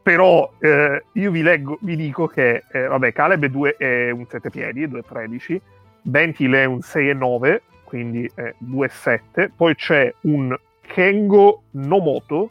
però 0.06 0.52
eh, 0.60 1.04
io 1.12 1.30
vi 1.32 1.42
leggo, 1.42 1.78
vi 1.80 1.96
dico 1.96 2.28
che 2.28 2.62
eh, 2.70 2.86
vabbè, 2.86 3.12
Caleb 3.12 3.44
è, 3.44 3.48
due, 3.48 3.74
è 3.76 4.10
un 4.10 4.24
7 4.24 4.50
piedi, 4.50 4.86
2,13, 4.86 5.60
Bentil 6.02 6.52
è 6.52 6.64
un 6.64 6.78
6,9, 6.78 7.60
quindi 7.86 8.28
è 8.34 8.52
2,7, 8.64 9.50
poi 9.54 9.76
c'è 9.76 10.12
un 10.22 10.54
Kengo 10.80 11.62
Nomoto, 11.70 12.50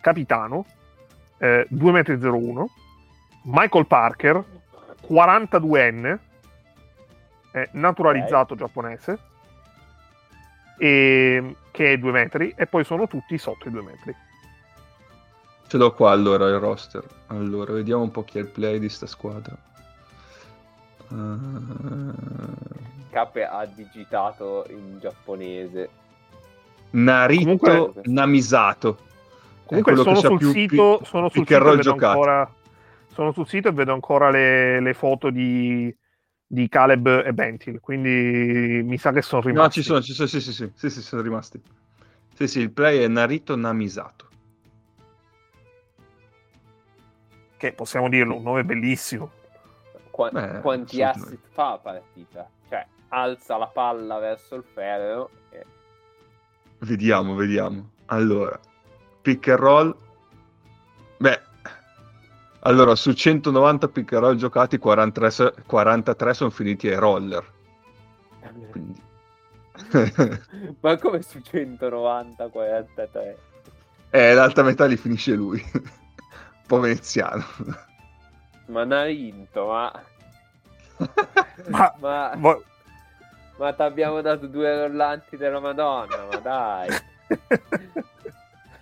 capitano, 0.00 0.64
eh, 1.38 1.66
2,01 1.68 2.62
m, 2.62 2.66
Michael 3.42 3.86
Parker, 3.86 4.44
42enne, 5.08 6.18
naturalizzato 7.72 8.54
okay. 8.54 8.66
giapponese, 8.66 9.18
e, 10.78 11.56
che 11.72 11.92
è 11.92 11.98
2 11.98 12.12
metri, 12.12 12.54
e 12.56 12.66
poi 12.66 12.84
sono 12.84 13.08
tutti 13.08 13.36
sotto 13.36 13.66
i 13.66 13.70
2 13.72 13.82
metri. 13.82 14.14
Ce 15.66 15.76
l'ho 15.76 15.92
qua 15.92 16.12
allora 16.12 16.46
il 16.46 16.58
roster. 16.58 17.04
Allora, 17.26 17.72
vediamo 17.72 18.02
un 18.02 18.12
po' 18.12 18.22
chi 18.22 18.38
è 18.38 18.42
il 18.42 18.46
play 18.46 18.78
di 18.78 18.88
sta 18.88 19.06
squadra. 19.06 19.56
Uh... 21.08 22.12
Cappe 23.10 23.44
ha 23.44 23.64
digitato 23.66 24.66
in 24.68 24.98
giapponese. 25.00 25.88
Narito 26.90 27.56
Comunque... 27.56 28.00
Namisato. 28.04 28.98
Comunque 29.64 29.96
sono 29.96 30.14
sul, 30.16 30.38
più, 30.38 30.50
sito, 30.52 30.98
più, 30.98 31.06
sono 31.06 31.28
sul 31.28 31.46
sito 31.46 31.72
e 31.72 31.76
vedo 31.76 31.92
ancora 31.92 32.48
sono 33.08 33.32
sul 33.32 33.48
sito 33.48 33.68
e 33.68 33.72
vedo 33.72 33.92
ancora 33.92 34.30
le, 34.30 34.78
le 34.80 34.94
foto 34.94 35.30
di, 35.30 35.92
di, 36.46 36.68
Caleb 36.68 37.24
e 37.24 37.32
Bentil, 37.32 37.80
quindi 37.80 38.82
mi 38.84 38.96
sa 38.98 39.10
che 39.10 39.22
sono 39.22 39.42
rimasti. 39.42 39.78
No, 39.78 39.82
ci 39.82 39.82
sono, 39.82 40.02
ci 40.02 40.12
sono 40.12 40.28
sì, 40.28 40.40
sì, 40.40 40.52
sì, 40.52 40.70
sì, 40.72 40.90
sì, 40.90 41.02
sono 41.02 41.22
rimasti. 41.22 41.60
Sì, 42.34 42.46
sì, 42.46 42.60
il 42.60 42.70
play 42.70 43.00
è 43.00 43.08
Narito 43.08 43.56
Namisato. 43.56 44.26
che 47.56 47.72
possiamo 47.72 48.08
dirlo, 48.08 48.36
un 48.36 48.42
nome 48.42 48.64
bellissimo. 48.64 49.30
Qu- 50.16 50.30
Beh, 50.30 50.60
quanti 50.62 51.02
assist 51.02 51.46
fa 51.52 51.72
la 51.72 51.78
partita? 51.78 52.48
Cioè, 52.70 52.86
alza 53.08 53.58
la 53.58 53.66
palla 53.66 54.18
verso 54.18 54.54
il 54.54 54.64
ferro. 54.64 55.28
E... 55.50 55.66
Vediamo, 56.78 57.34
vediamo. 57.34 57.90
Allora, 58.06 58.58
pick 59.20 59.48
and 59.48 59.58
roll. 59.58 59.94
Beh, 61.18 61.42
allora, 62.60 62.94
su 62.94 63.12
190 63.12 63.88
pick 63.88 64.14
and 64.14 64.22
roll 64.22 64.36
giocati, 64.36 64.78
43, 64.78 65.64
43 65.66 66.34
sono 66.34 66.48
finiti 66.48 66.88
ai 66.88 66.96
roller. 66.96 67.52
Quindi... 68.70 69.02
Ma 70.80 70.96
come 70.96 71.20
su 71.20 71.40
190, 71.40 72.48
43? 72.48 73.38
Eh, 74.08 74.32
l'alta 74.32 74.62
metà 74.62 74.86
li 74.86 74.96
finisce 74.96 75.34
lui 75.34 75.62
po' 76.66 76.80
veneziano. 76.80 77.44
Ma 78.66 78.84
Narinto, 78.84 79.66
ma... 79.66 79.92
ma... 81.68 81.94
ma... 81.98 82.34
ma... 82.36 82.58
ma 83.56 83.72
ti 83.72 83.82
abbiamo 83.82 84.20
dato 84.20 84.46
due 84.46 84.86
rollanti 84.86 85.36
della 85.36 85.60
Madonna, 85.60 86.26
ma 86.30 86.36
dai. 86.36 86.88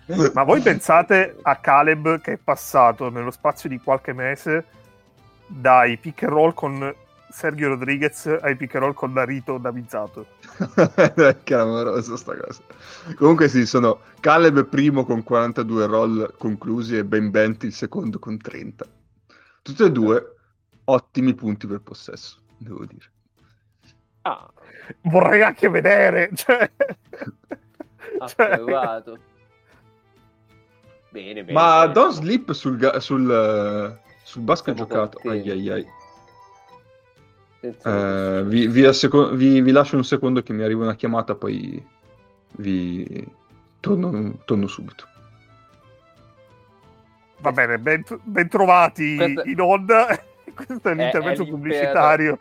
ma 0.33 0.43
voi 0.43 0.61
pensate 0.61 1.37
a 1.41 1.55
Caleb 1.55 2.21
che 2.21 2.33
è 2.33 2.37
passato 2.37 3.09
nello 3.09 3.31
spazio 3.31 3.67
di 3.69 3.79
qualche 3.79 4.13
mese 4.13 4.65
dai 5.47 5.97
pick 5.97 6.23
and 6.23 6.31
roll 6.31 6.53
con 6.53 6.93
Sergio 7.29 7.67
Rodriguez 7.69 8.37
ai 8.41 8.55
pick 8.55 8.75
and 8.75 8.83
roll 8.83 8.93
con 8.93 9.11
Narito 9.11 9.57
Davizzato. 9.57 10.27
è 10.95 11.37
clamoroso 11.43 12.15
sta 12.15 12.35
cosa. 12.37 12.61
Comunque 13.15 13.49
sì, 13.49 13.65
sono 13.65 13.99
Caleb 14.19 14.65
primo 14.65 15.03
con 15.05 15.23
42 15.23 15.85
roll 15.85 16.33
conclusi 16.37 16.97
e 16.97 17.03
Ben 17.03 17.31
Benti 17.31 17.65
il 17.65 17.73
secondo 17.73 18.19
con 18.19 18.37
30. 18.37 18.85
Tutte 19.65 19.85
e 19.85 19.91
due 19.91 20.35
ottimi 20.83 21.33
punti 21.33 21.65
per 21.65 21.81
possesso, 21.81 22.39
devo 22.55 22.85
dire. 22.85 23.11
Ah. 24.21 24.47
Vorrei 25.01 25.41
anche 25.41 25.69
vedere. 25.69 26.29
Cioè... 26.35 26.71
cioè... 28.27 28.59
Bene, 31.09 31.43
bene. 31.43 31.51
Ma 31.51 31.81
bene. 31.81 31.93
Don't 31.93 32.13
Sleep 32.13 32.51
sul, 32.51 32.95
sul, 32.99 33.99
sul 34.23 34.41
basket 34.43 34.75
giocato. 34.75 35.19
Ai 35.27 35.49
ai 35.49 35.69
ai. 35.69 35.87
Eh, 37.61 38.43
vi, 38.45 38.67
vi, 38.67 38.85
asseco- 38.85 39.31
vi, 39.31 39.61
vi, 39.61 39.71
lascio 39.71 39.95
un 39.95 40.05
secondo 40.05 40.43
che 40.43 40.53
mi 40.53 40.61
arriva 40.61 40.83
una 40.83 40.95
chiamata, 40.95 41.33
poi 41.33 41.83
vi 42.57 43.27
torno, 43.79 44.43
torno 44.45 44.67
subito. 44.67 45.07
Va 47.45 47.51
bene, 47.51 47.77
ben, 47.77 48.03
ben 48.23 48.47
trovati 48.47 49.15
Questo... 49.15 49.43
in 49.45 49.61
onda. 49.61 50.07
Questo 50.55 50.89
è 50.89 50.93
l'intervento 50.93 51.43
è, 51.43 51.45
è 51.45 51.49
pubblicitario. 51.49 52.37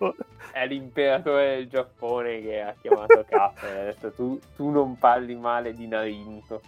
È 0.52 0.66
l'imperatore 0.66 1.56
del 1.56 1.68
Giappone 1.68 2.40
che 2.40 2.60
ha 2.62 2.74
chiamato 2.80 3.24
K. 3.28 3.32
ha 3.32 3.52
detto 3.62 4.12
tu, 4.12 4.40
tu, 4.54 4.70
non 4.70 4.98
parli 4.98 5.34
male 5.34 5.74
di 5.74 5.86
Narinto. 5.88 6.62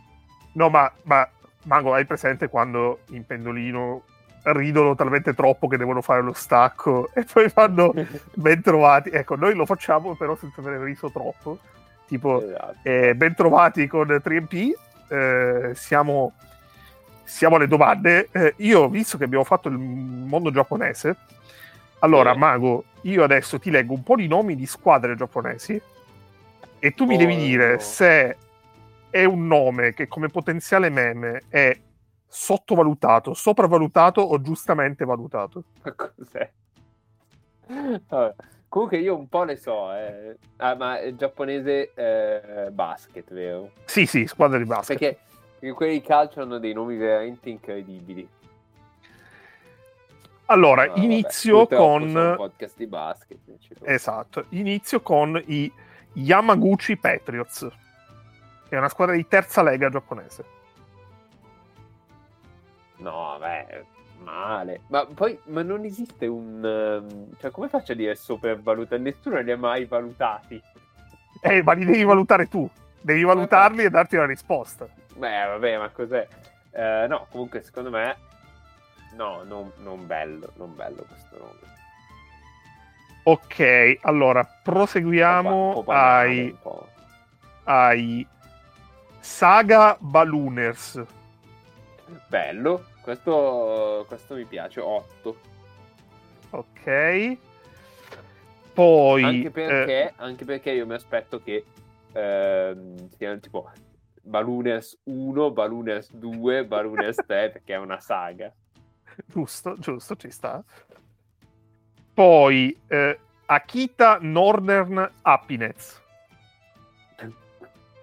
No, 0.53 0.68
ma, 0.68 0.91
ma 1.03 1.28
Mago, 1.64 1.95
hai 1.95 2.05
presente 2.05 2.49
quando 2.49 3.01
in 3.11 3.24
pendolino 3.24 4.03
ridono 4.53 4.95
talmente 4.95 5.34
troppo 5.34 5.66
che 5.66 5.76
devono 5.76 6.03
fare 6.03 6.22
lo 6.22 6.32
stacco 6.32 7.11
e 7.12 7.24
poi 7.24 7.49
fanno 7.49 7.93
ben 8.34 8.61
trovati. 8.61 9.11
Ecco, 9.11 9.37
noi 9.37 9.55
lo 9.55 9.66
facciamo 9.66 10.14
però 10.14 10.37
senza 10.37 10.61
aver 10.61 10.80
riso 10.80 11.11
troppo. 11.11 11.59
Tipo, 12.07 12.43
esatto. 12.43 12.76
eh, 12.82 13.14
ben 13.14 13.34
trovati 13.34 13.87
con 13.87 14.07
3MP. 14.07 14.70
Eh, 15.09 15.72
siamo, 15.74 16.32
siamo, 17.27 17.57
alle 17.57 17.66
domande. 17.66 18.29
Eh, 18.33 18.55
io, 18.59 18.89
visto 18.89 19.18
che 19.18 19.24
abbiamo 19.24 19.45
fatto 19.45 19.68
il 19.68 19.77
mondo 19.77 20.51
giapponese, 20.51 21.16
allora, 21.99 22.33
sì. 22.33 22.39
Mago, 22.39 22.85
io 23.03 23.22
adesso 23.22 23.59
ti 23.59 23.70
leggo 23.70 23.93
un 23.93 24.03
po' 24.03 24.16
di 24.16 24.29
nomi 24.29 24.55
di 24.55 24.66
squadre 24.66 25.14
giapponesi 25.14 25.81
e 26.79 26.91
tu 26.93 27.03
oh, 27.05 27.07
mi 27.07 27.16
devi 27.16 27.37
dire 27.37 27.72
no. 27.72 27.79
se 27.79 28.37
è 29.11 29.24
un 29.24 29.47
nome 29.47 29.95
che 29.95 30.07
come 30.09 30.29
potenziale 30.29 30.89
meme 30.89 31.43
è 31.49 31.79
sottovalutato, 32.27 33.35
sopravvalutato 33.35 34.20
o 34.20 34.41
giustamente 34.41 35.05
valutato. 35.05 35.64
Ma 35.83 35.93
cos'è? 35.93 36.51
Vabbè. 38.09 38.35
Comunque 38.68 38.99
io 38.99 39.16
un 39.16 39.29
po' 39.29 39.45
ne 39.45 39.57
so, 39.57 39.93
eh. 39.95 40.37
ah, 40.57 40.74
ma 40.74 40.99
è 40.99 41.14
giapponese 41.14 41.93
eh, 41.95 42.70
basket, 42.70 43.33
vero? 43.33 43.70
Sì, 43.85 44.05
sì, 44.05 44.27
squadra 44.27 44.59
di 44.59 44.64
basket. 44.64 44.99
Perché, 44.99 45.18
perché 45.59 45.74
quelli 45.74 45.92
di 45.94 46.02
calcio 46.02 46.42
hanno 46.42 46.59
dei 46.59 46.72
nomi 46.72 46.96
veramente 46.96 47.48
incredibili. 47.48 48.28
Allora, 50.46 50.86
no, 50.86 50.94
inizio 50.96 51.66
vabbè, 51.66 51.76
con... 51.76 52.34
Podcast 52.36 52.76
di 52.76 52.86
basket. 52.86 53.38
Esatto, 53.82 54.44
inizio 54.50 55.00
con 55.00 55.42
i 55.46 55.72
Yamaguchi 56.12 56.96
Patriots, 56.96 57.66
che 58.68 58.74
è 58.74 58.78
una 58.78 58.88
squadra 58.88 59.14
di 59.14 59.26
terza 59.26 59.62
lega 59.62 59.88
giapponese. 59.88 60.44
No, 62.98 63.36
beh, 63.40 63.84
male. 64.22 64.82
Ma 64.86 65.04
poi, 65.04 65.38
ma 65.46 65.62
non 65.62 65.84
esiste 65.84 66.26
un... 66.26 66.64
Ehm, 66.64 67.36
cioè, 67.40 67.50
come 67.50 67.68
faccio 67.68 67.92
a 67.92 67.94
dire 67.96 68.14
sopravvalutato? 68.14 69.02
Nessuno 69.02 69.40
li 69.40 69.50
ha 69.50 69.57
mai 69.57 69.84
valutati. 69.84 70.62
Eh, 71.40 71.62
ma 71.62 71.72
li 71.72 71.84
devi 71.84 72.04
valutare 72.04 72.46
tu. 72.46 72.68
Devi 73.00 73.22
valutarli 73.24 73.84
e 73.84 73.90
darti 73.90 74.16
una 74.16 74.26
risposta. 74.26 74.88
Beh, 75.16 75.44
vabbè, 75.46 75.78
ma 75.78 75.88
cos'è? 75.90 76.26
Uh, 76.70 77.08
no, 77.08 77.26
comunque, 77.30 77.62
secondo 77.62 77.90
me... 77.90 78.16
No, 79.14 79.42
non, 79.44 79.72
non 79.78 80.06
bello, 80.06 80.52
non 80.56 80.74
bello 80.74 81.04
questo 81.08 81.36
nome. 81.38 81.74
Ok, 83.22 83.98
allora, 84.02 84.44
proseguiamo 84.44 85.84
ai... 85.86 86.56
ai... 87.64 88.26
Saga 89.18 89.96
Ballooners 89.98 91.02
Bello, 92.28 92.84
questo, 93.00 94.04
questo 94.06 94.34
mi 94.34 94.44
piace, 94.44 94.80
8. 94.80 95.36
Ok. 96.50 97.36
Poi... 98.72 99.24
Anche 99.24 99.50
perché, 99.50 100.02
eh... 100.02 100.12
anche 100.16 100.44
perché 100.44 100.70
io 100.70 100.86
mi 100.86 100.94
aspetto 100.94 101.42
che 101.42 101.64
eh, 102.12 102.76
siano 103.16 103.38
tipo 103.40 103.62
Ballooners 104.27 104.99
1, 105.05 105.51
Ballooners 105.53 106.12
2, 106.12 106.66
Ballooners 106.66 107.16
3, 107.27 107.51
perché 107.51 107.74
è 107.74 107.79
una 107.79 108.01
saga. 108.01 108.53
Giusto, 109.24 109.79
giusto, 109.79 110.16
ci 110.16 110.31
sta. 110.31 110.62
Poi 112.12 112.77
eh, 112.89 113.18
Akita 113.47 114.18
Northern 114.20 115.11
Happiness. 115.22 116.03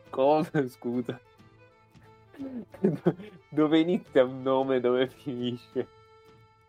Cosa, 0.09 0.67
scusa? 0.69 1.19
dove 3.49 3.79
inizia 3.79 4.23
un 4.23 4.41
nome, 4.41 4.79
dove 4.79 5.07
finisce? 5.07 5.87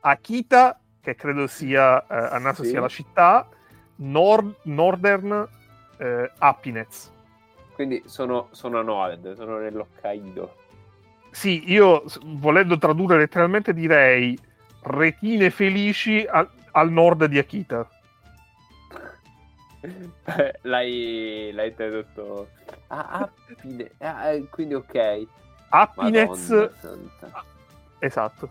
Akita, 0.01 0.79
che 1.01 1.15
credo 1.15 1.47
sia 1.47 2.03
eh, 2.07 2.35
a 2.35 2.39
naso 2.39 2.63
sì. 2.63 2.71
sia 2.71 2.81
la 2.81 2.89
città, 2.89 3.49
Nord- 3.97 4.57
Northern 4.63 5.49
eh, 5.99 6.31
Happiness. 6.39 7.13
Quindi 7.75 8.03
sono, 8.07 8.49
sono 8.53 8.79
a 8.79 8.83
nord, 8.83 9.35
sono 9.35 9.59
nell'Hokkaido. 9.59 10.57
Sì, 11.31 11.73
io 11.73 12.05
volendo 12.25 12.79
tradurre 12.79 13.19
letteralmente 13.19 13.75
direi 13.75 14.39
retine 14.83 15.51
felici 15.51 16.25
al, 16.25 16.49
al 16.73 16.91
nord 16.93 17.25
di 17.25 17.39
Akita. 17.39 17.89
l'hai, 20.63 21.51
l'hai 21.53 21.75
tradotto. 21.75 22.49
Ah, 22.87 23.29
ah, 23.99 24.31
eh, 24.31 24.47
quindi 24.49 24.75
ok. 24.75 25.27
Happiness. 25.71 26.71
Esatto. 27.99 28.51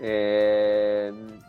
Ehm... 0.00 1.42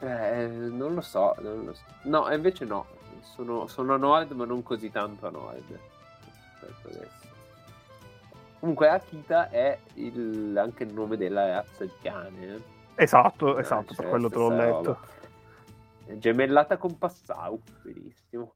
Eh, 0.00 0.46
non 0.46 0.94
lo 0.94 1.00
so, 1.00 1.34
non 1.40 1.64
lo 1.64 1.74
so. 1.74 1.82
No, 2.02 2.32
invece 2.32 2.64
no. 2.64 2.86
Sono, 3.22 3.66
sono 3.66 3.94
a 3.94 3.96
nord, 3.96 4.32
ma 4.32 4.44
non 4.44 4.62
così 4.62 4.90
tanto 4.90 5.26
a 5.26 5.30
nord. 5.30 5.78
Comunque 8.58 8.88
Akita 8.88 9.50
è 9.50 9.78
il, 9.94 10.56
anche 10.58 10.82
il 10.82 10.92
nome 10.92 11.16
della 11.16 11.46
razza 11.46 11.84
di 11.84 11.92
cane. 12.02 12.46
Eh? 12.46 12.62
Esatto, 12.96 13.54
ah, 13.54 13.60
esatto, 13.60 13.94
per 13.94 14.08
quello 14.08 14.28
te 14.28 14.36
l'ho 14.36 14.48
letto. 14.48 14.98
È 16.04 16.16
gemellata 16.16 16.76
con 16.76 16.98
Passau, 16.98 17.60
benissimo. 17.82 18.54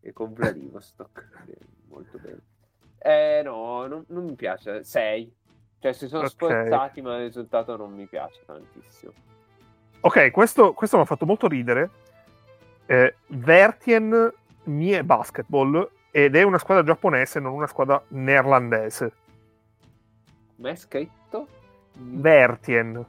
E 0.00 0.12
con 0.12 0.32
Vladivostok, 0.32 1.46
molto 1.88 2.18
bene. 2.18 2.40
Eh 2.98 3.40
no, 3.42 3.86
non, 3.86 4.04
non 4.08 4.24
mi 4.24 4.34
piace. 4.34 4.84
6. 4.84 5.34
Cioè, 5.78 5.92
si 5.92 6.08
sono 6.08 6.26
okay. 6.26 6.32
sforzati, 6.32 7.00
ma 7.00 7.16
il 7.16 7.26
risultato 7.26 7.76
non 7.76 7.92
mi 7.92 8.06
piace 8.06 8.42
tantissimo. 8.44 9.12
Ok, 10.00 10.30
questo, 10.30 10.72
questo 10.74 10.96
mi 10.96 11.02
ha 11.02 11.06
fatto 11.06 11.24
molto 11.24 11.48
ridere. 11.48 11.90
Eh, 12.86 13.14
Vertien 13.26 14.32
Mie 14.64 15.04
Basketball 15.04 15.90
ed 16.10 16.36
è 16.36 16.42
una 16.42 16.58
squadra 16.58 16.84
giapponese, 16.84 17.40
non 17.40 17.52
una 17.52 17.66
squadra 17.66 18.02
neerlandese. 18.08 19.12
Come 20.56 20.70
è 20.70 20.76
scritto? 20.76 21.46
Vertien. 21.92 23.04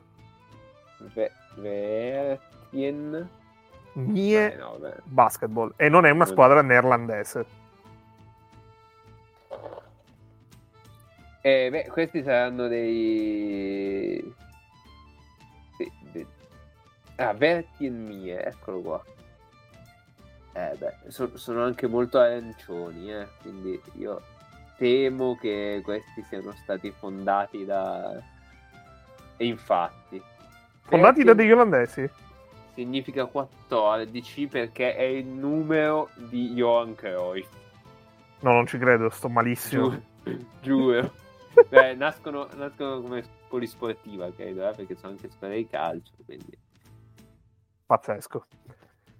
Ve- 1.14 1.32
Vertien 1.56 3.30
Mie 3.94 4.54
eh, 4.54 4.58
no, 4.58 4.80
Basketball 5.06 5.74
e 5.76 5.90
non 5.90 6.06
è 6.06 6.10
una 6.10 6.26
squadra 6.26 6.62
neerlandese. 6.62 7.46
Eh, 11.42 11.70
beh, 11.72 11.88
questi 11.88 12.24
saranno 12.24 12.68
dei... 12.68 14.22
De, 15.78 15.92
de... 16.12 16.26
Ah, 17.16 17.34
Verti 17.34 17.86
e 17.86 17.90
Mie, 17.90 18.44
eccolo 18.44 18.82
qua. 18.82 19.04
Eh 20.58 20.76
beh, 20.76 21.12
so, 21.12 21.38
sono 21.38 21.64
anche 21.64 21.86
molto 21.86 22.18
arancioni, 22.18 23.14
eh, 23.14 23.28
quindi 23.44 23.80
io 23.98 24.24
temo 24.76 25.38
che 25.38 25.82
questi 25.84 26.24
siano 26.24 26.52
stati 26.54 26.90
fondati 26.90 27.64
da... 27.64 28.20
E 29.38 29.46
infatti... 29.46 30.20
Fondati 30.82 31.24
da 31.24 31.36
degli 31.36 31.52
olandesi? 31.52 32.10
Significa 32.74 33.26
14 33.26 34.48
perché 34.48 34.96
è 34.96 35.04
il 35.04 35.28
numero 35.28 36.10
di 36.16 36.52
Johan 36.54 36.96
Cruyff. 36.96 37.50
No, 38.40 38.54
non 38.54 38.66
ci 38.66 38.80
credo, 38.80 39.10
sto 39.10 39.30
malissimo. 39.30 39.90
Giuro. 39.90 40.02
giuro. 40.62 41.14
Beh, 41.70 41.94
nascono, 41.94 42.48
nascono, 42.56 43.02
come 43.02 43.24
polisportiva, 43.48 44.32
credo, 44.32 44.68
eh, 44.68 44.74
perché 44.74 44.96
sono 44.96 45.12
anche 45.12 45.30
squadre 45.30 45.58
di 45.58 45.68
calcio, 45.68 46.14
quindi... 46.26 46.58
Pazzesco. 47.86 48.48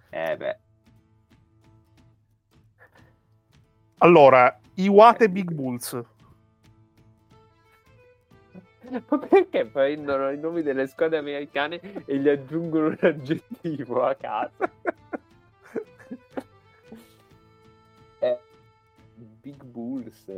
Eh 0.10 0.36
beh. 0.36 0.58
Allora, 4.00 4.60
Iwate 4.76 5.30
Big 5.30 5.52
Bulls. 5.52 6.00
Ma 8.90 9.18
perché 9.28 9.66
prendono 9.66 10.30
i 10.30 10.38
nomi 10.38 10.62
delle 10.62 10.88
squadre 10.88 11.18
americane 11.18 11.82
e 12.06 12.18
gli 12.18 12.30
aggiungono 12.30 12.88
un 12.88 12.98
aggettivo 13.02 14.04
a 14.04 14.14
caso? 14.16 14.52
eh, 18.20 18.40
Big 19.16 19.64
Bulls. 19.64 20.32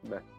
Beh. 0.00 0.36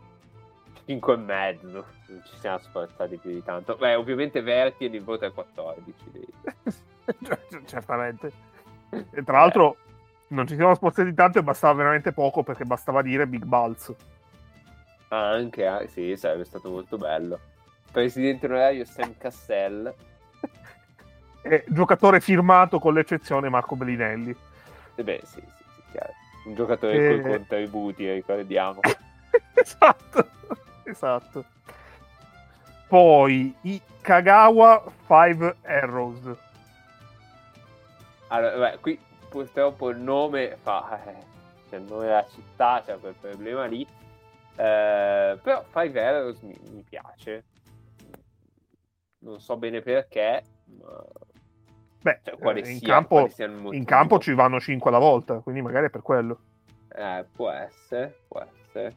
5 0.86 1.14
e 1.14 1.18
mezzo, 1.18 1.86
non 2.08 2.24
ci 2.26 2.38
siamo 2.39 2.58
sforzati 2.58 3.18
più 3.18 3.32
di 3.32 3.43
tanto. 3.43 3.76
Beh, 3.76 3.93
ovviamente 3.93 4.41
Verti 4.41 4.86
e 4.86 4.88
il 4.88 5.04
voto 5.04 5.26
è 5.26 5.32
14. 5.32 5.93
Certamente. 7.66 8.32
E 8.89 9.24
tra 9.24 9.39
l'altro 9.39 9.78
non 10.30 10.47
ci 10.47 10.55
siamo 10.55 10.75
sforzati 10.75 11.13
tanto 11.13 11.39
e 11.39 11.43
bastava 11.43 11.73
veramente 11.73 12.11
poco 12.11 12.43
perché 12.43 12.65
bastava 12.65 13.01
dire 13.01 13.27
Big 13.27 13.43
Balls. 13.45 13.93
Anche, 15.09 15.65
ah, 15.65 15.88
sì, 15.88 16.15
sarebbe 16.15 16.45
stato 16.45 16.69
molto 16.69 16.97
bello. 16.97 17.39
Presidente 17.91 18.45
onorario 18.45 18.86
Sam 18.86 19.15
Cassell. 19.17 19.93
E 21.41 21.63
giocatore 21.67 22.19
firmato 22.19 22.80
con 22.80 22.93
l'eccezione 22.93 23.49
Marco 23.49 23.75
Bellinelli. 23.75 24.36
E 24.95 25.03
beh, 25.03 25.21
sì, 25.23 25.41
sì, 25.41 25.63
sì, 25.73 25.82
chiaro. 25.91 26.13
Un 26.45 26.55
giocatore 26.55 26.95
e... 26.95 27.21
con 27.21 27.32
contributi, 27.32 28.11
ricordiamo. 28.11 28.82
esatto, 29.55 30.30
esatto. 30.84 31.45
Poi 32.88 33.55
i 33.61 33.82
Kagawa 34.01 34.84
5 35.07 35.55
Arrows. 35.63 36.36
Allora, 38.27 38.69
beh, 38.69 38.77
qui 38.80 38.99
purtroppo 39.30 39.89
il 39.89 39.97
nome 39.97 40.57
fa... 40.61 41.03
Eh, 41.05 41.38
cioè 41.69 41.80
il 41.80 41.86
nome 41.86 42.05
della 42.05 42.25
città, 42.27 42.82
c'è 42.84 42.99
quel 42.99 43.13
problema 43.13 43.65
lì. 43.65 43.82
Eh, 43.82 45.39
però 45.41 45.63
Five 45.69 46.03
Arrows 46.03 46.41
mi, 46.41 46.57
mi, 46.71 46.84
piace. 46.88 47.45
Non 49.19 49.39
so 49.39 49.55
bene 49.57 49.82
perché, 49.82 50.43
ma... 50.77 51.03
Beh, 52.01 52.19
cioè, 52.23 52.38
quale 52.38 52.59
in, 52.59 52.80
sia, 52.80 52.88
campo, 52.88 53.30
in 53.71 53.86
campo 53.86 54.19
ci 54.19 54.34
vanno 54.34 54.59
5 54.59 54.89
alla 54.89 54.99
volta, 54.99 55.39
quindi 55.39 55.61
magari 55.61 55.88
è 55.88 55.89
per 55.89 56.01
quello. 56.01 56.39
Eh, 56.89 57.25
può 57.32 57.49
essere, 57.49 58.21
può 58.27 58.41
essere. 58.41 58.95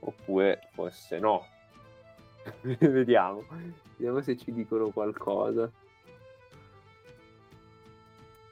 Oppure 0.00 0.68
forse 0.72 1.18
no. 1.18 1.46
Vediamo. 2.62 3.44
Vediamo 3.96 4.20
se 4.20 4.36
ci 4.36 4.52
dicono 4.52 4.88
qualcosa. 4.90 5.70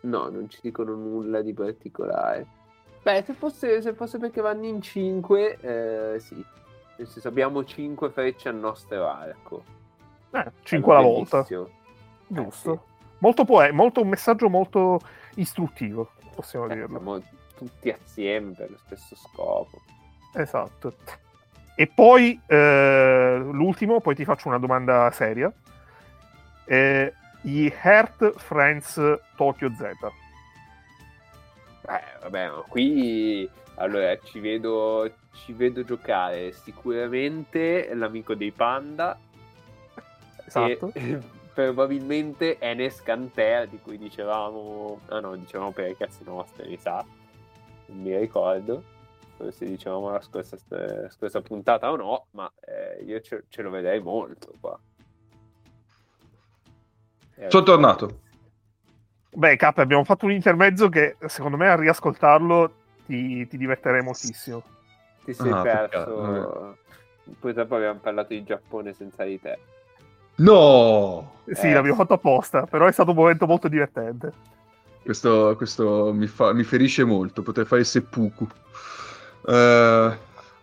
No, 0.05 0.29
non 0.29 0.49
ci 0.49 0.59
dicono 0.63 0.95
nulla 0.95 1.41
di 1.41 1.53
particolare. 1.53 2.47
Beh, 3.03 3.23
se 3.25 3.35
fosse, 3.35 3.83
se 3.83 3.93
fosse 3.95 4.19
perché 4.19 4.41
vanno 4.41 4.67
in 4.67 4.81
5, 4.81 5.59
eh, 5.61 6.21
sì. 6.21 6.35
Nel 6.97 7.09
senso, 7.09 7.29
abbiamo 7.29 7.65
5 7.65 8.11
frecce 8.11 8.49
al 8.49 8.57
nostro 8.57 9.09
arco. 9.09 9.65
Eh, 10.31 10.53
5 10.63 10.93
alla 10.93 11.03
volta. 11.03 11.43
Giusto. 11.43 12.73
Eh, 12.73 12.79
sì. 12.79 12.79
molto, 13.19 13.45
poe- 13.45 13.73
molto 13.73 14.01
un 14.01 14.09
messaggio 14.09 14.49
molto 14.49 15.01
istruttivo, 15.35 16.13
possiamo 16.35 16.67
eh, 16.67 16.75
dirlo. 16.75 16.99
Siamo 16.99 17.23
tutti 17.57 17.91
assieme 17.91 18.53
per 18.53 18.71
lo 18.71 18.79
stesso 18.85 19.17
scopo. 19.17 19.83
Esatto. 20.35 20.95
E 21.77 21.87
poi 21.87 22.41
eh, 22.47 23.39
l'ultimo, 23.39 24.01
poi 24.01 24.15
ti 24.15 24.25
faccio 24.25 24.49
una 24.49 24.59
domanda 24.59 25.11
seria. 25.13 25.53
Eh, 26.65 27.13
gli 27.45 27.71
Heart 27.71 28.39
Friends 28.39 28.99
Tokyo 29.37 29.71
Z. 29.77 29.83
Eh, 29.83 30.13
vabbè, 32.23 32.49
ma 32.49 32.65
qui 32.67 33.47
allora 33.75 34.19
ci 34.21 34.41
vedo, 34.41 35.13
ci 35.33 35.53
vedo 35.53 35.85
giocare 35.85 36.53
sicuramente 36.53 37.93
l'amico 37.93 38.35
dei 38.35 38.51
panda. 38.51 39.19
Esatto. 40.47 40.91
E, 40.95 41.21
probabilmente 41.53 42.59
Enes 42.59 43.03
Canter 43.03 43.69
di 43.69 43.79
cui 43.79 43.99
dicevamo. 43.99 45.01
Ah 45.09 45.21
no, 45.21 45.37
dicevamo 45.37 45.73
per 45.73 45.91
i 45.91 45.97
cazzi 45.99 46.25
nostri, 46.25 46.67
mi 46.67 46.79
sa. 46.79 47.05
Non 47.87 48.01
mi 48.01 48.17
ricordo. 48.17 48.93
Se 49.51 49.67
dicevamo 49.67 50.11
la 50.11 50.23
scorsa, 50.23 50.57
la 50.69 51.11
scorsa 51.11 51.43
puntata 51.43 51.91
o 51.91 51.97
no, 51.97 52.27
ma 52.31 52.51
eh, 52.61 53.03
io 53.05 53.21
ce, 53.21 53.45
ce 53.51 53.61
lo 53.61 53.69
vedrei 53.69 54.01
molto 54.01 54.55
qua. 54.59 54.81
Sono 57.49 57.63
tornato. 57.63 58.21
Beh, 59.33 59.57
K, 59.57 59.73
abbiamo 59.77 60.05
fatto 60.05 60.27
un 60.27 60.33
intermezzo 60.33 60.89
che 60.89 61.17
secondo 61.27 61.57
me 61.57 61.69
a 61.69 61.77
riascoltarlo 61.77 62.73
ti, 63.07 63.47
ti 63.49 63.57
diverterei 63.57 64.03
moltissimo. 64.03 64.63
Ti 65.25 65.33
sei 65.33 65.51
ah, 65.51 65.63
perso. 65.63 66.77
Poi 67.41 67.53
dopo 67.53 67.77
abbiamo 67.77 67.99
parlato 68.01 68.29
di 68.29 68.45
Giappone 68.45 68.93
senza 68.93 69.25
di 69.25 69.41
te. 69.41 69.59
No! 70.37 71.33
Sì, 71.47 71.69
eh. 71.69 71.73
l'abbiamo 71.73 71.97
fatto 71.97 72.15
apposta, 72.15 72.67
però 72.67 72.87
è 72.87 72.93
stato 72.93 73.11
un 73.11 73.17
momento 73.17 73.47
molto 73.47 73.69
divertente. 73.69 74.33
Questo, 75.03 75.55
questo 75.57 76.13
mi, 76.13 76.27
fa, 76.27 76.53
mi, 76.53 76.65
ferisce 76.65 77.05
molto, 77.05 77.43
potrei 77.43 77.67
fare 77.67 77.85
seppuku. 77.85 78.47
Uh... 79.43 80.13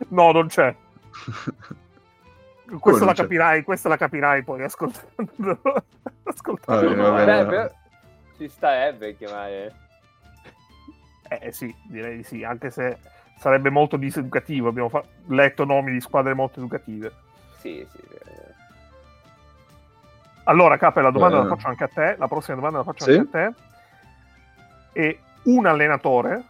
No, 0.08 0.32
non 0.32 0.48
c'è. 0.48 0.76
Questa 2.80 3.04
la 3.04 3.14
capirai, 3.14 3.64
questa 3.64 3.90
la 3.90 3.98
capirai 3.98 4.44
poi 4.44 4.64
ascoltando. 4.64 5.60
Ascoltando. 6.32 7.06
Ah, 7.06 7.26
Beh, 7.26 7.46
per... 7.46 7.76
Ci 8.38 8.48
starebbe 8.50 9.16
chiamare. 9.16 9.74
Eh 11.30 11.52
sì, 11.52 11.74
direi 11.88 12.18
di 12.18 12.24
sì, 12.24 12.44
anche 12.44 12.72
se 12.72 12.98
sarebbe 13.38 13.70
molto 13.70 13.98
diseducativo. 13.98 14.70
Abbiamo 14.70 14.90
fa... 14.90 15.04
letto 15.28 15.64
nomi 15.64 15.92
di 15.92 16.02
squadre 16.02 16.34
molto 16.34 16.60
educative. 16.60 17.12
Sì, 17.60 17.88
sì. 17.92 18.00
Allora, 20.46 20.78
Cape, 20.78 21.02
la 21.02 21.12
domanda 21.12 21.38
eh. 21.38 21.44
la 21.44 21.48
faccio 21.48 21.68
anche 21.68 21.84
a 21.84 21.88
te. 21.88 22.16
La 22.18 22.28
prossima 22.28 22.56
domanda 22.56 22.80
la 22.80 22.84
faccio 22.84 23.04
sì? 23.06 23.12
anche 23.12 23.38
a 23.38 23.52
te. 23.52 23.54
E 24.94 25.20
un 25.44 25.66
allenatore 25.66 26.44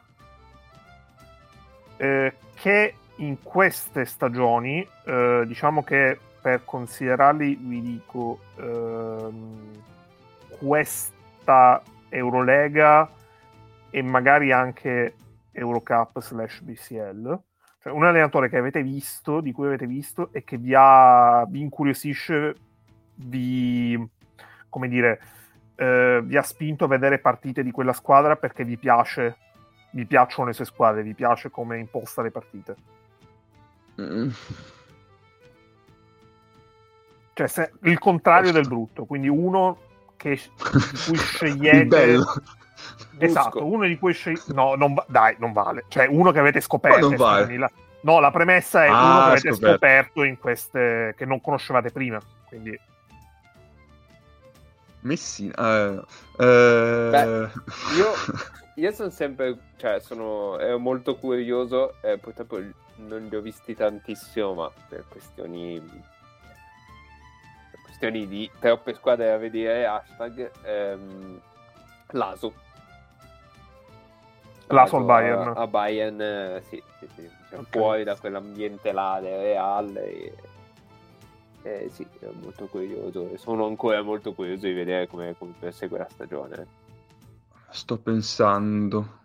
eh, 1.97 2.33
che 2.55 2.95
in 3.17 3.43
queste 3.43 4.05
stagioni, 4.05 4.87
eh, 5.05 5.43
diciamo 5.45 5.83
che 5.83 6.19
per 6.41 6.65
considerarli, 6.65 7.55
vi 7.55 7.81
dico, 7.81 8.39
ehm, 8.57 9.69
questa 10.57 11.81
Eurolega 12.09 13.09
e 13.89 14.01
magari 14.01 14.51
anche 14.51 15.15
Eurocup 15.51 16.19
slash 16.19 16.61
BCL. 16.61 17.39
Cioè, 17.81 17.91
un 17.93 18.05
allenatore 18.05 18.49
che 18.49 18.57
avete 18.57 18.83
visto, 18.83 19.41
di 19.41 19.51
cui 19.51 19.67
avete 19.67 19.87
visto 19.87 20.29
e 20.31 20.43
che 20.43 20.57
vi, 20.57 20.73
ha, 20.75 21.45
vi 21.47 21.61
incuriosisce, 21.61 22.55
vi, 23.15 24.09
come 24.69 24.87
dire, 24.87 25.19
eh, 25.75 26.21
vi 26.23 26.37
ha 26.37 26.43
spinto 26.43 26.85
a 26.85 26.87
vedere 26.87 27.19
partite 27.19 27.63
di 27.63 27.71
quella 27.71 27.93
squadra 27.93 28.35
perché 28.35 28.63
vi 28.63 28.77
piace, 28.77 29.37
vi 29.91 30.05
piacciono 30.05 30.47
le 30.47 30.53
sue 30.53 30.65
squadre, 30.65 31.01
vi 31.01 31.15
piace 31.15 31.49
come 31.49 31.79
imposta 31.79 32.21
le 32.21 32.31
partite. 32.31 32.75
Mm. 33.99 34.29
Cioè, 37.33 37.47
se, 37.47 37.71
il 37.83 37.99
contrario 37.99 38.51
del 38.51 38.67
brutto, 38.67 39.05
quindi 39.05 39.27
uno 39.27 39.77
che, 40.17 40.35
di 40.35 40.99
cui 41.05 41.17
scegliete... 41.17 42.17
esatto, 43.17 43.65
uno 43.65 43.85
di 43.87 43.97
cui 43.97 44.13
scegliete... 44.13 44.53
No, 44.53 44.75
non 44.75 44.93
va... 44.93 45.05
dai, 45.07 45.35
non 45.39 45.53
vale. 45.53 45.85
Cioè, 45.87 46.07
uno 46.07 46.31
che 46.31 46.39
avete 46.39 46.61
scoperto. 46.61 47.07
Non 47.07 47.15
vale. 47.15 47.57
la... 47.57 47.71
No, 48.01 48.19
la 48.19 48.31
premessa 48.31 48.83
è 48.83 48.87
ah, 48.87 49.03
uno 49.03 49.19
che 49.19 49.29
avete 49.29 49.51
scoperto. 49.51 49.71
scoperto 49.71 50.23
in 50.23 50.39
queste... 50.39 51.13
che 51.17 51.25
non 51.25 51.41
conoscevate 51.41 51.91
prima, 51.91 52.19
quindi... 52.47 52.79
Messina. 55.01 55.53
Uh, 55.57 55.97
uh... 56.37 57.09
Beh, 57.09 57.49
io, 57.95 58.13
io 58.75 58.91
sono 58.91 59.09
sempre, 59.09 59.57
cioè, 59.77 59.99
sono 59.99 60.59
ero 60.59 60.79
molto 60.79 61.15
curioso. 61.15 61.95
Eh, 62.01 62.17
purtroppo 62.17 62.59
non 62.95 63.27
li 63.29 63.35
ho 63.35 63.41
visti 63.41 63.75
tantissimo, 63.75 64.53
ma 64.53 64.71
per 64.89 65.05
questioni, 65.07 65.81
questioni 68.01 68.27
di 68.27 68.49
troppe 68.59 68.95
squadre 68.95 69.27
da 69.27 69.37
vedere, 69.37 69.85
hashtag 69.85 70.51
ehm, 70.63 71.39
Laso. 72.13 72.53
Laso 74.67 74.97
al 74.97 75.03
Bayern. 75.03 75.53
A, 75.55 75.67
Bayern, 75.67 76.19
eh, 76.19 76.63
sì, 76.67 76.81
sì, 76.97 77.07
sì. 77.15 77.29
Cioè, 77.49 77.59
okay. 77.59 77.65
fuori 77.69 78.03
da 78.03 78.15
quell'ambiente 78.15 78.91
là 78.91 79.19
del 79.21 79.37
Real. 79.37 79.95
E, 79.97 80.33
eh, 81.61 81.89
sì, 81.91 82.07
ero 82.19 82.33
molto 82.41 82.65
curioso 82.65 83.29
e 83.31 83.37
sono 83.37 83.67
ancora 83.67 84.01
molto 84.01 84.33
curioso 84.33 84.65
di 84.65 84.73
vedere 84.73 85.07
come, 85.07 85.35
come 85.37 85.53
prosegue 85.59 85.99
la 85.99 86.07
stagione. 86.09 86.67
Sto 87.69 87.97
pensando 87.97 89.19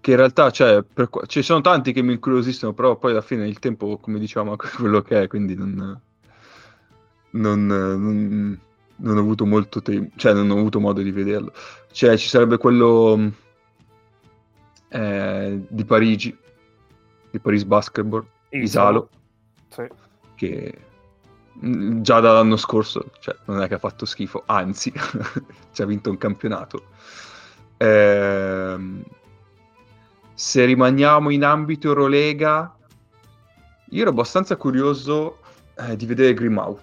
che 0.00 0.10
in 0.12 0.16
realtà 0.16 0.50
cioè, 0.50 0.82
per, 0.82 1.10
ci 1.26 1.42
sono 1.42 1.60
tanti 1.60 1.92
che 1.92 2.00
mi 2.00 2.14
incuriosiscono, 2.14 2.72
però 2.72 2.96
poi 2.96 3.10
alla 3.10 3.20
fine 3.20 3.46
il 3.46 3.58
tempo, 3.58 3.98
come 3.98 4.18
diciamo, 4.18 4.54
è 4.56 4.56
quello 4.56 5.02
che 5.02 5.22
è, 5.22 5.26
quindi 5.26 5.54
non, 5.54 6.00
non, 7.34 7.66
non, 7.66 8.58
non 8.96 9.16
ho 9.16 9.20
avuto 9.20 9.46
molto 9.46 9.80
tempo, 9.80 10.12
cioè 10.16 10.32
non 10.32 10.50
ho 10.50 10.58
avuto 10.58 10.80
modo 10.80 11.00
di 11.00 11.10
vederlo. 11.10 11.52
Cioè, 11.92 12.16
ci 12.16 12.28
sarebbe 12.28 12.56
quello 12.56 13.32
eh, 14.88 15.60
di 15.68 15.84
Parigi, 15.84 16.36
di 17.30 17.38
Paris 17.38 17.64
Basketball, 17.64 18.24
Isalo, 18.50 19.08
sì. 19.68 19.86
che 20.34 20.78
mm, 21.64 22.00
già 22.00 22.20
dall'anno 22.20 22.56
scorso 22.56 23.10
cioè, 23.20 23.36
non 23.46 23.62
è 23.62 23.68
che 23.68 23.74
ha 23.74 23.78
fatto 23.78 24.04
schifo, 24.04 24.42
anzi, 24.46 24.92
ci 25.72 25.82
ha 25.82 25.86
vinto 25.86 26.10
un 26.10 26.18
campionato. 26.18 26.86
Ehm 27.76 29.04
se 30.34 30.64
rimaniamo 30.64 31.30
in 31.30 31.44
ambito 31.44 31.88
Eurolega, 31.88 32.76
io 33.90 34.00
ero 34.00 34.10
abbastanza 34.10 34.56
curioso 34.56 35.38
eh, 35.76 35.96
di 35.96 36.06
vedere 36.06 36.34
Grimau. 36.34 36.78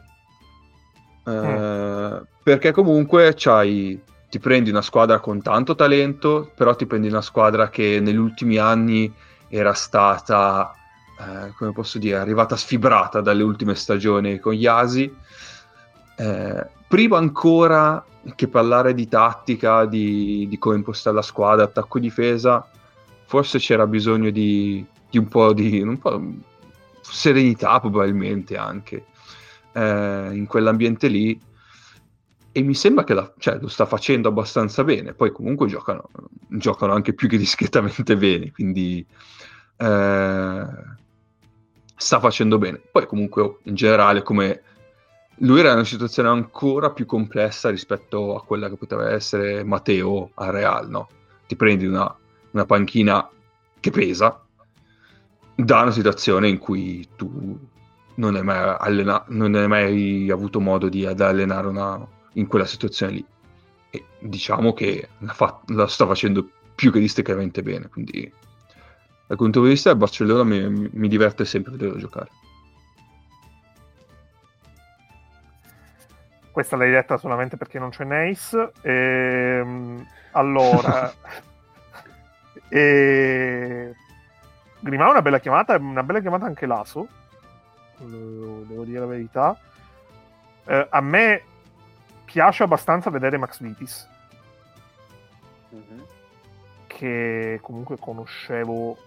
Eh, 1.25 2.21
Perché 2.43 2.71
comunque 2.71 3.33
c'hai, 3.35 4.01
ti 4.29 4.39
prendi 4.39 4.71
una 4.71 4.81
squadra 4.81 5.19
con 5.19 5.41
tanto 5.41 5.75
talento, 5.75 6.51
però 6.55 6.75
ti 6.75 6.87
prendi 6.87 7.07
una 7.07 7.21
squadra 7.21 7.69
che 7.69 7.99
negli 8.01 8.17
ultimi 8.17 8.57
anni 8.57 9.13
era 9.47 9.73
stata, 9.73 10.73
eh, 11.19 11.53
come 11.55 11.71
posso 11.71 11.99
dire, 11.99 12.17
arrivata 12.17 12.55
sfibrata 12.55 13.21
dalle 13.21 13.43
ultime 13.43 13.75
stagioni 13.75 14.39
con 14.39 14.53
gli 14.53 14.65
Asi. 14.65 15.13
Eh, 16.17 16.67
prima 16.87 17.17
ancora 17.17 18.03
che 18.35 18.47
parlare 18.47 18.95
di 18.95 19.07
tattica, 19.07 19.85
di, 19.85 20.47
di 20.49 20.57
come 20.57 20.77
impostare 20.77 21.15
la 21.15 21.21
squadra, 21.21 21.65
attacco-difesa, 21.65 22.67
forse 23.25 23.59
c'era 23.59 23.85
bisogno 23.85 24.31
di, 24.31 24.83
di 25.09 25.17
un 25.19 25.27
po' 25.27 25.53
di 25.53 25.79
un 25.79 25.97
po' 25.99 26.21
serenità 27.01 27.79
probabilmente 27.79 28.57
anche 28.57 29.05
eh, 29.73 30.29
in 30.33 30.45
quell'ambiente 30.47 31.07
lì 31.07 31.39
e 32.53 32.61
mi 32.61 32.75
sembra 32.75 33.03
che 33.03 33.13
la- 33.13 33.33
cioè, 33.37 33.57
lo 33.59 33.67
sta 33.67 33.85
facendo 33.85 34.29
abbastanza 34.29 34.83
bene 34.83 35.13
poi 35.13 35.31
comunque 35.31 35.67
giocano, 35.67 36.09
giocano 36.47 36.93
anche 36.93 37.13
più 37.13 37.27
che 37.29 37.37
discretamente 37.37 38.17
bene 38.17 38.51
quindi 38.51 39.05
eh, 39.77 40.65
sta 41.95 42.19
facendo 42.19 42.57
bene 42.57 42.81
poi 42.91 43.05
comunque 43.05 43.59
in 43.63 43.75
generale 43.75 44.21
come 44.21 44.63
lui 45.35 45.59
era 45.59 45.69
in 45.69 45.75
una 45.75 45.85
situazione 45.85 46.29
ancora 46.29 46.91
più 46.91 47.05
complessa 47.05 47.69
rispetto 47.69 48.35
a 48.35 48.43
quella 48.43 48.69
che 48.69 48.75
poteva 48.75 49.09
essere 49.11 49.63
Matteo 49.63 50.31
a 50.35 50.49
Real 50.49 50.89
no? 50.89 51.07
ti 51.47 51.55
prendi 51.55 51.85
una, 51.85 52.13
una 52.51 52.65
panchina 52.65 53.29
che 53.79 53.91
pesa 53.91 54.45
da 55.55 55.81
una 55.81 55.91
situazione 55.91 56.49
in 56.49 56.57
cui 56.57 57.07
tu 57.15 57.57
non 58.15 58.35
hai 58.35 58.43
mai, 58.43 58.75
allena- 58.79 59.23
non 59.27 59.55
hai 59.55 59.67
mai 59.67 60.29
avuto 60.29 60.59
modo 60.59 60.89
di 60.89 61.05
ad 61.05 61.19
allenare 61.21 61.67
una, 61.67 62.05
in 62.33 62.47
quella 62.47 62.65
situazione 62.65 63.13
lì. 63.13 63.25
E 63.89 64.05
diciamo 64.19 64.73
che 64.73 65.09
la, 65.19 65.33
fa- 65.33 65.61
la 65.67 65.87
sta 65.87 66.05
facendo 66.05 66.47
più 66.75 66.91
che 66.91 66.99
discretamente 66.99 67.61
bene. 67.61 67.89
Quindi, 67.89 68.31
dal 69.27 69.37
punto 69.37 69.61
di 69.61 69.69
vista 69.69 69.89
del 69.89 69.97
Barcellona, 69.97 70.43
mi, 70.43 70.89
mi- 70.91 71.07
diverte 71.07 71.45
sempre 71.45 71.71
vederlo 71.71 71.97
giocare. 71.97 72.29
Questa 76.51 76.75
l'hai 76.75 76.91
detta 76.91 77.17
solamente 77.17 77.55
perché 77.55 77.79
non 77.79 77.89
c'è 77.89 78.03
Nace. 78.03 78.71
Ehm, 78.81 80.05
allora, 80.31 81.13
e... 82.69 83.95
Grimao 84.79 85.09
è 85.09 85.11
una 85.11 85.21
bella 85.21 85.39
chiamata, 85.39 85.75
è 85.75 85.77
una 85.77 86.03
bella 86.03 86.19
chiamata 86.19 86.45
anche 86.45 86.65
Laso. 86.65 87.07
Devo 88.05 88.83
dire 88.83 88.99
la 88.99 89.05
verità. 89.05 89.57
Eh, 90.65 90.87
a 90.89 91.01
me 91.01 91.41
piace 92.25 92.63
abbastanza 92.63 93.09
vedere 93.09 93.37
Max 93.37 93.59
Vitis, 93.61 94.07
Mhm. 95.69 96.05
che 96.87 97.59
comunque 97.61 97.97
conoscevo 97.97 98.97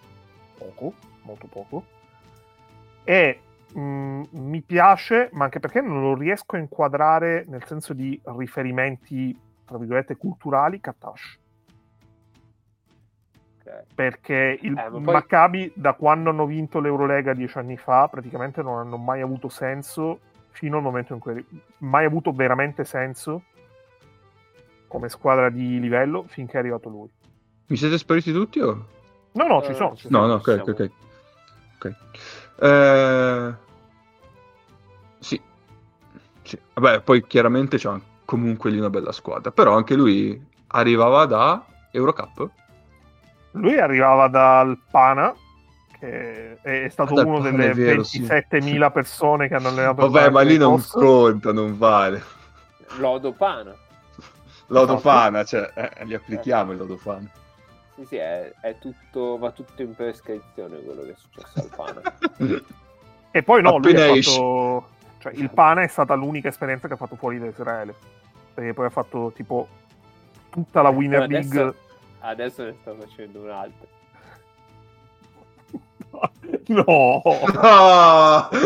poco, 0.59 0.95
molto 1.23 1.47
poco. 1.47 1.85
E 3.05 3.41
mh, 3.73 4.23
mi 4.31 4.63
piace, 4.63 5.31
ma 5.33 5.45
anche 5.45 5.61
perché 5.61 5.81
non 5.81 6.01
lo 6.01 6.15
riesco 6.15 6.57
a 6.57 6.59
inquadrare 6.61 7.45
nel 7.49 7.65
senso 7.65 7.93
di 7.93 8.21
riferimenti, 8.25 9.37
tra 9.65 9.79
virgolette, 9.79 10.17
culturali, 10.17 10.81
Katash. 10.81 11.39
Perché 13.95 14.59
il 14.63 14.73
Eh, 14.79 14.89
ma 14.89 14.89
poi- 14.91 15.01
Maccabi, 15.01 15.73
da 15.75 15.95
quando 15.95 16.31
hanno 16.31 16.47
vinto 16.47 16.81
l'Eurolega 16.81 17.33
dieci 17.35 17.59
anni 17.59 17.77
fa, 17.77 18.09
praticamente 18.09 18.63
non 18.63 18.79
hanno 18.79 18.97
mai 18.97 19.21
avuto 19.21 19.49
senso 19.49 20.19
fino 20.51 20.77
al 20.77 20.83
momento 20.83 21.15
in 21.15 21.19
cui 21.21 21.45
mai 21.79 22.05
avuto 22.05 22.33
veramente 22.33 22.85
senso 22.85 23.43
come 24.87 25.09
squadra 25.09 25.51
di 25.51 25.81
livello 25.81 26.25
finché 26.29 26.57
è 26.57 26.61
arrivato 26.61 26.89
lui. 26.89 27.09
Mi 27.67 27.77
siete 27.77 27.99
spariti 27.99 28.33
tutti 28.33 28.61
o? 28.61 28.87
No, 29.33 29.47
no, 29.47 29.61
Eh, 29.63 29.67
ci 29.67 29.75
sono. 29.75 29.97
ci 29.97 30.09
No, 30.11 30.19
sono. 30.21 30.27
no, 30.29 30.35
ok, 30.35 30.59
ok, 30.61 30.69
ok. 30.69 30.91
Ok. 31.77 31.95
Eh, 32.63 33.55
sì. 35.19 35.41
sì. 36.43 36.59
Vabbè, 36.75 37.01
poi 37.01 37.27
chiaramente 37.27 37.79
c'ha 37.79 37.99
comunque 38.25 38.71
lì 38.71 38.79
una 38.79 38.91
bella 38.91 39.11
squadra. 39.13 39.51
Però 39.51 39.75
anche 39.75 39.95
lui 39.97 40.41
arrivava 40.69 41.25
da 41.27 41.65
Eurocup. 41.91 42.49
Lui 43.57 43.79
arrivava 43.79 44.29
dal 44.29 44.79
Pana, 44.91 45.35
che 45.99 46.59
è 46.61 46.89
stato 46.89 47.15
Ah, 47.15 47.25
uno 47.25 47.39
Pana, 47.39 47.51
delle 47.51 47.71
è 47.71 47.75
vero, 47.75 48.03
sì. 48.03 48.21
27.000 48.23 48.93
persone 48.93 49.49
che 49.49 49.55
hanno 49.55 49.69
allenato 49.75 50.09
Vabbè, 50.09 50.27
ma 50.31 50.39
Pana 50.39 50.49
lì 50.51 50.57
non 50.59 50.73
Corso. 50.73 50.99
conta, 50.99 51.53
non 51.53 51.79
vale. 51.79 52.23
Lodopana. 52.99 53.75
L'Odofana, 54.69 55.45
cioè, 55.45 55.71
eh, 55.75 56.05
li 56.05 56.15
applichiamo 56.15 56.73
il 56.73 56.79
Lodofana. 56.79 57.31
Sì, 57.97 58.05
sì, 58.07 58.17
è, 58.17 58.51
è 58.61 58.77
tutto, 58.79 59.37
va 59.39 59.51
tutto 59.51 59.83
in 59.83 59.95
prescrizione 59.95 60.81
quello 60.83 61.03
che 61.03 61.11
è 61.11 61.15
successo 61.17 61.61
al 61.61 61.71
Pana. 61.77 62.01
E 63.31 63.43
poi 63.43 63.63
no, 63.63 63.77
lui 63.77 63.91
Appena 63.91 64.05
ha 64.13 64.17
esci. 64.17 64.31
fatto... 64.31 64.89
Cioè, 65.19 65.33
il 65.37 65.51
Pana 65.51 65.83
è 65.83 65.87
stata 65.87 66.15
l'unica 66.15 66.49
esperienza 66.49 66.87
che 66.89 66.95
ha 66.95 66.97
fatto 66.97 67.17
fuori 67.17 67.39
da 67.39 67.47
Israele. 67.47 67.95
Perché 68.55 68.73
poi 68.75 68.87
ha 68.87 68.91
fatto 68.91 69.33
tipo 69.35 69.69
tutta 70.51 70.83
la 70.83 70.89
Winner 70.91 71.29
League. 71.29 71.75
Adesso 72.25 72.65
ne 72.65 72.75
sto 72.81 72.97
facendo 72.99 73.43
un'altra. 73.43 73.87
no! 76.69 77.23
Ah! 77.57 78.49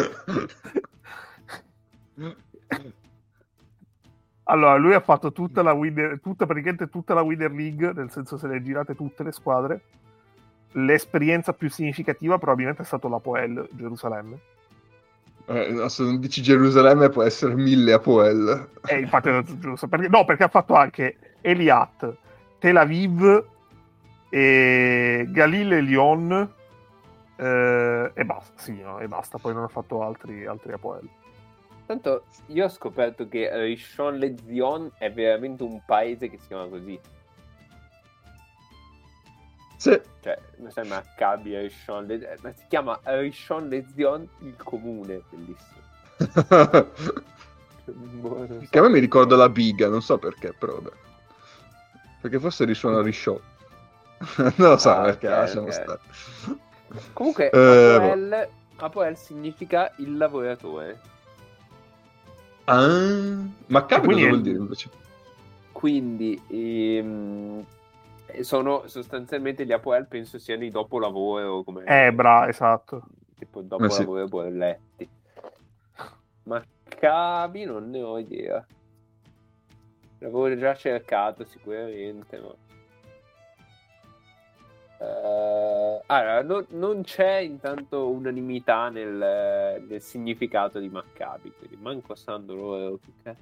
Allora, 4.51 4.77
lui 4.77 4.95
ha 4.95 5.01
fatto 5.01 5.31
tutta 5.31 5.63
la 5.63 5.73
Winner, 5.73 6.21
tutta, 6.23 6.47
praticamente 6.47 6.89
tutta 6.89 7.13
la 7.13 7.21
Winner 7.21 7.53
League, 7.53 7.93
nel 7.93 8.11
senso 8.11 8.39
se 8.39 8.47
le 8.49 8.63
girate 8.63 8.95
tutte 8.95 9.23
le 9.23 9.33
squadre. 9.33 9.83
L'esperienza 10.73 11.53
più 11.53 11.69
significativa 11.69 12.39
probabilmente 12.39 12.81
è 12.81 12.87
stato 12.87 13.09
l'Apoel 13.09 13.69
Gerusalemme. 13.73 14.39
Eh, 15.49 15.71
no, 15.71 15.89
se 15.89 16.03
non 16.03 16.19
dici 16.19 16.41
Gerusalemme 16.41 17.11
può 17.11 17.25
essere 17.25 17.55
mille 17.57 17.93
Apoel. 17.93 18.69
E 18.87 19.01
infatti 19.01 19.29
è 19.29 19.43
giusto. 19.43 19.87
Perché, 19.87 20.09
no, 20.09 20.25
perché 20.25 20.45
ha 20.45 20.49
fatto 20.49 20.75
anche 20.75 21.37
Eliat, 21.43 22.17
Tel 22.59 22.77
Aviv, 22.77 23.45
e 24.29 25.27
Galil 25.29 25.73
e 25.73 25.81
Lyon. 25.81 26.55
eh, 27.37 28.11
e 28.15 28.25
basta, 28.25 28.63
sì, 28.63 28.81
no, 28.81 28.99
e 28.99 29.09
basta. 29.09 29.39
Poi 29.39 29.55
non 29.55 29.65
ha 29.65 29.69
fatto 29.69 30.03
altri, 30.03 30.45
altri 30.47 30.73
Apoel. 30.73 31.09
Tanto 31.87 32.25
io 32.49 32.67
ho 32.67 32.69
scoperto 32.69 33.29
che 33.29 33.49
Rishon 33.51 34.17
Lezion 34.17 34.91
è 34.99 35.11
veramente 35.11 35.63
un 35.63 35.81
paese 35.87 36.29
che 36.29 36.37
si 36.39 36.49
chiama 36.49 36.67
così. 36.67 37.01
Sì. 39.79 39.99
Cioè, 40.21 40.39
mi 40.59 40.71
sembra 40.71 40.97
Maccabi 40.97 41.57
Rishon 41.57 42.07
Lezion. 42.07 42.37
Ma 42.43 42.53
si 42.53 42.65
chiama 42.69 43.01
Rishon 43.05 43.69
Lezion 43.69 44.29
il 44.41 44.57
comune, 44.63 45.23
bellissimo. 45.31 45.87
Boh, 47.89 48.47
so. 48.47 48.67
che 48.69 48.79
a 48.79 48.83
me 48.83 48.91
mi 48.91 48.99
ricorda 48.99 49.37
la 49.37 49.49
biga, 49.49 49.89
non 49.89 50.03
so 50.03 50.19
perché, 50.19 50.53
però 50.53 50.75
vabbè. 50.75 51.08
Perché 52.29 52.41
forse 52.43 52.66
risuona 52.66 53.01
Risciò. 53.01 53.41
non 54.37 54.68
lo 54.70 54.76
so 54.76 54.91
Ah, 54.91 55.03
perché, 55.05 55.29
ok, 55.29 55.35
lasciamo 55.35 55.66
ok. 55.66 55.72
stare. 55.72 55.99
Comunque, 57.14 57.51
Eh, 57.51 57.95
Apoel, 57.95 58.49
Apoel 58.76 59.16
significa 59.16 59.91
il 59.97 60.14
lavoratore. 60.18 61.01
Ah, 62.66 62.85
ma 63.68 63.83
Quindi 63.83 64.14
cosa 64.14 64.26
vuol 64.26 64.43
dire 64.43 64.59
invece? 64.59 64.91
Quindi 65.72 66.39
ehm, 66.49 67.64
sono 68.41 68.87
sostanzialmente 68.89 69.64
gli 69.64 69.72
Apoel, 69.72 70.07
penso 70.07 70.39
siano 70.39 70.64
i 70.64 70.70
dopolavoro. 70.70 71.62
Come, 71.62 71.85
Eh, 71.87 72.12
bra, 72.12 72.47
esatto. 72.47 73.05
Tipo 73.39 73.62
dopolavoro 73.62 74.20
Eh, 74.20 74.24
e 74.24 74.29
bolletti. 74.29 75.09
Maccabi 76.43 77.64
non 77.64 77.89
ne 77.89 78.03
ho 78.03 78.18
idea. 78.18 78.66
L'avevo 80.19 80.57
già 80.57 80.75
cercato 80.75 81.45
sicuramente, 81.45 82.39
ma... 82.39 82.55
Eh, 85.01 86.03
allora, 86.07 86.43
non, 86.43 86.66
non 86.71 87.03
c'è 87.03 87.37
intanto 87.37 88.09
unanimità 88.09 88.89
nel, 88.89 89.85
nel 89.87 90.03
significato 90.03 90.81
di 90.81 90.89
Maccabi, 90.89 91.53
quindi 91.57 91.77
manco 91.81 92.14
sanno 92.14 92.55
loro 92.55 92.99
che. 93.23 93.37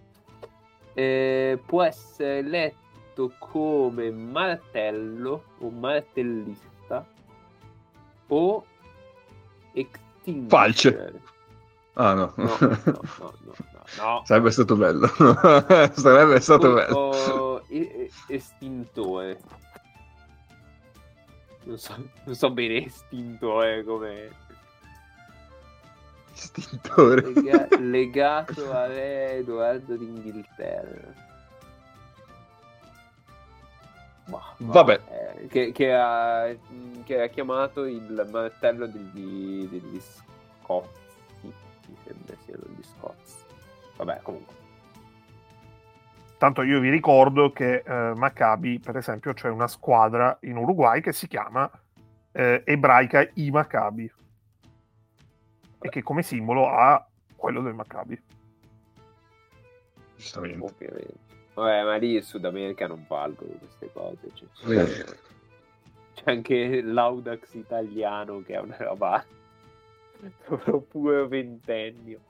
Eh, 0.93 1.59
può 1.65 1.83
essere 1.83 2.43
letto 2.43 3.33
come 3.39 4.11
martello 4.11 5.45
o 5.59 5.71
martellista 5.71 7.07
o 8.29 8.65
extinguisher. 9.73 10.49
Falce. 10.49 11.13
Ah 11.95 12.13
no. 12.15 12.33
No, 12.37 12.57
no, 12.61 12.79
no, 12.85 13.33
no, 13.45 13.55
no. 13.99 14.23
Sarebbe 14.25 14.51
stato 14.51 14.77
bello. 14.77 15.07
Sarebbe 15.95 16.41
stato 16.41 16.73
bello. 16.73 17.65
Estintore. 18.29 19.41
Non 21.65 21.79
so, 21.79 21.95
non 22.25 22.35
so 22.35 22.51
bene 22.51 22.85
estintore 22.85 23.83
come... 23.85 24.31
Stintore. 26.33 27.33
Lega- 27.33 27.69
legato 27.81 28.73
a 28.73 28.87
re 28.87 29.33
Edoardo 29.39 29.97
d'Inghilterra. 29.97 31.25
Bah, 34.27 34.55
Vabbè. 34.59 35.01
eh, 35.09 35.47
che, 35.47 35.73
che 35.73 35.95
ha, 35.95 36.55
che 37.05 37.23
ha 37.23 37.27
chiamato 37.29 37.85
il 37.85 38.29
martello 38.31 38.87
degli, 38.87 39.67
degli 39.69 40.01
Scozi. 40.63 40.89
Mi 41.43 41.97
sembra 42.05 42.35
siano 42.45 42.65
gli 42.77 42.83
Scozi. 42.83 43.45
Vabbè, 43.97 44.21
comunque. 44.23 44.55
Tanto 46.39 46.63
io 46.63 46.81
vi 46.81 46.91
ricordo 46.91 47.51
che 47.51 47.83
eh, 47.85 48.15
Maccabi, 48.15 48.79
per 48.79 48.97
esempio, 48.97 49.33
c'è 49.33 49.49
una 49.49 49.69
squadra 49.69 50.37
in 50.43 50.57
Uruguay 50.57 51.01
che 51.01 51.13
si 51.13 51.27
chiama 51.29 51.71
eh, 52.33 52.63
ebraica 52.65 53.27
i 53.35 53.51
Maccabi 53.51 54.13
e 55.81 55.89
che 55.89 56.03
come 56.03 56.23
simbolo 56.23 56.69
ha 56.69 57.07
quello 57.35 57.63
del 57.63 57.75
Maccabi. 57.75 58.23
Giustamente. 60.17 60.63
Ovviamente. 60.63 61.25
Vabbè, 61.55 61.85
ma 61.85 61.97
lì 61.97 62.17
in 62.17 62.23
Sud 62.23 62.45
America 62.45 62.87
non 62.87 63.05
valgono 63.09 63.53
queste 63.59 63.91
cose. 63.93 64.31
Cioè. 64.35 64.85
C'è 66.15 66.31
anche 66.31 66.83
l'Audax 66.83 67.55
italiano 67.55 68.43
che 68.43 68.55
è 68.55 68.61
una 68.61 68.77
roba 68.77 69.25
proprio 70.45 70.81
pure 70.81 71.27
ventennio. 71.27 72.21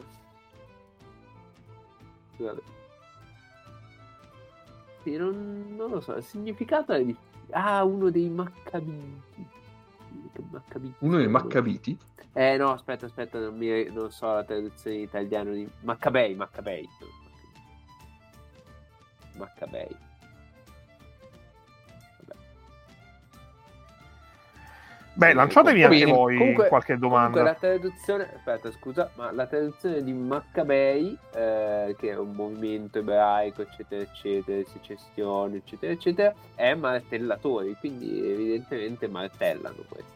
Vabbè. 2.45 2.61
Sì, 5.03 5.17
non, 5.17 5.75
non 5.77 5.91
lo 5.91 6.01
so, 6.01 6.15
il 6.15 6.25
significato 6.25 6.93
è 6.93 7.05
di... 7.05 7.17
Ah, 7.51 7.85
uno 7.85 8.11
dei 8.11 8.29
Maccabiti. 8.29 9.49
Maccabiti. 10.51 10.95
Uno 10.99 11.17
dei 11.19 11.29
Maccabiti? 11.29 11.97
Eh 12.33 12.57
no, 12.57 12.73
aspetta, 12.73 13.07
aspetta, 13.07 13.39
non, 13.39 13.57
mi, 13.57 13.85
non 13.91 14.11
so 14.11 14.27
la 14.27 14.45
traduzione 14.45 14.97
in 14.97 15.03
italiano 15.03 15.53
di... 15.53 15.71
Maccabei, 15.81 16.35
Maccabei. 16.35 16.89
Maccabei. 19.37 19.97
Beh, 25.17 25.33
lanciatevi 25.33 25.81
comunque- 25.81 26.01
anche 26.03 26.13
voi 26.13 26.37
comunque- 26.37 26.69
qualche 26.69 26.99
domanda. 26.99 27.39
Comunque 27.39 27.43
la 27.51 27.55
traduzione, 27.79 28.35
aspetta 28.35 28.71
scusa, 28.71 29.11
ma 29.15 29.33
la 29.33 29.47
traduzione 29.47 30.05
di 30.05 30.13
Maccabei, 30.13 31.17
eh, 31.35 31.97
che 31.99 32.11
è 32.11 32.19
un 32.19 32.33
movimento 32.33 32.99
ebraico, 32.99 33.63
eccetera, 33.63 34.03
eccetera, 34.03 34.63
secessione, 34.69 35.57
eccetera, 35.57 35.93
eccetera, 35.93 36.35
è 36.55 36.75
martellatori, 36.75 37.75
quindi 37.81 38.31
evidentemente 38.31 39.09
martellano 39.09 39.77
questo. 39.89 40.15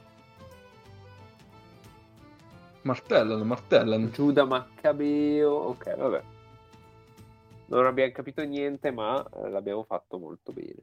Martellano, 2.83 3.45
martellano. 3.45 4.11
Giuda 4.11 4.45
Maccabeo, 4.45 5.51
ok, 5.51 5.97
vabbè. 5.97 6.23
Non 7.67 7.87
abbiamo 7.87 8.13
capito 8.13 8.43
niente, 8.45 8.91
ma 8.91 9.27
eh, 9.45 9.49
l'abbiamo 9.49 9.85
fatto 9.85 10.19
molto 10.19 10.53
bene. 10.53 10.83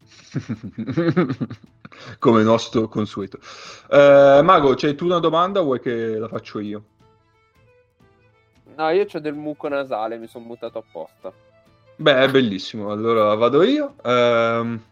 Come 2.18 2.42
nostro 2.42 2.88
consueto. 2.88 3.38
Eh, 3.90 4.40
Mago, 4.42 4.74
c'hai 4.74 4.94
tu 4.94 5.04
una 5.04 5.18
domanda 5.18 5.60
o 5.60 5.64
vuoi 5.64 5.80
che 5.80 6.16
la 6.18 6.28
faccio 6.28 6.58
io? 6.60 6.84
No, 8.76 8.88
io 8.90 9.06
ho 9.12 9.18
del 9.18 9.34
muco 9.34 9.68
nasale, 9.68 10.16
mi 10.16 10.26
sono 10.26 10.46
mutato 10.46 10.78
apposta. 10.78 11.32
Beh, 11.96 12.22
è 12.22 12.30
bellissimo. 12.30 12.90
Allora 12.90 13.34
vado 13.34 13.62
io. 13.62 13.94
Ehm, 14.02 14.82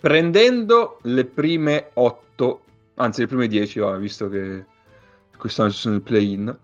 prendendo 0.00 0.98
le 1.02 1.26
prime 1.26 1.90
8, 1.92 2.60
anzi 2.94 3.20
le 3.20 3.26
prime 3.26 3.48
10, 3.48 3.80
va, 3.80 3.96
visto 3.96 4.30
che 4.30 4.64
quest'anno 5.36 5.70
ci 5.70 5.78
sono 5.78 5.96
il 5.96 6.02
play-in, 6.02 6.56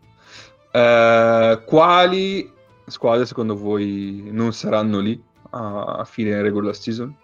eh, 0.70 1.62
quali 1.66 2.50
squadre 2.86 3.26
secondo 3.26 3.56
voi 3.56 4.28
non 4.30 4.52
saranno 4.52 5.00
lì 5.00 5.22
a 5.50 6.04
fine 6.04 6.40
regular 6.40 6.74
season? 6.74 7.14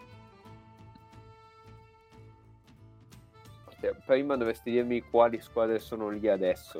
Prima 4.13 4.37
dovresti 4.37 4.71
dirmi 4.71 5.01
quali 5.01 5.41
squadre 5.41 5.79
sono 5.79 6.11
lì 6.11 6.29
adesso. 6.29 6.79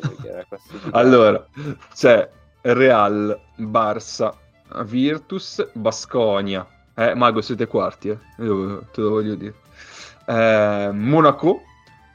Allora, 0.91 1.43
c'è 1.95 2.29
Real, 2.61 3.41
Barça, 3.57 4.35
Virtus, 4.85 5.67
Basconia. 5.73 6.69
Eh, 6.95 7.15
Mago, 7.15 7.41
siete 7.41 7.67
quarti, 7.67 8.11
eh? 8.11 8.19
Io 8.37 8.85
te 8.93 9.01
lo 9.01 9.09
voglio 9.09 9.35
dire. 9.35 9.55
Eh, 10.27 10.91
Monaco, 10.93 11.63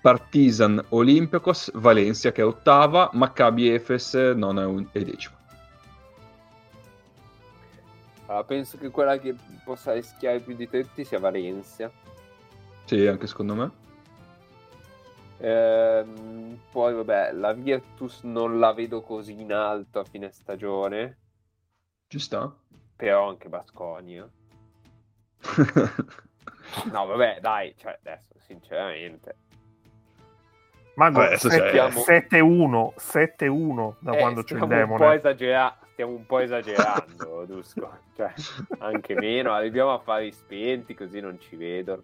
Partizan, 0.04 0.86
Olympiacos, 0.90 1.72
Valencia 1.74 2.32
che 2.32 2.44
è 2.44 2.46
ottava, 2.46 3.10
Maccabi 3.14 3.74
Efes 3.74 4.14
non 4.14 4.60
è, 4.60 4.66
un- 4.66 4.86
è 4.92 5.02
decima. 5.02 5.36
Allora, 8.28 8.44
penso 8.44 8.78
che 8.78 8.92
quella 8.92 9.18
che 9.18 9.34
possa 9.66 9.94
rischiare 9.94 10.42
più 10.42 10.56
di 10.56 10.70
tutti 10.70 11.04
sia 11.04 11.18
Valencia. 11.18 11.90
Sì, 12.86 13.08
anche 13.08 13.26
secondo 13.26 13.56
me. 13.56 13.86
Ehm, 15.40 16.60
poi, 16.72 16.94
vabbè, 16.94 17.32
la 17.34 17.54
Virtus 17.54 18.24
non 18.24 18.60
la 18.60 18.74
vedo 18.74 19.02
così 19.02 19.40
in 19.40 19.54
alto 19.54 20.00
a 20.00 20.04
fine 20.04 20.32
stagione. 20.32 21.18
Ci 22.08 22.20
sta. 22.20 22.54
Però 22.96 23.28
anche 23.30 23.50
Basconia. 23.50 24.28
No, 26.92 27.06
vabbè, 27.06 27.38
dai, 27.40 27.74
cioè, 27.78 27.98
adesso, 28.00 28.34
sinceramente. 28.40 29.36
Sette- 31.50 31.72
c'è- 31.92 32.28
7-1, 32.42 32.94
7-1 32.98 33.96
da 34.00 34.14
Eh, 34.14 34.20
quando 34.20 34.44
c'è 34.44 34.56
il 34.56 34.60
stiamo 34.62 34.64
un 34.66 34.70
po' 34.70 34.76
demone. 34.98 35.16
esagera- 35.16 35.78
stiamo 35.94 36.12
un 36.14 36.26
po' 36.26 36.40
esagerando, 36.40 37.46
Dusko. 37.46 37.90
Cioè, 38.16 38.34
anche 38.80 39.14
meno, 39.14 39.54
arriviamo 39.54 39.94
a 39.94 40.00
fare 40.00 40.26
i 40.26 40.32
spenti 40.34 40.94
così 40.94 41.20
non 41.22 41.40
ci 41.40 41.56
vedono. 41.56 42.04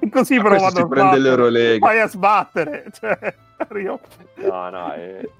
E 0.00 0.08
così 0.10 0.40
però 0.40 0.56
vado 0.56 0.76
si 0.76 0.80
a 0.80 0.88
prende 0.88 0.88
sbattere. 0.88 1.20
l'Eurolega. 1.20 1.86
Vai 1.86 2.00
a 2.00 2.08
sbattere. 2.08 2.84
Cioè. 2.92 3.34
No, 4.36 4.70
no, 4.70 4.94
eh, 4.94 5.30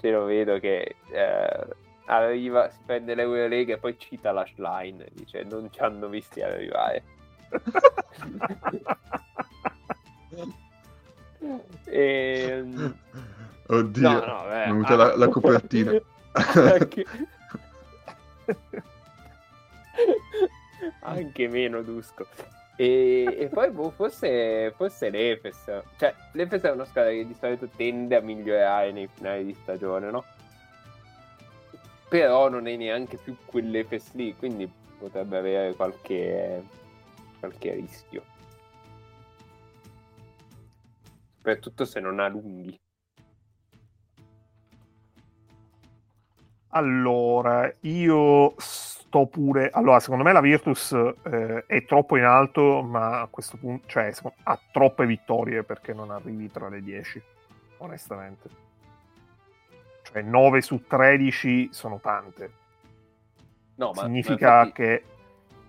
ce 0.00 0.10
lo 0.10 0.24
vedo 0.24 0.58
che 0.58 0.96
eh, 1.10 1.66
arriva, 2.06 2.68
si 2.70 2.78
prende 2.84 3.14
l'Eurolega 3.14 3.74
e 3.74 3.78
poi 3.78 3.96
cita 3.98 4.32
la 4.32 4.44
line, 4.56 5.06
dice 5.12 5.44
non 5.44 5.70
ci 5.70 5.78
hanno 5.80 6.08
visti 6.08 6.40
arrivare. 6.42 7.02
E... 11.84 12.64
Oddio, 13.68 14.10
No, 14.10 14.24
no, 14.24 14.44
beh, 14.48 14.64
è 14.64 14.66
venuta 14.66 14.92
ah, 14.94 14.96
la, 14.96 15.16
la 15.16 15.28
copertina. 15.28 15.92
anche... 16.32 17.04
anche 21.00 21.48
meno 21.48 21.82
Dusko. 21.82 22.26
E, 22.76 23.36
e 23.38 23.48
poi 23.48 23.70
boh, 23.70 23.90
forse, 23.90 24.72
forse 24.76 25.08
l'Efes. 25.08 25.64
Cioè, 25.96 26.14
l'Efes 26.32 26.62
è 26.62 26.70
una 26.70 26.84
squadra 26.84 27.10
che 27.10 27.26
di 27.26 27.34
solito 27.34 27.68
tende 27.74 28.16
a 28.16 28.20
migliorare 28.20 28.92
nei 28.92 29.08
finali 29.08 29.46
di 29.46 29.54
stagione, 29.54 30.10
no? 30.10 30.24
Però 32.08 32.48
non 32.48 32.66
è 32.66 32.76
neanche 32.76 33.16
più 33.16 33.36
quell'Efes 33.44 34.12
lì, 34.12 34.36
quindi 34.36 34.70
potrebbe 34.98 35.38
avere 35.38 35.74
qualche, 35.74 36.62
qualche 37.38 37.72
rischio. 37.72 38.22
Soprattutto 41.36 41.84
se 41.84 42.00
non 42.00 42.20
ha 42.20 42.28
lunghi. 42.28 42.78
Allora, 46.70 47.72
io 47.80 48.54
sto 49.16 49.26
pure. 49.26 49.70
Allora, 49.72 49.98
secondo 50.00 50.22
me 50.22 50.32
la 50.32 50.40
Virtus 50.40 50.92
eh, 50.92 51.64
è 51.66 51.84
troppo 51.86 52.16
in 52.18 52.24
alto, 52.24 52.82
ma 52.82 53.22
a 53.22 53.26
questo 53.28 53.56
punto, 53.56 53.86
cioè, 53.88 54.12
ha 54.42 54.60
troppe 54.70 55.06
vittorie 55.06 55.62
perché 55.62 55.94
non 55.94 56.10
arrivi 56.10 56.50
tra 56.50 56.68
le 56.68 56.82
10, 56.82 57.22
onestamente. 57.78 58.48
Cioè, 60.02 60.22
9 60.22 60.60
su 60.60 60.84
13 60.86 61.70
sono 61.72 61.98
tante. 62.00 62.50
No, 63.76 63.92
ma, 63.94 64.02
Significa 64.02 64.50
ma 64.50 64.58
infatti, 64.60 64.82
che. 64.82 65.04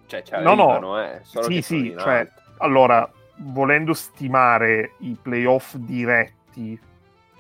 cioè, 0.06 0.22
ci 0.24 0.34
No, 0.42 0.56
no. 0.56 1.02
eh, 1.02 1.22
Sì, 1.24 1.62
sì, 1.62 1.96
cioè, 1.98 2.30
allora, 2.58 3.10
volendo 3.38 3.94
stimare 3.94 4.94
i 5.00 5.18
playoff 5.22 5.76
diretti, 5.76 6.80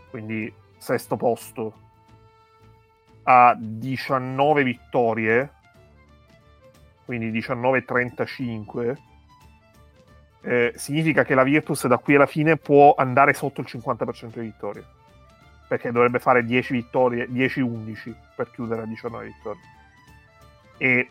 quindi 0.09 0.53
sesto 0.77 1.15
posto, 1.17 1.85
a 3.23 3.55
19 3.57 4.63
vittorie, 4.63 5.55
quindi 7.07 7.31
19-35, 7.31 8.97
eh, 10.41 10.73
significa 10.75 11.23
che 11.23 11.35
la 11.35 11.43
Virtus 11.43 11.87
da 11.87 11.97
qui 11.99 12.15
alla 12.15 12.25
fine 12.25 12.57
può 12.57 12.93
andare 12.97 13.31
sotto 13.33 13.61
il 13.61 13.67
50% 13.69 14.33
di 14.33 14.41
vittorie. 14.41 14.83
Perché 15.69 15.93
dovrebbe 15.93 16.19
fare 16.19 16.43
10 16.43 16.73
vittorie, 16.73 17.29
10-11 17.29 18.13
per 18.35 18.51
chiudere 18.51 18.81
a 18.81 18.85
19 18.85 19.25
vittorie. 19.25 19.61
E 20.77 21.09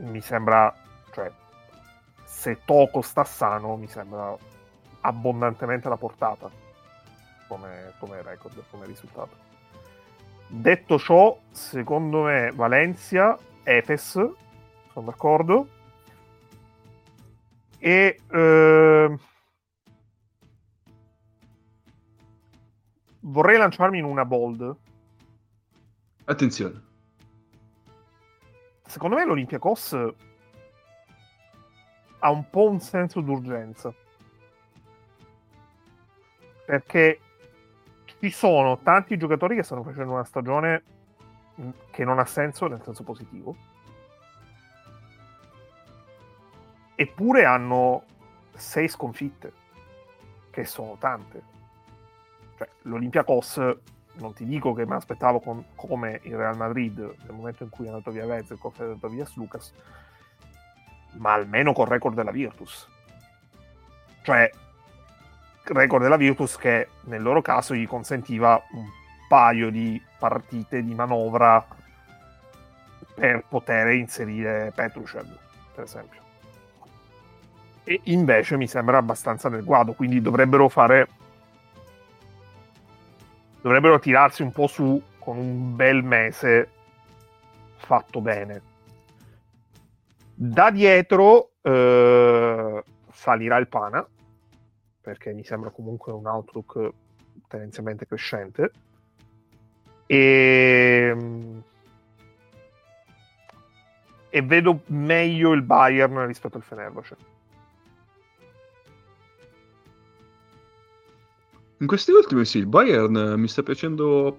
mi 0.00 0.20
sembra, 0.20 0.74
cioè, 1.14 1.32
se 2.26 2.58
Toco 2.66 3.00
sta 3.00 3.24
sano, 3.24 3.76
mi 3.76 3.88
sembra 3.88 4.36
abbondantemente 5.00 5.86
alla 5.86 5.96
portata. 5.96 6.50
come, 7.48 7.94
come 7.98 8.20
record, 8.20 8.62
come 8.70 8.84
risultato. 8.84 9.34
Detto 10.46 10.98
ciò, 10.98 11.38
secondo 11.50 12.24
me 12.24 12.50
Valencia, 12.54 13.38
Efes, 13.62 14.42
sono 14.94 15.06
d'accordo. 15.06 15.68
E 17.78 18.20
eh, 18.30 19.18
vorrei 23.20 23.58
lanciarmi 23.58 23.98
in 23.98 24.04
una 24.04 24.24
bold. 24.24 24.76
Attenzione. 26.26 26.82
Secondo 28.86 29.16
me 29.16 29.24
l'Olympiacos 29.26 30.14
ha 32.20 32.30
un 32.30 32.48
po' 32.48 32.70
un 32.70 32.78
senso 32.78 33.20
d'urgenza. 33.20 33.92
Perché 36.64 37.20
ci 38.20 38.30
sono 38.30 38.78
tanti 38.78 39.18
giocatori 39.18 39.56
che 39.56 39.64
stanno 39.64 39.82
facendo 39.82 40.12
una 40.12 40.24
stagione 40.24 40.82
che 41.90 42.04
non 42.04 42.18
ha 42.18 42.24
senso 42.24 42.68
nel 42.68 42.80
senso 42.82 43.02
positivo. 43.02 43.73
Eppure 46.94 47.44
hanno 47.44 48.04
sei 48.54 48.88
sconfitte, 48.88 49.52
che 50.50 50.64
sono 50.64 50.96
tante. 50.98 51.42
Cioè, 52.56 52.68
L'Olympiacos, 52.82 53.60
non 54.14 54.32
ti 54.32 54.44
dico 54.44 54.72
che 54.72 54.86
mi 54.86 54.94
aspettavo 54.94 55.40
con, 55.40 55.64
come 55.74 56.20
il 56.22 56.36
Real 56.36 56.56
Madrid 56.56 56.98
nel 56.98 57.32
momento 57.32 57.64
in 57.64 57.70
cui 57.70 57.86
è 57.86 57.88
andato 57.88 58.10
via 58.10 58.26
Vezzo 58.26 58.54
e 58.54 58.56
poi 58.56 58.72
è 58.76 58.82
andato 58.82 59.08
via 59.08 59.26
Lucas, 59.34 59.72
ma 61.14 61.32
almeno 61.32 61.72
col 61.72 61.88
record 61.88 62.14
della 62.14 62.30
Virtus. 62.30 62.88
Cioè, 64.22 64.50
record 65.64 66.02
della 66.02 66.16
Virtus 66.16 66.56
che 66.56 66.88
nel 67.02 67.22
loro 67.22 67.42
caso 67.42 67.74
gli 67.74 67.86
consentiva 67.86 68.62
un 68.72 68.86
paio 69.28 69.70
di 69.70 70.00
partite 70.18 70.82
di 70.82 70.94
manovra 70.94 71.66
per 73.14 73.44
poter 73.48 73.88
inserire 73.88 74.72
Petrushel, 74.74 75.38
per 75.74 75.84
esempio. 75.84 76.23
E 77.84 78.00
invece 78.04 78.56
mi 78.56 78.66
sembra 78.66 78.98
abbastanza 78.98 79.48
nel 79.48 79.62
guado, 79.62 79.92
quindi 79.92 80.20
dovrebbero 80.20 80.68
fare 80.68 81.08
dovrebbero 83.64 83.98
tirarsi 83.98 84.42
un 84.42 84.52
po' 84.52 84.66
su 84.66 85.02
con 85.18 85.38
un 85.38 85.74
bel 85.74 86.02
mese 86.02 86.68
fatto 87.76 88.20
bene. 88.20 88.60
Da 90.34 90.70
dietro 90.70 91.52
eh, 91.62 92.84
salirà 93.10 93.56
il 93.56 93.68
Pana, 93.68 94.06
perché 95.00 95.32
mi 95.32 95.44
sembra 95.44 95.70
comunque 95.70 96.12
un 96.12 96.26
outlook 96.26 96.90
tendenzialmente 97.48 98.06
crescente. 98.06 98.70
E, 100.06 101.16
e 104.28 104.42
vedo 104.42 104.80
meglio 104.86 105.52
il 105.52 105.62
Bayern 105.62 106.26
rispetto 106.26 106.58
al 106.58 106.62
Fenerbahce. 106.62 107.16
In 111.84 111.90
questi 111.90 112.12
ultimi 112.12 112.46
sì, 112.46 112.56
il 112.56 112.66
Bayern 112.66 113.34
mi 113.36 113.46
sta 113.46 113.62
piacendo 113.62 114.38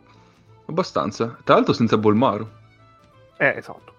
abbastanza. 0.65 1.37
Tra 1.43 1.53
l'altro 1.53 1.73
senza 1.73 1.95
Bolmaro. 1.95 2.49
Eh, 3.37 3.53
esatto. 3.57 3.93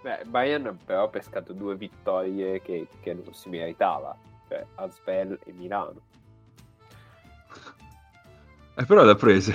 Beh, 0.00 0.24
Bayern 0.24 0.78
però 0.82 1.04
ha 1.04 1.08
pescato 1.08 1.52
due 1.52 1.76
vittorie 1.76 2.62
che, 2.62 2.86
che 3.02 3.12
non 3.12 3.34
si 3.34 3.50
meritava, 3.50 4.16
cioè 4.48 4.64
Asbel 4.76 5.38
e 5.44 5.52
Milano. 5.52 6.00
Eh, 8.74 8.86
però 8.86 9.04
le 9.04 9.10
ha 9.10 9.16
prese. 9.16 9.54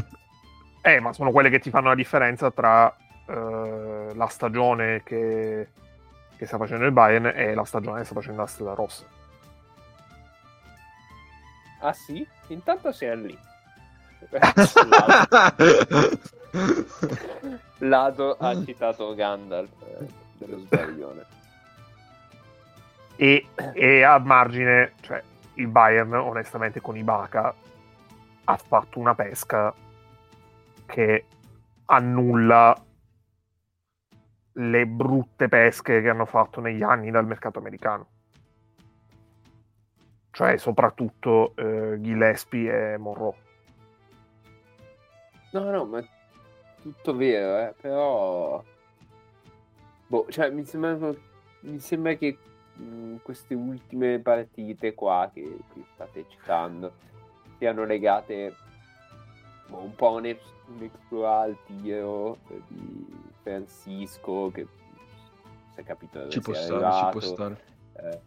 eh, 0.80 1.00
ma 1.00 1.12
sono 1.12 1.30
quelle 1.30 1.50
che 1.50 1.58
ti 1.58 1.68
fanno 1.68 1.88
la 1.88 1.94
differenza 1.94 2.50
tra 2.50 2.96
eh, 3.26 4.14
la 4.14 4.28
stagione 4.28 5.02
che, 5.04 5.68
che, 6.38 6.46
sta 6.46 6.56
facendo 6.56 6.86
il 6.86 6.92
Bayern 6.92 7.32
e 7.34 7.52
la 7.52 7.64
stagione 7.64 7.98
che 7.98 8.06
sta 8.06 8.14
facendo 8.14 8.40
la 8.40 8.46
Stella 8.46 8.72
Rossa. 8.72 9.17
Ah 11.80 11.92
sì? 11.92 12.26
Intanto 12.48 12.92
sei 12.92 13.20
lì. 13.20 13.38
Lado 17.78 18.36
ha 18.38 18.64
citato 18.64 19.14
Gandalf 19.14 19.70
eh, 19.82 20.06
dello 20.38 20.58
sbaglione. 20.58 21.24
E, 23.16 23.46
e 23.74 24.02
a 24.02 24.18
margine, 24.18 24.92
cioè, 25.00 25.22
il 25.54 25.68
Bayern, 25.68 26.14
onestamente, 26.14 26.80
con 26.80 26.96
Ibaka 26.96 27.54
ha 28.44 28.56
fatto 28.56 28.98
una 28.98 29.14
pesca 29.14 29.74
che 30.86 31.24
annulla 31.86 32.76
le 34.52 34.86
brutte 34.86 35.48
pesche 35.48 36.00
che 36.00 36.08
hanno 36.08 36.26
fatto 36.26 36.60
negli 36.60 36.82
anni 36.82 37.10
dal 37.10 37.26
mercato 37.26 37.58
americano. 37.58 38.06
Cioè, 40.38 40.56
soprattutto 40.56 41.52
eh, 41.56 41.98
Gillespie 42.00 42.92
e 42.92 42.96
Monroe. 42.96 43.34
No, 45.50 45.64
no, 45.68 45.84
ma 45.84 46.00
tutto 46.80 47.16
vero, 47.16 47.58
eh, 47.58 47.74
però... 47.80 48.62
Boh, 50.06 50.26
cioè, 50.28 50.50
mi 50.50 50.64
sembra, 50.64 51.12
mi 51.62 51.80
sembra 51.80 52.14
che 52.14 52.38
mh, 52.72 53.16
queste 53.22 53.54
ultime 53.54 54.20
partite 54.20 54.94
qua 54.94 55.28
che, 55.34 55.42
che 55.74 55.84
state 55.94 56.26
citando 56.28 56.92
siano 57.58 57.82
legate 57.82 58.54
boh, 59.66 59.80
un 59.80 59.94
po' 59.96 60.06
a 60.06 60.10
un, 60.20 60.36
un 60.66 60.82
exploit 60.84 61.48
al 61.48 61.56
tiro 61.66 62.38
di 62.68 63.06
Francisco 63.42 64.52
che 64.52 64.68
si 65.74 65.80
è 65.80 65.82
capito 65.82 66.20
dove 66.20 66.30
ci 66.30 66.40
può 66.40 66.54
stare, 66.54 66.84
arrivato. 66.84 67.20
ci 67.20 67.26
può 67.26 67.34
stare. 67.34 67.64
Eh, 67.94 68.20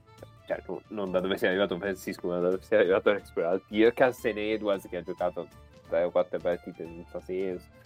cioè, 0.66 0.82
non 0.89 1.12
da 1.12 1.20
dove 1.20 1.38
sia 1.38 1.49
arrivato 1.49 1.78
Francisco, 1.78 2.28
ma 2.28 2.39
da 2.39 2.49
dove 2.49 2.64
sia 2.64 2.80
arrivato 2.80 3.12
l'exploit 3.12 3.47
al 3.47 3.64
tiro. 3.68 3.91
Carson 3.93 4.38
Edwards 4.38 4.88
che 4.88 4.97
ha 4.97 5.02
giocato 5.04 5.47
3 5.89 6.04
o 6.04 6.12
4 6.12 6.39
partite 6.39 6.86
senza 6.86 7.20
senso 7.22 7.80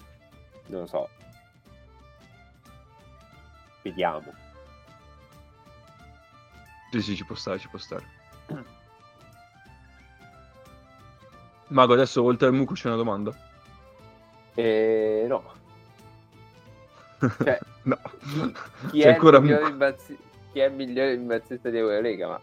non 0.68 0.82
lo 0.82 0.88
so. 0.88 1.10
Vediamo. 3.84 4.34
Sì, 6.92 7.02
sì, 7.02 7.16
ci 7.16 7.26
può 7.26 7.36
stare, 7.36 7.60
ci 7.60 7.68
può 7.68 7.78
stare. 7.78 8.06
Mago, 11.68 11.94
adesso 11.94 12.24
oltre 12.24 12.48
al 12.48 12.54
Muco 12.54 12.74
c'è 12.74 12.88
una 12.88 12.96
domanda? 12.96 13.36
Eh, 14.56 15.26
no. 15.28 15.54
Cioè, 17.20 17.60
no. 17.84 18.00
Chi, 18.90 19.02
è 19.02 19.10
ancora 19.10 19.42
chi 19.42 20.60
è 20.60 20.66
il 20.66 20.74
migliore 20.74 21.14
imbazzista 21.14 21.70
di 21.70 21.78
Eurolega? 21.78 22.28
Ma... 22.28 22.40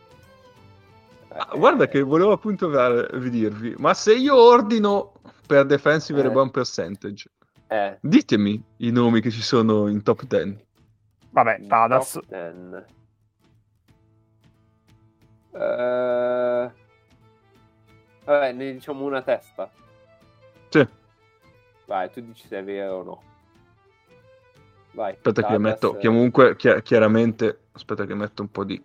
Ah, 1.34 1.56
guarda 1.56 1.88
che 1.88 2.02
volevo 2.02 2.32
appunto 2.32 2.70
ridirvi, 3.18 3.74
ma 3.78 3.94
se 3.94 4.14
io 4.14 4.36
ordino 4.36 5.14
per 5.46 5.64
defensive 5.66 6.20
eh. 6.20 6.22
rebound 6.22 6.50
percentage, 6.50 7.30
eh. 7.68 7.98
ditemi 8.00 8.62
i 8.78 8.90
nomi 8.90 9.20
che 9.20 9.30
ci 9.30 9.42
sono 9.42 9.88
in 9.88 10.02
top 10.02 10.24
10. 10.24 10.66
Vabbè, 11.30 11.66
Tadas. 11.66 12.18
Uh... 15.50 16.70
Vabbè, 18.24 18.52
ne 18.52 18.72
diciamo 18.72 19.04
una 19.04 19.22
testa. 19.22 19.70
Sì. 20.68 20.86
Vai, 21.86 22.10
tu 22.10 22.20
dici 22.20 22.46
se 22.46 22.58
è 22.58 22.64
vero 22.64 22.96
o 22.96 23.02
no. 23.02 23.22
Vai. 24.92 25.12
Aspetta 25.12 25.40
Tadas... 25.40 25.50
che 25.50 25.58
metto, 25.58 25.96
comunque 25.96 26.56
chi- 26.56 26.82
chiaramente, 26.82 27.60
aspetta 27.72 28.04
che 28.04 28.14
metto 28.14 28.42
un 28.42 28.50
po' 28.50 28.64
di, 28.64 28.82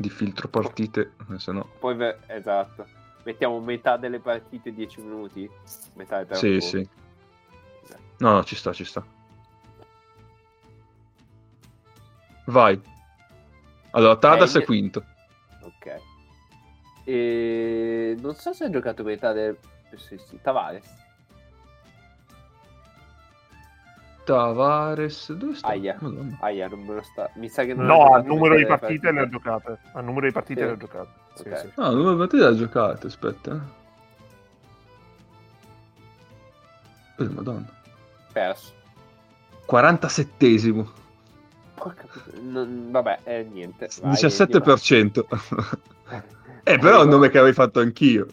di 0.00 0.08
filtro 0.08 0.48
partite, 0.48 1.12
se 1.36 1.52
no... 1.52 1.68
Poi, 1.78 1.96
esatto. 2.26 2.86
Mettiamo 3.24 3.60
metà 3.60 3.98
delle 3.98 4.18
partite 4.18 4.72
10 4.72 5.02
minuti? 5.02 5.50
Metà 5.94 6.24
del 6.24 6.36
Sì, 6.36 6.58
sì. 6.60 6.88
No, 8.18 8.32
no, 8.32 8.44
ci 8.44 8.56
sta, 8.56 8.72
ci 8.72 8.84
sta. 8.84 9.04
Vai. 12.46 12.80
Allora, 13.90 14.16
Tadas 14.16 14.54
eh, 14.54 14.60
è 14.60 14.64
quinto. 14.64 15.04
Ok. 15.60 16.00
E... 17.04 18.16
Non 18.20 18.34
so 18.34 18.54
se 18.54 18.64
ha 18.64 18.70
giocato 18.70 19.02
metà 19.02 19.32
del... 19.32 19.58
Sì, 19.96 20.16
sì. 20.16 20.38
Tavares. 20.40 20.86
Tavares 24.24 25.32
dove 25.32 25.54
sta? 25.54 25.68
Aia, 25.68 25.98
Aia 26.40 26.68
non 26.68 26.84
me 26.84 26.94
lo 26.94 27.02
sta. 27.02 27.30
Mi 27.34 27.48
sa 27.48 27.64
che 27.64 27.74
non 27.74 27.86
No, 27.86 28.14
al 28.14 28.24
numero 28.24 28.56
di 28.56 28.66
partite, 28.66 29.10
le 29.10 29.20
ha 29.20 29.28
giocate. 29.28 29.78
Al 29.92 30.04
numero 30.04 30.26
di 30.26 30.32
partite 30.32 30.60
sì. 30.60 30.66
le 30.66 30.72
ha 30.72 30.76
giocate. 30.76 31.08
Sì, 31.34 31.48
okay. 31.48 31.60
sì. 31.60 31.72
No, 31.76 31.84
al 31.84 31.94
numero 31.94 32.12
di 32.12 32.18
partite 32.18 32.42
le 32.42 32.48
ha 32.48 32.54
giocate, 32.54 33.06
aspetta. 33.06 33.78
Eh, 37.18 37.28
madonna. 37.28 37.68
Perso. 38.32 38.72
47esimo. 39.70 40.86
Non, 42.42 42.88
vabbè, 42.90 43.20
eh, 43.24 43.48
niente. 43.50 43.88
Vai, 44.02 44.12
17%. 44.12 45.24
eh, 46.64 46.78
però 46.78 47.00
è 47.00 47.04
un 47.04 47.08
nome 47.08 47.30
che 47.30 47.38
avevi 47.38 47.54
fatto 47.54 47.80
anch'io. 47.80 48.26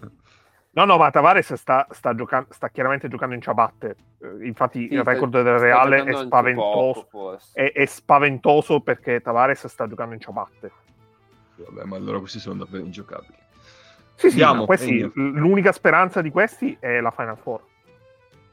No, 0.78 0.86
no, 0.86 0.98
ma 0.98 1.10
Tavares 1.10 1.56
sta, 1.56 1.88
sta, 1.90 2.14
giocando, 2.14 2.50
sta 2.54 2.70
chiaramente 2.70 3.08
giocando 3.08 3.34
in 3.34 3.42
ciabatte. 3.42 3.96
Eh, 4.20 4.46
infatti 4.46 4.88
Sì, 4.88 4.94
il 4.94 5.02
sta- 5.02 5.12
record 5.12 5.32
del 5.32 5.58
sta 5.58 5.58
Reale 5.58 6.04
è 6.04 6.14
spaventoso. 6.14 7.08
poco. 7.10 7.40
È, 7.52 7.72
è 7.74 7.86
spaventoso 7.88 8.80
perché 8.82 9.20
Tavares 9.20 9.66
sta 9.66 9.88
giocando 9.88 10.14
in 10.14 10.20
ciabatte. 10.20 10.72
Vabbè, 11.56 11.84
ma 11.86 11.96
allora 11.96 12.20
questi 12.20 12.38
sono 12.38 12.64
davvero 12.64 12.84
ingiocabili. 12.86 13.34
Sì, 14.14 14.30
sì, 14.30 14.40
Andiamo, 14.44 14.60
ma 14.60 14.66
questi- 14.68 15.12
l'unica 15.16 15.72
speranza 15.72 16.22
di 16.22 16.30
questi 16.30 16.78
è 16.80 17.00
la 17.02 17.10
Final 17.10 17.38
Four. 17.40 17.62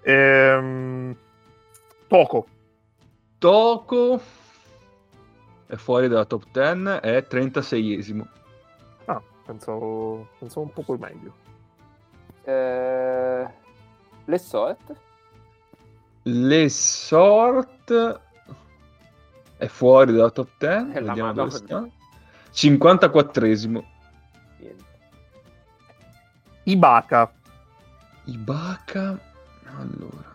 Ehm, 0.01 1.15
Toco. 2.07 2.47
Toco 3.37 4.19
è 5.67 5.77
fuori 5.77 6.09
dalla 6.09 6.25
top 6.25 6.45
10, 6.51 7.01
è 7.03 7.27
36esimo. 7.29 8.27
Ah, 9.05 9.21
pensavo, 9.45 10.27
pensavo 10.39 10.65
un 10.65 10.73
poco 10.73 10.97
meglio. 10.97 11.43
Eh, 12.45 13.49
le 14.27 14.39
sort? 14.39 14.95
Le 16.27 16.69
Sort 16.71 18.21
è 19.59 19.67
fuori 19.67 20.13
dalla 20.13 20.31
top 20.31 20.49
10, 20.59 20.93
Eh, 20.97 21.01
la 21.01 21.07
vediamo 21.09 21.33
dove 21.35 21.51
sta. 21.51 21.87
54esimo. 22.53 23.85
Niente. 24.59 24.85
Ibaka. 26.65 27.33
Ibaka, 28.27 29.19
allora, 29.79 30.35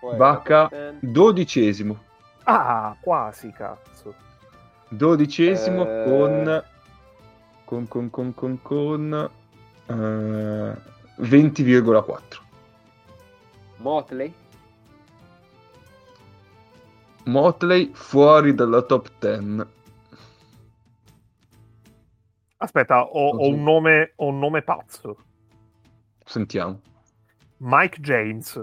Poi 0.00 0.14
Ibaka, 0.14 0.60
la 0.62 0.68
top 0.68 0.90
10. 1.00 1.12
dodicesimo. 1.12 2.02
Ah, 2.44 2.96
quasi, 3.00 3.50
cazzo. 3.52 4.14
Dodicesimo 4.88 5.82
Eh. 5.84 6.04
con, 6.06 6.64
con, 7.64 7.88
con, 7.88 8.10
con, 8.10 8.34
con, 8.34 8.62
con 8.62 9.30
eh, 9.86 10.76
20,4. 11.20 12.42
Motley? 13.76 14.32
Motley 17.24 17.90
fuori 17.92 18.54
dalla 18.54 18.82
top 18.82 19.10
10. 19.18 19.66
Aspetta, 22.56 23.02
ho, 23.02 23.28
ho 23.30 23.48
un 23.48 23.62
nome, 23.62 24.12
ho 24.16 24.28
un 24.28 24.38
nome 24.38 24.62
pazzo. 24.62 25.16
Sentiamo. 26.24 26.80
Mike 27.58 28.00
James. 28.00 28.60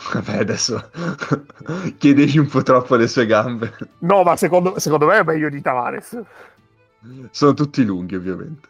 Vabbè, 0.12 0.38
adesso 0.38 0.90
chiedegli 1.98 2.38
un 2.38 2.48
po' 2.48 2.62
troppo 2.62 2.96
le 2.96 3.06
sue 3.06 3.26
gambe. 3.26 3.72
No, 4.00 4.22
ma 4.22 4.36
secondo, 4.36 4.78
secondo 4.78 5.06
me 5.06 5.18
è 5.18 5.24
meglio 5.24 5.48
di 5.48 5.60
Tavares. 5.60 6.20
Sono 7.30 7.54
tutti 7.54 7.84
lunghi, 7.84 8.16
ovviamente. 8.16 8.68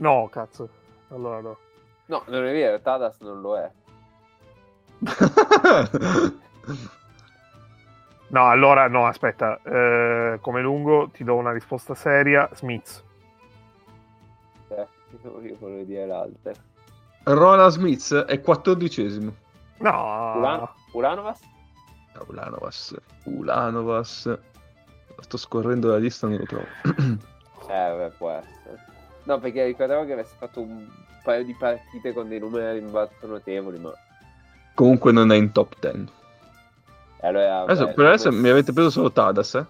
No, 0.00 0.28
cazzo. 0.30 0.68
Allora 1.08 1.40
no. 1.40 1.56
No, 2.06 2.22
non 2.26 2.44
è 2.44 2.52
vero, 2.52 2.80
Tadas 2.80 3.18
non 3.20 3.40
lo 3.40 3.56
è. 3.58 3.70
No, 8.32 8.48
allora 8.48 8.86
no, 8.86 9.06
aspetta. 9.06 9.60
Eh, 9.64 10.38
come 10.40 10.60
lungo 10.62 11.10
ti 11.12 11.24
do 11.24 11.34
una 11.34 11.50
risposta 11.50 11.96
seria. 11.96 12.48
Smith. 12.52 13.02
Eh, 14.68 14.86
io 15.22 15.56
volevo 15.58 15.82
dire 15.82 16.06
l'alter. 16.06 16.56
Ronald 17.24 17.72
Smith 17.72 18.14
è 18.14 18.40
quattordicesimo. 18.40 19.34
No. 19.78 20.34
Ulan- 20.36 20.68
Ulanovas? 20.92 21.40
Ulanovas. 22.28 22.96
Ulanovas. 23.24 24.38
Sto 25.18 25.36
scorrendo 25.36 25.90
la 25.90 25.96
lista, 25.96 26.28
non 26.28 26.36
lo 26.38 26.44
trovo. 26.44 26.66
Eh, 27.68 27.96
beh, 27.96 28.10
può 28.16 28.30
essere. 28.30 28.84
No, 29.24 29.38
perché 29.38 29.64
ricordavo 29.66 30.04
che 30.06 30.12
avesse 30.12 30.34
fatto 30.38 30.60
un 30.60 30.86
paio 31.22 31.44
di 31.44 31.54
partite 31.58 32.12
con 32.12 32.28
dei 32.28 32.38
numeri 32.38 32.64
a 32.66 32.72
rimbalzo 32.72 33.26
notevoli, 33.26 33.78
ma... 33.78 33.92
Comunque 34.74 35.12
non 35.12 35.30
è 35.30 35.36
in 35.36 35.52
top 35.52 35.74
10. 35.78 36.08
E 37.22 37.26
allora, 37.26 37.60
Adesso, 37.62 37.84
vabbè, 37.84 37.94
per 37.94 38.06
adesso 38.06 38.32
mi 38.32 38.48
avete 38.48 38.72
preso 38.72 38.88
solo 38.90 39.12
Tadas, 39.12 39.54
eh? 39.54 39.64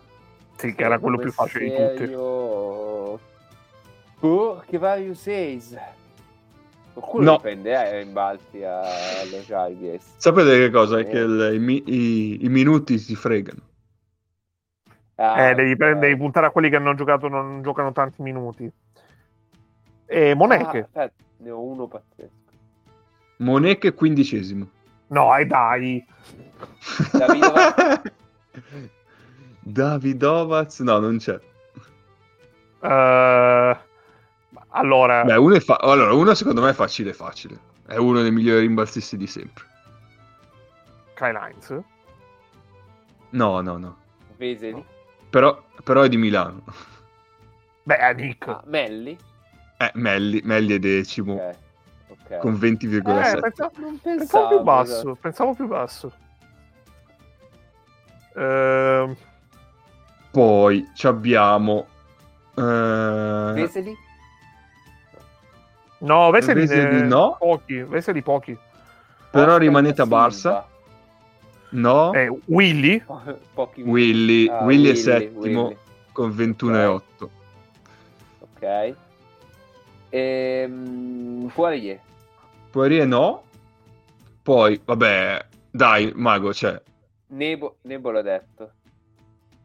Sì, 0.56 0.74
che 0.74 0.84
era 0.84 0.98
quello 0.98 1.16
più 1.18 1.32
facile 1.32 1.94
di 1.96 1.96
tutti. 2.06 2.14
Oh, 4.22 4.62
che 4.66 4.78
vario 4.78 5.14
says. 5.14 5.74
Qualcuno 6.92 7.24
No. 7.32 7.38
prende 7.40 7.72
eh, 7.72 7.96
i 8.00 8.02
rimbalzi 8.04 8.62
a- 8.62 8.80
allo 9.22 9.38
Jalgies. 9.46 10.04
Sapete 10.18 10.50
che 10.58 10.70
cosa? 10.70 10.98
È 10.98 11.00
Eh. 11.00 11.06
che 11.06 11.18
il- 11.18 11.62
i, 11.68 11.82
i- 11.86 12.44
i 12.44 12.48
minuti 12.48 12.98
si 12.98 13.14
fregano. 13.14 13.60
Ah, 15.14 15.48
Eh, 15.48 15.54
devi, 15.54 15.70
ok. 15.72 15.76
prendere- 15.76 16.06
devi 16.08 16.16
puntare 16.20 16.46
a 16.46 16.50
quelli 16.50 16.68
che 16.68 16.76
hanno 16.76 16.94
giocato, 16.94 17.28
non 17.28 17.62
giocano 17.62 17.92
tanti 17.92 18.20
minuti. 18.22 18.70
E 20.12 20.30
Ah, 20.30 20.34
Monecche. 20.34 20.78
aspetta, 20.80 21.08
ne 21.38 21.50
ho 21.50 21.62
uno 21.62 21.86
pazzesco. 21.86 22.28
Monecche 23.38 23.94
quindicesimo. 23.94 24.68
No, 25.08 25.36
e 25.36 25.46
dai. 25.46 26.04
Davidova? 27.12 28.02
Davidovaz, 29.60 30.80
no, 30.80 30.98
non 30.98 31.18
c'è. 31.18 31.38
Eh, 32.82 33.78
allora, 34.68 35.24
Beh, 35.24 35.36
uno, 35.36 35.54
è 35.54 35.60
fa- 35.60 35.76
allora, 35.80 36.12
uno 36.12 36.34
secondo 36.34 36.60
me 36.62 36.70
è 36.70 36.74
facile 36.74 37.12
facile. 37.12 37.58
È 37.86 37.96
uno 37.96 38.20
dei 38.22 38.30
migliori 38.30 38.60
rimbalzisti 38.60 39.16
di 39.16 39.26
sempre. 39.26 39.64
Kyle 41.14 41.38
Hines. 41.38 41.80
No, 43.30 43.60
no, 43.60 43.76
no. 43.78 43.96
Veseli? 44.36 44.84
Però, 45.28 45.62
però 45.84 46.02
è 46.02 46.08
di 46.08 46.16
Milano. 46.16 46.62
Beh, 47.84 47.96
è 47.96 48.14
Nick. 48.14 48.48
Ah, 48.48 48.62
Melli? 48.66 49.16
Eh, 49.82 49.90
Melli, 49.94 50.42
Melli 50.44 50.74
è 50.74 50.78
decimo 50.78 51.32
Ok. 51.34 51.56
ok. 52.08 52.38
con 52.38 52.52
Eh, 52.52 52.56
20,7. 52.58 53.40
pensa- 53.40 53.70
Non 53.78 53.98
pensavo 53.98 54.48
più 54.48 54.60
basso. 54.62 54.92
esatto. 54.92 55.14
Pensavo 55.20 55.54
più 55.54 55.66
basso. 55.66 56.12
Ehm, 58.36 59.16
Poi 60.30 60.88
ci 60.94 61.06
abbiamo... 61.06 61.86
eh, 62.56 63.52
Veseli? 63.54 63.96
no, 66.00 66.30
Veseli, 66.30 66.60
Veseli 66.60 67.00
ne- 67.00 67.06
no. 67.06 67.36
pochi. 67.38 67.82
Veseli 67.82 68.22
pochi. 68.22 68.56
però 69.30 69.44
Oscar 69.44 69.60
rimanete 69.60 70.02
a. 70.02 70.04
Barça. 70.04 70.64
No, 71.70 72.12
Eh, 72.12 72.28
Willy. 72.46 73.00
Po- 73.00 73.22
Pochi 73.54 73.80
Willy, 73.82 74.46
Ah, 74.48 74.64
Willy 74.64 74.88
è 74.88 74.90
Willy, 74.90 74.96
settimo 74.96 75.62
Willy. 75.62 75.76
con 76.12 76.30
21,8. 76.34 77.30
Ok. 78.40 78.94
Ehm, 80.10 81.50
Poirier. 81.54 82.00
Poirier 82.70 83.06
no. 83.06 83.44
Poi, 84.42 84.80
vabbè, 84.84 85.46
dai, 85.70 86.12
Mago, 86.14 86.50
c'è. 86.50 86.80
Nebo, 87.28 87.76
Nebo 87.82 88.10
l'ho 88.10 88.22
detto. 88.22 88.72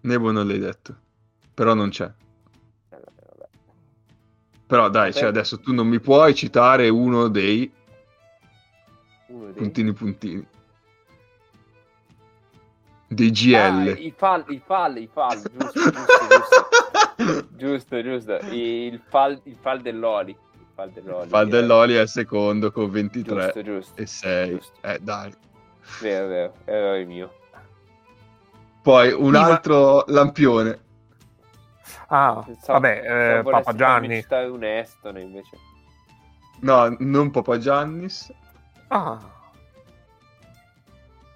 Nebo 0.02 0.32
non 0.32 0.46
l'hai 0.48 0.60
detto. 0.60 0.96
Però 1.54 1.74
non 1.74 1.90
c'è. 1.90 2.12
Eh. 2.90 2.98
Però 4.68 4.90
dai, 4.90 5.14
cioè, 5.14 5.26
adesso 5.26 5.60
tu 5.60 5.74
non 5.74 5.88
mi 5.88 6.00
puoi 6.00 6.36
citare 6.36 6.90
uno 6.90 7.28
dei 7.28 7.72
Uno 9.28 9.46
dei... 9.46 9.54
puntini 9.54 9.94
puntini. 9.94 10.48
Dei 13.08 13.28
Ah, 13.56 13.70
GL. 13.72 13.96
i 14.00 14.14
fall, 14.16 14.44
i 14.50 14.62
fall, 14.66 14.98
i 14.98 15.08
fall, 15.12 15.38
giusto, 15.42 15.80
giusto, 15.80 15.92
giusto. 16.30 16.68
Giusto, 17.50 18.02
giusto. 18.02 18.38
Il 18.52 19.00
fall, 19.08 19.40
il 19.44 19.58
fall 19.62 19.82
dell'Oli. 19.82 20.32
Il 20.32 20.66
fall 20.74 20.90
dell'Oli. 20.92 21.30
Faldelloli 21.30 21.94
è 21.96 22.06
secondo 22.08 22.72
con 22.72 22.86
eh. 22.86 22.90
23 22.90 23.42
Giusto, 23.44 23.62
giusto. 23.64 24.02
e 24.02 24.06
6. 24.06 24.50
Giusto. 24.50 24.74
Eh, 24.82 25.00
dai. 25.02 25.34
Vero, 26.02 26.28
vero. 26.28 26.54
Errore 26.66 27.06
mio. 27.06 27.34
Poi 28.82 29.12
un 29.14 29.34
Sì, 29.34 29.40
ma- 29.40 29.46
altro 29.46 30.04
lampione. 30.08 30.80
Ah, 32.08 32.44
Pensavo- 32.46 32.80
vabbè, 32.80 33.38
eh, 33.40 33.44
Papa 33.44 33.74
Gianni. 33.74 34.24
un 34.30 34.64
Estone 34.64 35.22
invece. 35.22 35.58
No, 36.62 36.96
non 37.00 37.32
Papa 37.32 37.58
Giannis. 37.58 38.32
Ah, 38.90 39.20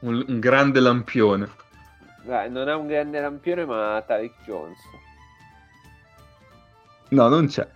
Un, 0.02 0.24
un 0.28 0.40
grande 0.40 0.80
lampione. 0.80 1.50
Dai, 2.24 2.50
non 2.50 2.70
è 2.70 2.76
un 2.76 2.88
grande 2.88 3.20
lampione, 3.20 3.66
ma 3.66 4.02
Tariq 4.06 4.34
Jones. 4.46 4.78
No, 7.12 7.28
non 7.28 7.48
c'è. 7.48 7.68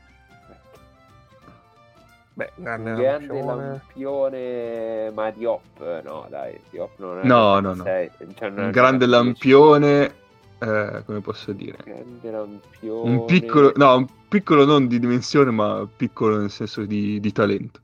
beh, 2.36 2.52
grande 2.56 2.90
Un 2.90 3.02
grande 3.02 3.42
lampione. 3.42 3.68
lampione, 3.70 5.12
ma 5.12 5.32
Diop, 5.32 6.02
no, 6.04 6.28
dai, 6.30 6.60
Diop 6.70 7.00
non 7.00 7.20
è. 7.20 7.28
No, 7.28 7.60
no, 7.60 7.74
no. 7.74 7.84
sei- 7.84 8.12
cioè, 8.36 8.50
non 8.50 8.60
è 8.60 8.66
Un 8.66 8.72
grande 8.72 9.06
lampione. 9.06 10.16
eh, 10.60 11.04
come 11.06 11.22
posso 11.22 11.52
dire? 11.54 11.78
Grande 11.84 12.32
lampione. 12.32 13.10
Un 13.10 13.26
piccolo, 13.26 13.74
no, 13.76 13.96
un 13.98 14.08
piccolo 14.30 14.66
non 14.66 14.88
di 14.88 15.00
dimensione, 15.00 15.52
ma 15.52 15.88
piccolo 15.96 16.38
nel 16.38 16.50
senso 16.52 16.86
di, 16.86 17.20
di 17.20 17.32
talento. 17.32 17.82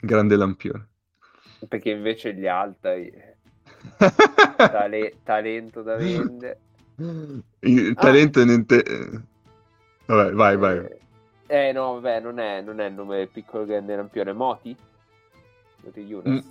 Grande 0.00 0.36
lampione. 0.36 0.88
Perché 1.68 1.90
invece 1.90 2.34
gli 2.34 2.46
altri, 2.46 3.12
tale- 4.70 5.18
talento 5.24 5.82
da 5.82 5.96
vendere. 5.96 6.60
Il 7.60 7.94
talento 7.94 8.44
niente... 8.44 8.82
eh, 10.08 10.14
Vabbè, 10.14 10.32
vai, 10.32 10.56
vai. 10.56 10.76
Eh, 10.78 10.98
Eh 11.68 11.72
no, 11.72 11.94
vabbè, 12.00 12.20
non 12.20 12.38
è, 12.38 12.60
non 12.60 12.80
è 12.80 12.86
il 12.86 12.94
nome 12.94 13.16
del 13.18 13.28
piccolo 13.28 13.64
grande 13.64 13.94
lampione. 13.96 14.32
Moti? 14.32 14.76
Moti 15.84 16.00
Yunus? 16.00 16.44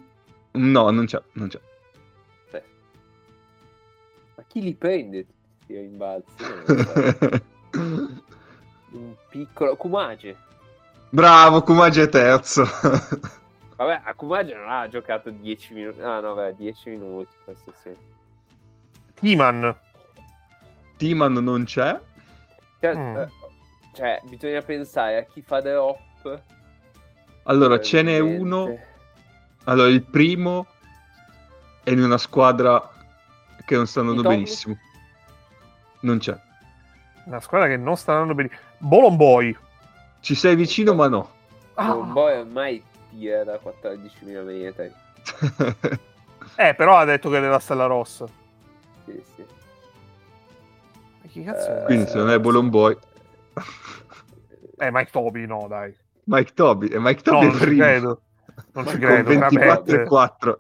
Mm, 0.57 0.71
no, 0.71 0.89
non 0.89 1.05
c'è, 1.05 1.21
non 1.33 1.47
c'è. 1.47 1.59
Sì. 2.51 2.59
Ma 4.35 4.43
chi 4.47 4.61
li 4.61 4.73
prende 4.73 5.25
tutti 5.25 5.73
i 5.73 5.77
rimbalzi? 5.77 6.33
Un 8.91 9.13
piccolo... 9.29 9.75
Kumage. 9.75 10.35
Bravo, 11.09 11.61
Kumage 11.61 12.03
è 12.03 12.09
terzo. 12.09 12.63
Vabbè, 13.75 14.01
a 14.03 14.13
Kumage 14.15 14.55
non 14.55 14.69
ha 14.69 14.87
giocato 14.87 15.29
10 15.29 15.73
minuti. 15.73 16.01
Ah 16.01 16.19
no, 16.19 16.33
vabbè, 16.33 16.53
10 16.55 16.89
minuti, 16.89 17.29
questo 17.43 17.71
sì. 17.83 17.91
Timan. 19.13 19.75
Timan 20.97 21.33
non 21.33 21.63
c'è. 21.65 21.99
Cioè, 22.79 22.95
Mm. 22.95 23.17
eh, 23.17 23.29
cioè, 23.97 24.21
bisogna 24.25 24.61
pensare 24.61 25.17
a 25.17 25.23
chi 25.23 25.41
fa 25.41 25.59
drop. 25.59 26.41
Allora, 27.45 27.81
ce 27.81 28.03
n'è 28.03 28.19
uno. 28.19 28.77
Allora, 29.63 29.89
il 29.89 30.03
primo 30.03 30.67
è 31.83 31.89
in 31.89 32.03
una 32.03 32.19
squadra 32.19 32.91
che 33.65 33.75
non 33.75 33.87
sta 33.87 34.01
andando 34.01 34.21
benissimo. 34.21 34.77
Non 36.01 36.19
c'è. 36.19 36.39
Una 37.25 37.39
squadra 37.39 37.67
che 37.67 37.77
non 37.77 37.97
sta 37.97 38.11
andando 38.11 38.35
bene. 38.35 38.51
Bolon 38.77 39.15
Boy. 39.15 39.57
Ci 40.19 40.35
sei 40.35 40.55
vicino, 40.55 40.93
ma 40.93 41.07
no. 41.07 41.31
Ah. 41.73 41.95
Un 41.95 42.13
boy 42.13 42.37
ormai 42.37 42.83
tira 43.09 43.43
da 43.43 43.59
14.000 43.61 44.43
metri. 44.45 44.93
Eh, 46.59 46.73
però 46.73 46.97
ha 46.97 47.05
detto 47.05 47.29
che 47.29 47.37
è 47.37 47.41
della 47.41 47.59
Stella 47.59 47.85
Rossa. 47.85 48.25
Sì, 49.05 49.23
sì. 49.35 49.45
Ma 51.21 51.27
Chi 51.29 51.43
cazzo 51.43 51.69
Eh, 51.69 51.81
è? 51.81 51.83
Quindi 51.85 52.07
se 52.09 52.17
non 52.17 52.31
è 52.31 52.39
Bolon 52.39 52.69
Boy. 52.69 52.97
Eh, 54.79 54.89
Mike 54.91 55.11
Toby, 55.11 55.45
no, 55.45 55.65
dai. 55.67 55.95
Mike 56.25 56.53
Toby. 56.53 56.87
E 56.87 56.99
Mike 56.99 57.21
No, 57.25 57.39
Toby 57.39 57.45
non 57.45 57.55
è 57.55 57.57
ci 57.59 57.65
primo. 57.65 57.83
credo. 57.83 58.21
Non 58.73 58.85
ci 58.87 58.91
Con 58.91 58.99
credo, 58.99 59.29
24 59.29 59.51
e 59.51 59.65
veramente. 59.65 60.03
4. 60.07 60.59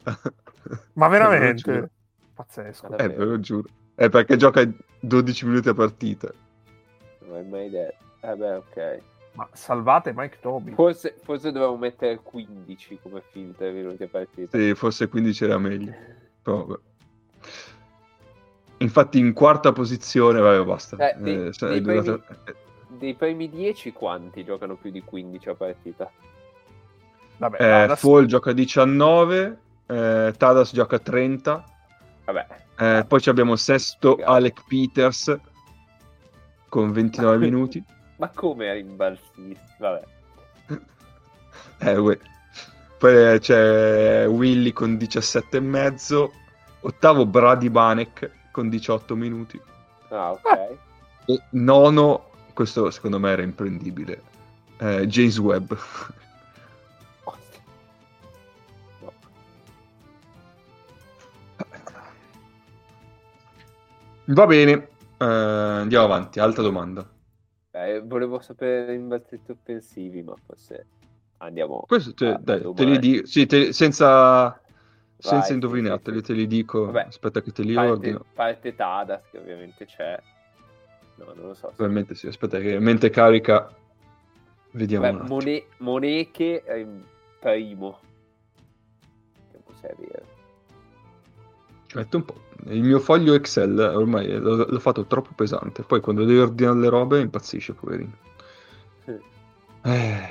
Ma 0.93 1.07
veramente? 1.07 1.89
Pazzesco. 2.33 2.87
Vabbè. 2.89 3.03
Eh, 3.03 3.09
ve 3.09 3.25
lo 3.25 3.39
giuro. 3.39 3.67
È 3.95 4.09
perché 4.09 4.35
gioca 4.37 4.67
12 4.99 5.45
minuti 5.47 5.69
a 5.69 5.73
partita. 5.73 6.31
Non 7.27 7.37
è 7.37 7.41
mai 7.43 7.69
detto. 7.69 7.95
Eh 8.21 8.35
beh, 8.35 8.53
ok. 8.55 9.01
Ma 9.33 9.47
salvate 9.53 10.13
Mike 10.15 10.37
Toby. 10.41 10.73
Forse, 10.73 11.15
forse 11.23 11.51
dovevo 11.51 11.77
mettere 11.77 12.19
15 12.21 12.99
come 13.01 13.21
filtro 13.31 13.71
minuti 13.71 14.03
a 14.03 14.07
partita. 14.07 14.57
Se 14.57 14.73
fosse 14.75 15.07
15 15.07 15.43
era 15.43 15.57
meglio. 15.59 15.93
Però, 16.41 16.65
vabbè. 16.65 16.79
Infatti 18.79 19.17
in 19.19 19.33
quarta 19.33 19.71
posizione, 19.71 20.39
vabbè, 20.39 20.63
basta. 20.63 20.97
Eh, 20.97 21.15
dei- 21.19 21.47
Eh, 21.47 21.53
se- 21.53 21.67
dei 21.67 21.77
è 21.77 21.81
durato- 21.81 22.23
Dei 22.97 23.13
primi 23.13 23.49
10 23.49 23.93
quanti 23.93 24.43
giocano 24.43 24.75
più 24.75 24.89
di 24.91 25.01
15 25.01 25.49
a 25.49 25.53
partita? 25.55 26.11
Vabbè, 27.37 27.61
eh, 27.61 27.69
adesso- 27.83 28.07
Fall 28.09 28.25
gioca 28.25 28.51
19, 28.53 29.57
eh, 29.85 30.33
Tadas 30.35 30.73
gioca 30.73 30.97
30, 30.97 31.63
Vabbè. 32.25 32.47
eh, 32.79 33.05
poi 33.07 33.21
ci 33.21 33.29
abbiamo 33.29 33.55
sesto 33.55 34.15
Cazzo. 34.15 34.31
Alec 34.31 34.63
Peters 34.67 35.37
con 36.69 36.91
29 36.91 37.37
minuti. 37.37 37.83
Ma 38.17 38.29
come 38.29 38.69
a 38.69 38.73
rimbalzisti? 38.73 39.57
Vabbè. 39.79 40.03
Eh, 41.79 41.95
uè. 41.95 42.17
Poi 42.97 43.33
eh, 43.33 43.39
c'è 43.39 44.25
Willy 44.27 44.71
con 44.73 44.97
17 44.97 45.57
e 45.57 45.59
mezzo, 45.59 46.31
ottavo 46.81 47.27
Brady 47.27 47.69
Banek 47.69 48.31
con 48.51 48.69
18 48.69 49.15
minuti 49.15 49.61
Ah, 50.09 50.31
ok. 50.31 50.77
e 51.27 51.39
nono, 51.51 52.26
questo 52.57 52.89
secondo 52.89 53.19
me 53.19 53.29
era 53.29 53.43
imprendibile, 53.43 54.19
eh, 54.79 55.05
James 55.05 55.37
Webb. 55.37 55.73
No. 58.99 59.13
Va 64.25 64.45
bene, 64.47 64.71
eh, 65.19 65.23
andiamo 65.23 66.05
avanti, 66.05 66.39
altra 66.39 66.63
domanda. 66.63 67.07
Eh, 67.69 68.01
volevo 68.01 68.39
sapere 68.39 68.91
i 68.93 68.95
rimbalzetti 68.95 69.51
offensivi, 69.51 70.23
ma 70.23 70.33
forse 70.43 70.87
andiamo. 71.37 71.83
Questo 71.85 72.15
te, 72.15 72.37
dai, 72.41 72.73
te 72.73 72.85
li 72.85 72.97
dico, 72.97 73.27
sì, 73.27 73.45
te- 73.45 73.71
senza, 73.71 74.59
senza 75.15 75.53
indovinarteli, 75.53 76.23
te 76.23 76.33
li 76.33 76.47
dico. 76.47 76.85
Vabbè, 76.85 77.05
Aspetta 77.05 77.39
che 77.41 77.51
te 77.51 77.61
li 77.61 77.75
Parte, 77.75 77.91
ordino. 77.91 78.25
parte 78.33 78.73
Tadas, 78.73 79.21
che 79.29 79.37
ovviamente 79.37 79.85
c'è. 79.85 80.19
No, 81.17 81.25
non 81.35 81.47
lo 81.47 81.53
so. 81.53 81.67
Probabilmente 81.75 82.15
sì, 82.15 82.27
aspetta 82.27 82.59
che 82.59 82.79
mentre 82.79 83.09
carica 83.09 83.73
vediamo 84.71 85.11
Beh. 85.11 85.27
Mone- 85.27 85.65
Moneche 85.77 86.63
è 86.63 86.75
in 86.75 87.01
primo. 87.39 87.99
Che 89.51 89.57
può 89.63 89.73
servire. 89.79 90.23
Aspetta 91.87 92.17
un 92.17 92.25
po'. 92.25 92.41
Il 92.65 92.83
mio 92.83 92.99
foglio 92.99 93.33
Excel 93.33 93.77
ormai 93.79 94.27
l'ho, 94.37 94.65
l'ho 94.67 94.79
fatto 94.79 95.05
troppo 95.05 95.31
pesante. 95.35 95.83
Poi 95.83 96.01
quando 96.01 96.25
devi 96.25 96.39
ordinare 96.39 96.79
le 96.79 96.89
robe 96.89 97.19
impazzisce, 97.21 97.73
poverino. 97.73 98.11
Eh, 99.83 100.29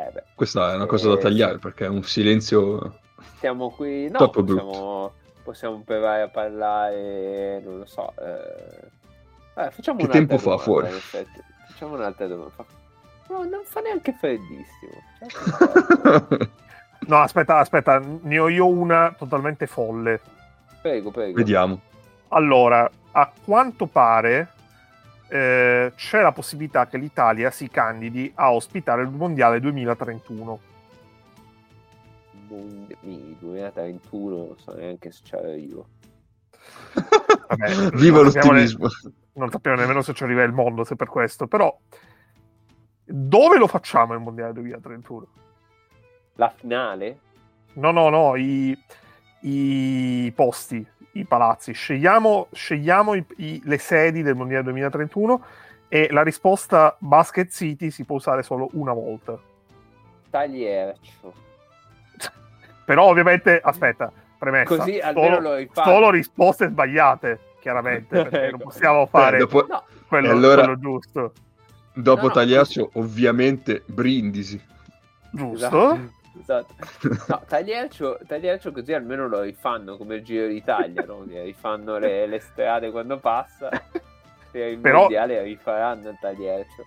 Eh 0.00 0.10
beh, 0.12 0.22
questa 0.34 0.72
è 0.72 0.76
una 0.76 0.86
cosa 0.86 1.08
da 1.08 1.14
Eh, 1.14 1.18
tagliare 1.18 1.58
perché 1.58 1.84
è 1.84 1.88
un 1.88 2.02
silenzio. 2.02 2.98
siamo 3.38 3.70
qui. 3.70 4.08
No, 4.08 4.18
Troppo 4.18 4.42
possiamo, 4.44 5.12
possiamo 5.48 5.80
provare 5.82 6.22
a 6.22 6.28
parlare. 6.28 7.60
Non 7.64 7.78
lo 7.78 7.86
so. 7.86 8.12
Eh... 8.18 9.62
eh, 9.62 9.70
facciamo 9.70 9.98
Che 9.98 10.04
un'altra 10.04 10.18
tempo 10.18 10.36
fa 10.36 10.42
domanda, 10.44 10.62
fuori? 10.62 10.88
Facciamo 11.68 11.94
un'altra 11.94 12.26
domanda. 12.26 12.66
No, 13.28 13.44
non 13.44 13.60
fa 13.64 13.80
neanche 13.80 14.12
freddissimo. 14.12 14.92
No, 17.08 17.20
aspetta, 17.20 17.56
aspetta, 17.56 18.02
ne 18.02 18.38
ho 18.38 18.48
io 18.48 18.66
una 18.66 19.14
totalmente 19.16 19.66
folle. 19.66 20.20
prego, 20.82 21.10
prego. 21.10 21.38
Vediamo. 21.38 21.80
Allora, 22.28 22.90
a 23.12 23.32
quanto 23.44 23.86
pare 23.86 24.48
eh, 25.28 25.92
c'è 25.94 26.20
la 26.20 26.32
possibilità 26.32 26.86
che 26.86 26.98
l'Italia 26.98 27.50
si 27.50 27.70
candidi 27.70 28.30
a 28.34 28.52
ospitare 28.52 29.02
il 29.02 29.08
Mondiale 29.08 29.58
2031. 29.58 30.60
Mondi- 32.48 32.96
mi- 33.02 33.36
2031, 33.38 34.36
non 34.46 34.58
so 34.58 34.74
neanche 34.74 35.10
se 35.12 35.20
ci 35.24 35.34
arrivo. 35.34 35.86
Vabbè, 37.48 37.90
Viva 37.96 38.22
non 38.22 38.30
sappiamo 38.30 38.56
ne- 38.56 38.62
l'ottimismo. 38.68 38.88
non 39.34 39.50
sappiamo 39.50 39.76
nemmeno 39.76 40.02
se 40.02 40.12
ci 40.14 40.22
arriva 40.24 40.42
il 40.42 40.52
mondo, 40.52 40.84
se 40.84 40.96
per 40.96 41.08
questo, 41.08 41.46
però 41.46 41.76
dove 43.04 43.56
lo 43.58 43.66
facciamo 43.66 44.12
il 44.14 44.20
Mondiale 44.20 44.52
2031? 44.54 45.26
La 46.34 46.50
finale? 46.50 47.18
No, 47.74 47.90
no, 47.90 48.08
no, 48.10 48.36
i, 48.36 48.76
i 49.40 50.32
posti, 50.34 50.86
i 51.12 51.24
palazzi. 51.24 51.72
Scegliamo, 51.72 52.48
scegliamo 52.52 53.14
i- 53.14 53.24
i- 53.36 53.60
le 53.64 53.78
sedi 53.78 54.22
del 54.22 54.34
Mondiale 54.34 54.64
2031 54.64 55.44
e 55.88 56.08
la 56.10 56.22
risposta 56.22 56.94
Basket 56.98 57.48
City 57.50 57.90
si 57.90 58.04
può 58.04 58.16
usare 58.16 58.42
solo 58.42 58.68
una 58.72 58.92
volta. 58.92 59.38
Tagliercio. 60.30 61.46
Però 62.88 63.04
ovviamente, 63.04 63.60
aspetta, 63.62 64.10
premessa. 64.38 64.76
Così 64.78 64.98
almeno 64.98 65.34
solo, 65.34 65.52
lo 65.58 65.66
solo 65.74 66.10
risposte 66.10 66.68
sbagliate, 66.68 67.38
chiaramente, 67.60 68.08
perché 68.24 68.38
non 68.38 68.46
Ecco. 68.46 68.56
possiamo 68.64 69.02
Eh, 69.02 69.06
fare 69.08 69.36
dopo 69.36 69.66
No, 69.68 69.84
quello, 70.06 70.30
allora- 70.30 70.62
quello 70.62 70.78
giusto. 70.78 71.32
dopo 71.92 72.22
No, 72.22 72.26
no, 72.28 72.32
Tagliaccio, 72.32 72.90
ovviamente 72.94 73.82
Brindisi. 73.84 74.58
Giusto? 75.32 76.16
Esatto. 76.40 76.74
No, 77.26 77.42
Tagliercio, 77.46 78.20
Tagliercio 78.26 78.72
così 78.72 78.94
almeno 78.94 79.28
lo 79.28 79.42
rifanno 79.42 79.98
come 79.98 80.14
il 80.14 80.22
Giro 80.24 80.46
d'Italia, 80.46 81.04
no? 81.06 81.24
Rifanno 81.26 81.98
le, 81.98 82.26
le 82.26 82.40
strade 82.40 82.90
quando 82.90 83.18
passa. 83.18 83.68
Per 84.50 84.66
il 84.66 84.78
Però- 84.78 85.00
mondiale 85.00 85.42
rifaranno 85.42 86.08
il 86.08 86.16
Tagliercio. 86.18 86.84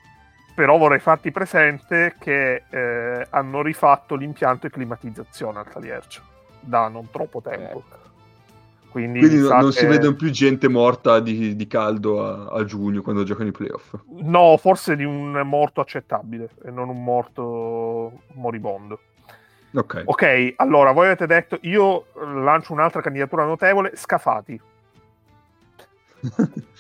Però 0.54 0.78
vorrei 0.78 1.00
farti 1.00 1.32
presente 1.32 2.16
che 2.20 2.64
eh, 2.70 3.28
hanno 3.30 3.62
rifatto 3.62 4.16
l'impianto 4.16 4.68
di 4.68 4.74
climatizzazione 4.74 5.60
al 5.60 5.70
Taliercio 5.70 6.22
da 6.60 6.88
non 6.90 7.10
troppo 7.10 7.42
tempo. 7.42 7.80
Ecco. 7.80 8.00
Quindi, 8.90 9.20
Quindi 9.20 9.38
mi 9.38 9.42
no- 9.44 9.48
sa 9.48 9.60
non 9.60 9.70
che- 9.70 9.78
si 9.78 9.86
vede 9.86 10.14
più 10.16 10.30
gente 10.32 10.68
morta 10.68 11.22
di, 11.22 11.56
di 11.56 11.68
caldo 11.68 12.26
a, 12.26 12.48
a 12.60 12.66
giugno 12.66 13.02
quando 13.02 13.24
giocano 13.24 13.48
i 13.48 13.54
playoff. 13.54 13.96
No, 14.10 14.58
forse 14.58 14.98
di 14.98 15.06
un 15.06 15.32
morto 15.46 15.80
accettabile 15.80 16.50
e 16.66 16.72
non 16.72 16.90
un 16.90 17.02
morto 17.02 18.24
moribondo. 18.34 19.00
Ok. 19.74 20.02
Ok, 20.04 20.54
allora 20.58 20.92
voi 20.92 21.06
avete 21.06 21.26
detto 21.26 21.58
io 21.62 22.08
lancio 22.16 22.74
un'altra 22.74 23.00
candidatura 23.02 23.46
notevole, 23.46 23.94
Scafati. 23.96 24.60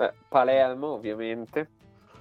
Eh, 0.00 0.12
Palermo, 0.28 0.86
ovviamente. 0.88 1.68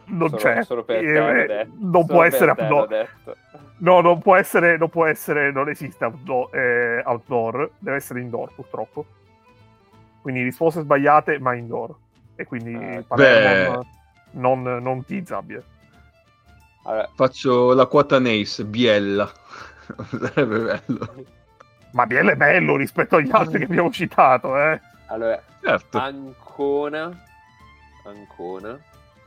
Non 0.05 0.29
Solo- 0.29 0.41
c'è. 0.41 0.63
Solo 0.63 0.83
per 0.83 0.97
Eh, 0.97 1.05
te 1.13 1.19
l'ho 1.19 1.33
detto. 1.33 1.71
non 1.79 1.91
Solo 1.91 2.05
può 2.05 2.17
per 2.19 2.27
essere 2.33 2.51
outdoor. 2.51 2.87
detto. 2.87 3.35
No, 3.77 4.01
non 4.01 4.19
può 4.19 4.35
essere, 4.35 4.77
non 4.77 4.89
può 4.89 5.05
essere, 5.05 5.51
non 5.51 5.69
esiste 5.69 6.03
outdoor, 6.03 6.55
eh, 6.55 7.01
outdoor, 7.05 7.71
deve 7.77 7.97
essere 7.97 8.19
indoor 8.21 8.53
purtroppo. 8.53 9.05
Quindi 10.21 10.43
risposte 10.43 10.81
sbagliate, 10.81 11.39
ma 11.39 11.53
indoor. 11.55 11.95
e 12.35 12.45
quindi 12.45 12.73
Eh, 12.73 13.03
Palermo 13.05 13.85
non, 14.31 14.61
non, 14.61 14.81
non 14.83 14.97
utilizza 14.99 15.37
abbia. 15.37 15.61
Allora, 16.83 17.09
Faccio 17.15 17.73
la 17.73 17.85
quota 17.85 18.17
Nace, 18.19 18.63
Biella. 18.65 19.29
Sarebbe 20.09 20.59
bello. 20.59 21.13
Ma 21.91 22.05
Biel 22.05 22.27
è 22.29 22.35
bello 22.35 22.75
rispetto 22.77 23.17
agli 23.17 23.29
altri 23.31 23.57
che 23.59 23.65
abbiamo 23.65 23.91
citato, 23.91 24.57
eh. 24.57 24.79
allora, 25.07 25.41
Certo. 25.61 25.97
Ancona, 25.97 27.11
Ancona, 28.09 28.79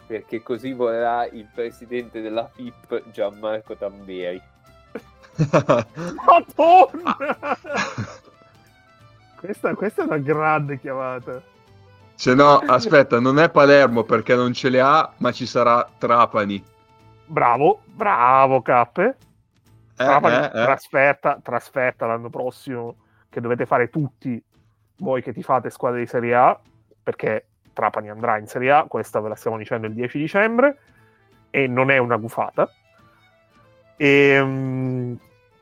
perché 0.06 0.42
così 0.42 0.72
vorrà 0.72 1.26
il 1.26 1.48
presidente 1.52 2.20
della 2.20 2.48
FIP 2.52 3.10
Gianmarco 3.10 3.76
Tamberi. 3.76 4.40
Madonna! 6.26 7.16
questa, 9.38 9.74
questa 9.74 10.02
è 10.02 10.04
una 10.04 10.18
grande 10.18 10.78
chiamata. 10.78 11.42
Se 12.14 12.34
no, 12.34 12.58
aspetta, 12.58 13.18
non 13.18 13.38
è 13.38 13.50
Palermo 13.50 14.04
perché 14.04 14.34
non 14.34 14.52
ce 14.52 14.68
le 14.68 14.80
ha, 14.80 15.12
ma 15.16 15.32
ci 15.32 15.46
sarà 15.46 15.88
Trapani. 15.98 16.62
Bravo, 17.24 17.80
bravo 17.86 18.62
Cappe. 18.62 19.04
Eh, 19.04 19.16
Trapani, 19.94 20.36
eh, 20.36 20.46
eh. 20.46 20.50
Trasferta, 20.50 21.40
trasferta 21.42 22.06
l'anno 22.06 22.30
prossimo 22.30 22.96
che 23.28 23.40
dovete 23.40 23.66
fare 23.66 23.88
tutti 23.88 24.40
voi 24.98 25.22
che 25.22 25.32
ti 25.32 25.42
fate 25.42 25.70
squadre 25.70 26.00
di 26.00 26.06
Serie 26.06 26.34
A, 26.34 26.60
perché 27.02 27.46
Trapani 27.72 28.10
andrà 28.10 28.38
in 28.38 28.46
Serie 28.46 28.70
A, 28.72 28.84
questa 28.84 29.20
ve 29.20 29.28
la 29.30 29.34
stiamo 29.34 29.56
dicendo 29.56 29.86
il 29.86 29.94
10 29.94 30.18
dicembre, 30.18 30.78
e 31.50 31.66
non 31.66 31.90
è 31.90 31.98
una 31.98 32.16
gufata. 32.16 32.70
E, 33.96 35.16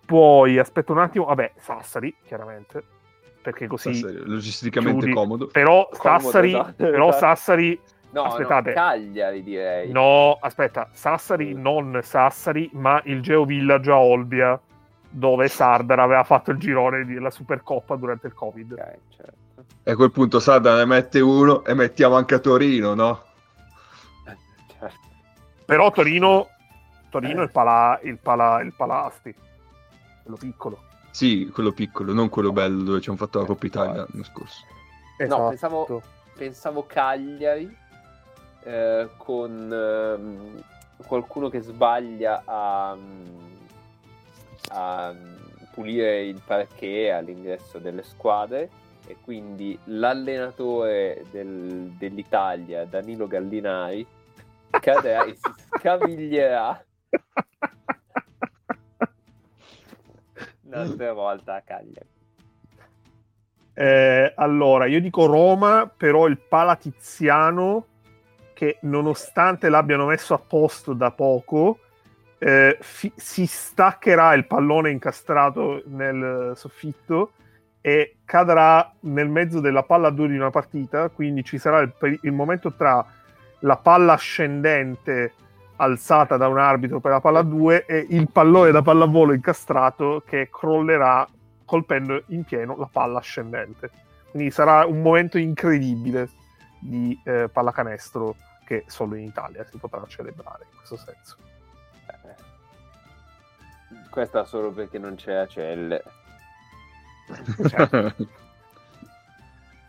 poi, 0.07 0.59
aspetta 0.59 0.93
un 0.93 0.99
attimo, 0.99 1.27
vabbè, 1.27 1.53
Sassari, 1.59 2.15
chiaramente, 2.25 2.83
perché 3.43 3.67
così... 3.67 3.95
Sassari, 3.95 4.23
Logisticamente 4.25 4.99
chiudi. 5.01 5.15
comodo. 5.15 5.47
Però 5.47 5.89
Comodo, 5.97 6.21
Sassari, 6.23 6.49
esatto, 6.49 6.73
però. 6.77 7.13
Sassari 7.13 7.81
No, 8.13 8.25
Aspettate. 8.25 8.71
no, 8.71 8.75
Cagliari 8.75 9.43
direi. 9.45 9.93
No, 9.93 10.37
aspetta, 10.41 10.89
Sassari, 10.93 11.55
Mm. 11.55 11.61
non 11.61 12.01
Sassari, 12.03 12.69
ma 12.73 13.01
il 13.05 13.23
Geo 13.23 13.45
Village 13.45 13.89
a 13.89 14.01
Olbia, 14.01 14.61
dove 15.09 15.47
Sardar 15.47 16.01
aveva 16.01 16.25
fatto 16.25 16.51
il 16.51 16.59
girone 16.59 17.05
della 17.05 17.31
Supercoppa 17.31 17.95
durante 17.95 18.27
il 18.27 18.35
Covid. 18.35 18.73
Ok, 18.73 18.99
certo. 19.15 19.40
E 19.83 19.91
a 19.91 19.97
quel 19.97 20.11
punto 20.11 20.41
Sada 20.41 20.77
ne 20.77 20.85
mette 20.85 21.21
uno 21.21 21.65
e 21.65 21.75
mettiamo 21.75 22.17
anche 22.17 22.35
a 22.35 22.39
Torino, 22.39 22.95
no? 22.95 23.25
Certo. 24.79 24.99
Però 25.65 25.91
Torino, 25.91 26.49
Torino 27.11 27.41
Eh. 27.41 27.45
il, 27.45 27.51
pala, 27.51 27.99
il, 28.03 28.19
pala, 28.19 28.61
il 28.61 28.73
Palasti, 28.75 29.35
quello 30.23 30.37
piccolo. 30.37 30.83
Sì, 31.11 31.51
quello 31.53 31.73
piccolo, 31.73 32.13
non 32.13 32.29
quello 32.29 32.53
bello 32.53 32.83
dove 32.83 33.01
ci 33.01 33.09
hanno 33.09 33.19
fatto 33.19 33.41
la 33.41 33.47
Coppa 33.47 33.67
Italia 33.67 34.07
l'anno 34.09 34.25
scorso. 34.25 34.65
Esatto. 35.19 35.43
No, 35.43 35.49
pensavo, 35.49 36.03
pensavo 36.37 36.87
Cagliari 36.87 37.77
eh, 38.63 39.09
con 39.17 39.73
ehm, 39.73 40.63
qualcuno 41.07 41.49
che 41.49 41.61
sbaglia 41.61 42.43
a, 42.45 42.97
a 44.69 45.15
pulire 45.73 46.25
il 46.25 46.41
parquet 46.45 47.13
all'ingresso 47.13 47.79
delle 47.79 48.03
squadre 48.03 48.71
e 49.11 49.17
quindi 49.21 49.77
l'allenatore 49.85 51.25
del- 51.33 51.91
dell'Italia, 51.99 52.85
Danilo 52.85 53.27
Gallinari, 53.27 54.07
cadrà 54.71 55.25
e 55.25 55.35
si 55.35 55.53
scaviglierà 55.77 56.85
un'altra 60.63 61.13
volta 61.13 61.57
a 61.57 61.61
Cagliari. 61.63 62.09
Eh, 63.75 64.33
allora, 64.37 64.87
io 64.87 65.01
dico 65.01 65.27
Roma, 65.27 65.91
però 65.95 66.27
il 66.29 66.39
Palatiziano, 66.39 67.87
che 68.55 68.79
nonostante 68.83 69.69
l'abbiano 69.69 70.07
messo 70.07 70.35
a 70.35 70.39
posto 70.39 70.93
da 70.93 71.11
poco, 71.11 71.81
eh, 72.39 72.77
fi- 72.81 73.13
si 73.17 73.47
staccherà 73.47 74.35
il 74.35 74.47
pallone 74.47 74.91
incastrato 74.91 75.83
nel 75.87 76.53
soffitto 76.55 77.33
e 77.81 78.17
cadrà 78.25 78.93
nel 79.01 79.29
mezzo 79.29 79.61
della 79.61 79.83
palla 79.83 80.11
2 80.11 80.29
di 80.29 80.37
una 80.37 80.51
partita, 80.51 81.09
quindi 81.09 81.45
ci 81.45 81.59
sarà 81.59 81.81
il, 81.81 81.93
il 82.23 82.33
momento 82.33 82.73
tra 82.73 83.05
la 83.61 83.77
palla 83.77 84.15
ascendente 84.15 85.33
alzata 85.77 86.37
da 86.37 86.49
un 86.49 86.59
arbitro 86.59 87.01
per 87.01 87.13
la 87.13 87.21
palla 87.21 87.43
2 87.43 87.87
e 87.87 88.07
il 88.11 88.31
pallone 88.31 88.71
da 88.71 88.83
pallavolo 88.83 89.33
incastrato 89.33 90.23
che 90.27 90.49
crollerà 90.51 91.27
colpendo 91.65 92.23
in 92.29 92.45
pieno 92.45 92.77
la 92.77 92.89
palla 92.91 93.19
ascendente. 93.19 93.91
Quindi 94.31 94.51
sarà 94.51 94.85
un 94.87 95.01
momento 95.03 95.39
incredibile 95.39 96.29
di 96.79 97.19
eh, 97.25 97.49
pallacanestro 97.51 98.37
che 98.65 98.85
solo 98.87 99.17
in 99.17 99.25
Italia 99.25 99.65
si 99.65 99.79
potrà 99.79 100.05
celebrare 100.07 100.67
in 100.71 100.77
questo 100.77 100.97
senso. 100.97 101.37
Eh. 102.07 102.35
Questa 104.11 104.45
solo 104.45 104.71
perché 104.71 104.99
non 104.99 105.15
c'è 105.17 105.35
Acelle. 105.35 106.03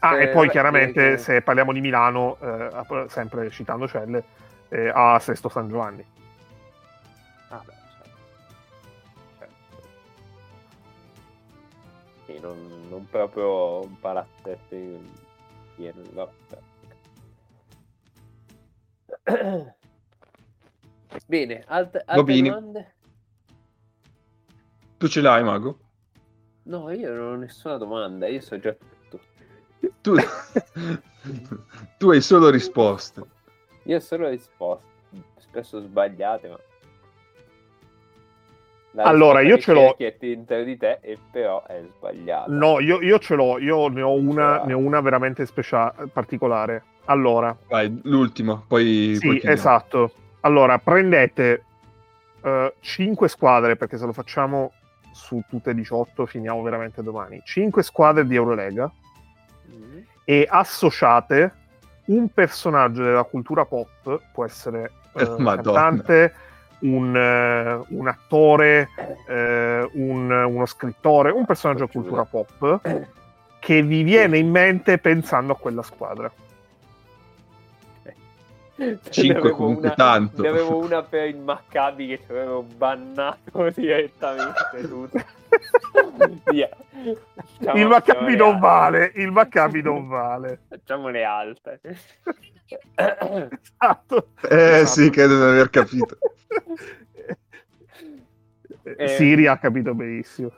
Ah, 0.03 0.17
Eh, 0.17 0.23
e 0.23 0.27
poi 0.29 0.33
vabbè, 0.47 0.49
chiaramente 0.51 1.09
che- 1.11 1.17
se 1.17 1.41
parliamo 1.41 1.71
di 1.73 1.79
Milano, 1.79 2.37
eh, 2.39 3.05
sempre 3.09 3.51
citando 3.51 3.87
Celle, 3.87 4.23
eh, 4.69 4.91
a 4.93 5.19
Sesto 5.19 5.47
San 5.47 5.67
Giovanni. 5.69 6.03
Ah, 7.49 7.61
beh, 7.63 7.73
certo. 7.97 8.17
Certo. 9.37 9.53
Sì, 12.25 12.39
non, 12.39 12.87
non 12.89 13.07
proprio 13.09 13.81
un 13.83 13.99
palazzetto 13.99 14.75
pieno. 15.75 16.01
vabbè. 16.13 16.59
Bene, 21.27 21.63
alt- 21.67 21.95
altre 21.95 22.15
Bobini. 22.15 22.47
domande? 22.49 22.95
tu 24.97 25.07
ce 25.07 25.21
l'hai, 25.21 25.43
Mago? 25.43 25.79
No, 26.63 26.91
io 26.91 27.13
non 27.13 27.33
ho 27.33 27.35
nessuna 27.37 27.77
domanda, 27.77 28.27
io 28.27 28.41
so 28.41 28.59
già 28.59 28.73
tutto. 28.73 29.19
Tu, 30.01 30.13
tu 31.97 32.09
hai 32.09 32.21
solo 32.21 32.49
risposte. 32.49 33.21
Io 33.83 33.97
ho 33.97 33.99
solo 33.99 34.29
risposte, 34.29 34.85
spesso 35.37 35.81
sbagliate, 35.81 36.47
ma... 36.49 36.59
La 38.93 39.03
Allora, 39.03 39.39
io 39.41 39.55
che 39.55 39.61
ce 39.61 39.73
l'ho- 39.73 39.95
cerchi 39.97 40.03
è 40.03 40.15
dentro 40.19 40.63
di 40.63 40.77
te 40.77 40.99
e 41.01 41.17
però 41.31 41.65
è 41.65 41.81
sbagliata. 41.95 42.51
No, 42.51 42.79
io, 42.79 43.01
io 43.01 43.17
ce 43.19 43.35
l'ho, 43.35 43.57
io 43.57 43.87
ne 43.87 44.01
ho 44.01 44.13
una, 44.13 44.63
ne 44.63 44.73
ho 44.73 44.77
una 44.77 44.99
veramente 44.99 45.45
speciale, 45.45 46.07
particolare. 46.11 46.83
Allora, 47.05 47.55
Vai, 47.67 47.99
l'ultima, 48.03 48.61
poi... 48.67 49.15
Sì, 49.17 49.27
poi 49.27 49.41
esatto. 49.43 50.11
Allora, 50.41 50.77
prendete 50.77 51.63
5 52.81 53.27
squadre, 53.29 53.75
perché 53.75 53.97
se 53.97 54.05
lo 54.05 54.13
facciamo 54.13 54.73
su 55.11 55.41
tutte 55.49 55.71
e 55.71 55.75
18 55.75 56.25
finiamo 56.25 56.61
veramente 56.61 57.01
domani. 57.03 57.41
5 57.43 57.83
squadre 57.83 58.25
di 58.25 58.35
Eurolega 58.35 58.91
Mm. 59.73 59.99
e 60.25 60.47
associate 60.49 61.53
un 62.05 62.27
personaggio 62.29 63.03
della 63.03 63.23
cultura 63.23 63.63
pop, 63.63 64.19
può 64.33 64.43
essere 64.43 64.91
eh, 65.15 65.23
un 65.23 65.43
Madonna. 65.43 65.79
cantante, 65.79 66.33
un, 66.79 67.15
eh, 67.15 67.81
un 67.95 68.07
attore, 68.07 68.89
eh, 69.27 69.89
un- 69.93 70.31
uno 70.31 70.65
scrittore, 70.65 71.31
un 71.31 71.45
personaggio 71.45 71.85
della 71.85 71.91
cultura 71.91 72.25
pop 72.25 72.81
che 73.59 73.81
vi 73.83 74.01
viene 74.03 74.39
in 74.39 74.49
mente 74.49 74.97
pensando 74.97 75.53
a 75.53 75.57
quella 75.57 75.83
squadra. 75.83 76.29
Cinque 79.09 79.23
Ne 79.23 79.31
avevo 79.39 79.55
comunque 79.55 79.85
una- 79.87 79.95
tanto. 79.95 80.41
Ne 80.41 80.47
avevo 80.47 80.77
una 80.77 81.03
per 81.03 81.27
il 81.27 81.37
Maccabi 81.37 82.07
che 82.07 82.17
ci 82.25 82.31
avevo 82.31 82.63
bannato 82.63 83.69
direttamente 83.75 84.87
tutto. 84.87 85.19
Via. 86.49 86.69
Facciamo- 87.57 87.79
il 87.79 87.87
Maccabi 87.87 88.35
non 88.35 88.59
vale, 88.59 89.11
il 89.15 89.31
Maccabi 89.31 89.81
non 89.83 90.07
vale. 90.07 90.61
Facciamo 90.67 91.09
le 91.09 91.23
altre. 91.23 91.79
Esatto. 92.95 94.29
Eh 94.49 94.55
Esatto. 94.79 94.85
sì, 94.85 95.09
credo 95.09 95.35
di 95.35 95.41
aver 95.43 95.69
capito. 95.69 96.17
Eh. 98.83 99.07
Siri 99.09 99.45
ha 99.47 99.57
capito 99.57 99.93
benissimo. 99.93 100.51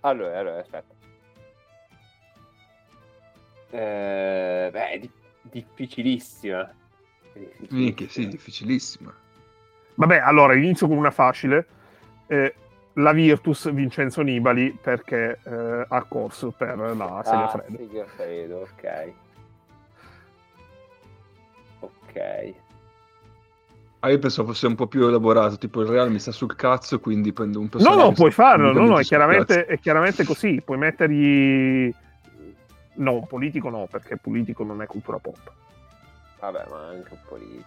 Allora, 0.00 0.38
allora, 0.38 0.58
aspetta. 0.60 0.92
Eh, 3.70 4.68
beh, 4.70 4.88
è 4.90 4.98
di- 4.98 5.10
difficilissima. 5.42 6.70
Minchia, 7.70 8.08
sì, 8.08 8.28
difficilissima. 8.28 9.12
Vabbè, 9.94 10.18
allora 10.18 10.54
inizio 10.54 10.86
con 10.88 10.96
una 10.96 11.10
facile. 11.10 11.66
Eh, 12.26 12.54
la 12.94 13.12
Virtus 13.12 13.70
Vincenzo 13.72 14.22
Nibali 14.22 14.76
perché 14.80 15.38
eh, 15.42 15.84
ha 15.88 16.02
corso 16.04 16.50
per 16.50 16.76
la 16.78 17.22
Serie 17.24 17.44
Ah, 17.44 17.48
Fred. 17.48 17.76
sì, 17.76 17.88
che 17.88 18.04
credo, 18.16 18.56
ok. 18.72 19.12
Ok. 21.80 22.54
Ah, 24.00 24.10
io 24.10 24.18
pensavo 24.18 24.48
fosse 24.48 24.66
un 24.66 24.74
po' 24.74 24.86
più 24.86 25.06
elaborato, 25.06 25.58
tipo 25.58 25.80
il 25.80 25.88
Real 25.88 26.10
mi 26.10 26.18
sta 26.18 26.30
sul 26.30 26.54
cazzo, 26.54 27.00
quindi 27.00 27.32
prendo 27.32 27.58
un 27.58 27.64
No, 27.64 27.70
personaggio... 27.70 28.00
no, 28.02 28.08
che 28.10 28.14
puoi 28.14 28.30
farlo, 28.30 28.72
no, 28.72 28.86
no, 28.86 28.98
è 28.98 29.02
chiaramente, 29.02 29.66
è 29.66 29.78
chiaramente 29.78 30.24
così. 30.24 30.60
Puoi 30.64 30.78
mettergli... 30.78 31.92
No, 32.98 33.26
politico 33.26 33.68
no, 33.68 33.86
perché 33.90 34.16
politico 34.16 34.64
non 34.64 34.80
è 34.80 34.86
cultura 34.86 35.18
pop. 35.18 35.52
Vabbè, 36.40 36.66
ma 36.70 36.86
anche 36.88 37.12
un 37.12 37.18
po' 37.28 37.36
di... 37.38 37.64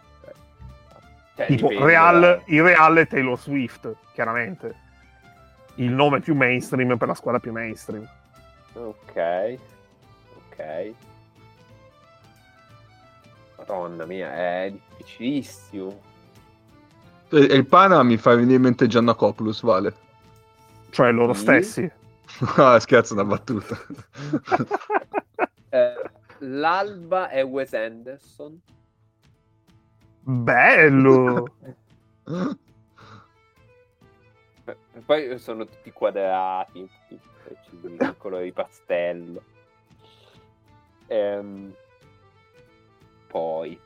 Cioè, 1.35 1.45
tipo 1.47 1.67
dipende 1.69 1.85
Real, 1.91 2.19
da- 2.19 2.41
il 2.45 2.61
Real 2.63 2.95
è 2.97 3.07
Taylor 3.07 3.39
Swift, 3.39 3.95
chiaramente. 4.13 4.75
Il 5.75 5.91
nome 5.91 6.19
più 6.19 6.35
mainstream 6.35 6.97
per 6.97 7.07
la 7.07 7.13
squadra 7.13 7.39
più 7.39 7.51
mainstream. 7.53 8.05
Ok, 8.73 9.57
ok. 10.51 10.93
Madonna 13.57 14.05
mia, 14.05 14.33
è 14.33 14.73
difficilissimo. 14.97 16.01
E 17.29 17.37
e 17.37 17.55
il 17.55 17.65
Pana 17.65 18.03
mi 18.03 18.17
fa 18.17 18.35
venire 18.35 18.55
in 18.55 18.61
mente 18.63 18.87
Giannacopoulos, 18.87 19.61
vale. 19.61 19.93
Cioè 20.89 21.11
loro 21.11 21.33
Sì. 21.33 21.39
stessi. 21.41 21.91
ah, 22.57 22.79
scherzo, 22.79 23.13
una 23.13 23.23
battuta. 23.25 23.77
Eh, 25.71 25.93
L'Alba 26.39 27.29
è 27.29 27.43
Wes 27.43 27.73
Anderson. 27.73 28.61
Bello! 30.21 31.45
Poi 35.05 35.39
sono 35.39 35.65
tutti 35.65 35.91
quadrati, 35.91 36.87
tutti 37.07 37.19
di 37.87 38.15
colore 38.17 38.43
di 38.43 38.51
pastello. 38.51 39.41
Ehm, 41.07 41.73
poi, 43.27 43.79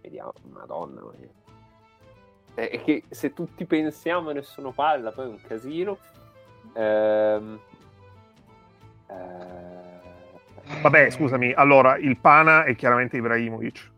vediamo, 0.00 0.32
madonna 0.50 1.02
È 2.54 2.82
che 2.82 3.02
se 3.08 3.32
tutti 3.32 3.64
pensiamo 3.64 4.30
e 4.30 4.34
nessuno 4.34 4.70
parla, 4.72 5.10
poi 5.10 5.24
è 5.24 5.28
un 5.28 5.40
casino. 5.40 5.98
Ehm, 6.74 7.60
eh, 9.08 9.81
Vabbè, 10.80 11.10
scusami, 11.10 11.52
allora 11.52 11.96
il 11.96 12.16
Pana 12.16 12.64
è 12.64 12.74
chiaramente 12.74 13.16
Ibrahimovic. 13.16 13.90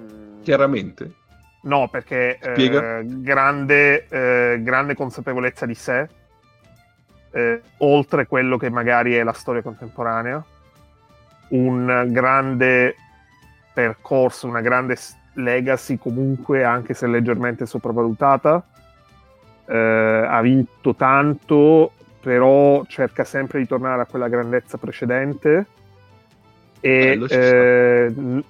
mm, 0.00 0.42
Chiaramente. 0.42 1.12
No, 1.62 1.88
perché 1.88 2.38
eh, 2.38 3.04
grande, 3.04 4.06
eh, 4.08 4.62
grande 4.62 4.94
consapevolezza 4.94 5.66
di 5.66 5.74
sé, 5.74 6.08
eh, 7.32 7.60
oltre 7.78 8.26
quello 8.26 8.56
che 8.56 8.70
magari 8.70 9.14
è 9.14 9.22
la 9.22 9.32
storia 9.32 9.60
contemporanea, 9.60 10.42
un 11.48 12.06
grande 12.08 12.96
percorso, 13.74 14.46
una 14.46 14.62
grande 14.62 14.96
legacy 15.34 15.98
comunque, 15.98 16.64
anche 16.64 16.94
se 16.94 17.06
leggermente 17.06 17.66
sopravvalutata. 17.66 18.64
Eh, 19.66 20.26
ha 20.28 20.40
vinto 20.40 20.94
tanto, 20.94 21.92
però 22.20 22.84
cerca 22.86 23.24
sempre 23.24 23.58
di 23.58 23.66
tornare 23.66 24.02
a 24.02 24.06
quella 24.06 24.28
grandezza 24.28 24.76
precedente 24.78 25.66
e 26.80 27.16
Bello, 27.18 27.26
eh, 27.26 28.44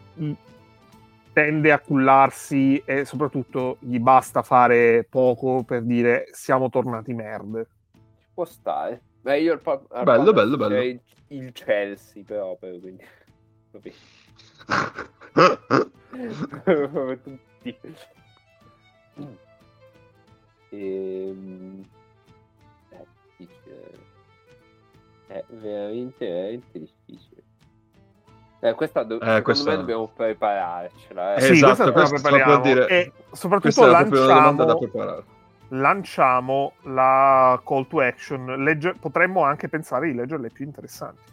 tende 1.32 1.72
a 1.72 1.78
cullarsi 1.78 2.82
e 2.84 3.04
soprattutto 3.04 3.76
gli 3.80 3.98
basta 3.98 4.42
fare 4.42 5.06
poco 5.08 5.62
per 5.62 5.82
dire 5.82 6.28
siamo 6.32 6.68
tornati 6.68 7.12
merde. 7.12 7.66
ci 7.92 8.28
può 8.34 8.44
stare. 8.44 9.02
Beh, 9.20 9.40
io 9.40 9.52
al 9.52 9.60
pa- 9.60 9.82
al 9.90 10.04
Bello, 10.04 10.32
bello, 10.32 10.56
bello. 10.56 11.00
Il 11.28 11.52
Chelsea, 11.52 12.22
però, 12.24 12.56
però, 12.56 12.76
quindi... 12.78 13.04
Tutti. 17.22 17.78
Ehm. 20.70 21.84
È 25.26 25.44
veramente, 25.48 26.26
veramente 26.26 26.78
difficile. 26.78 27.42
Eh, 28.62 28.74
questa 28.74 29.02
do- 29.04 29.18
secondo 29.20 29.42
questa- 29.42 29.70
me 29.70 29.76
dobbiamo 29.76 30.08
prepararcela. 30.08 31.34
Eh. 31.34 31.36
Eh, 31.36 31.40
sì, 31.40 31.52
esatto, 31.52 31.92
questa 31.92 32.16
la 32.16 32.20
prepariamo. 32.20 32.62
dire. 32.62 32.86
E 32.88 33.12
soprattutto 33.32 33.86
lanciamo, 33.86 34.78
lanciamo 35.68 36.72
la 36.82 37.60
call 37.64 37.86
to 37.86 38.00
action. 38.00 38.62
Legge- 38.62 38.94
potremmo 39.00 39.42
anche 39.44 39.68
pensare 39.68 40.08
di 40.08 40.14
leggerle 40.14 40.50
più 40.50 40.64
interessanti. 40.66 41.28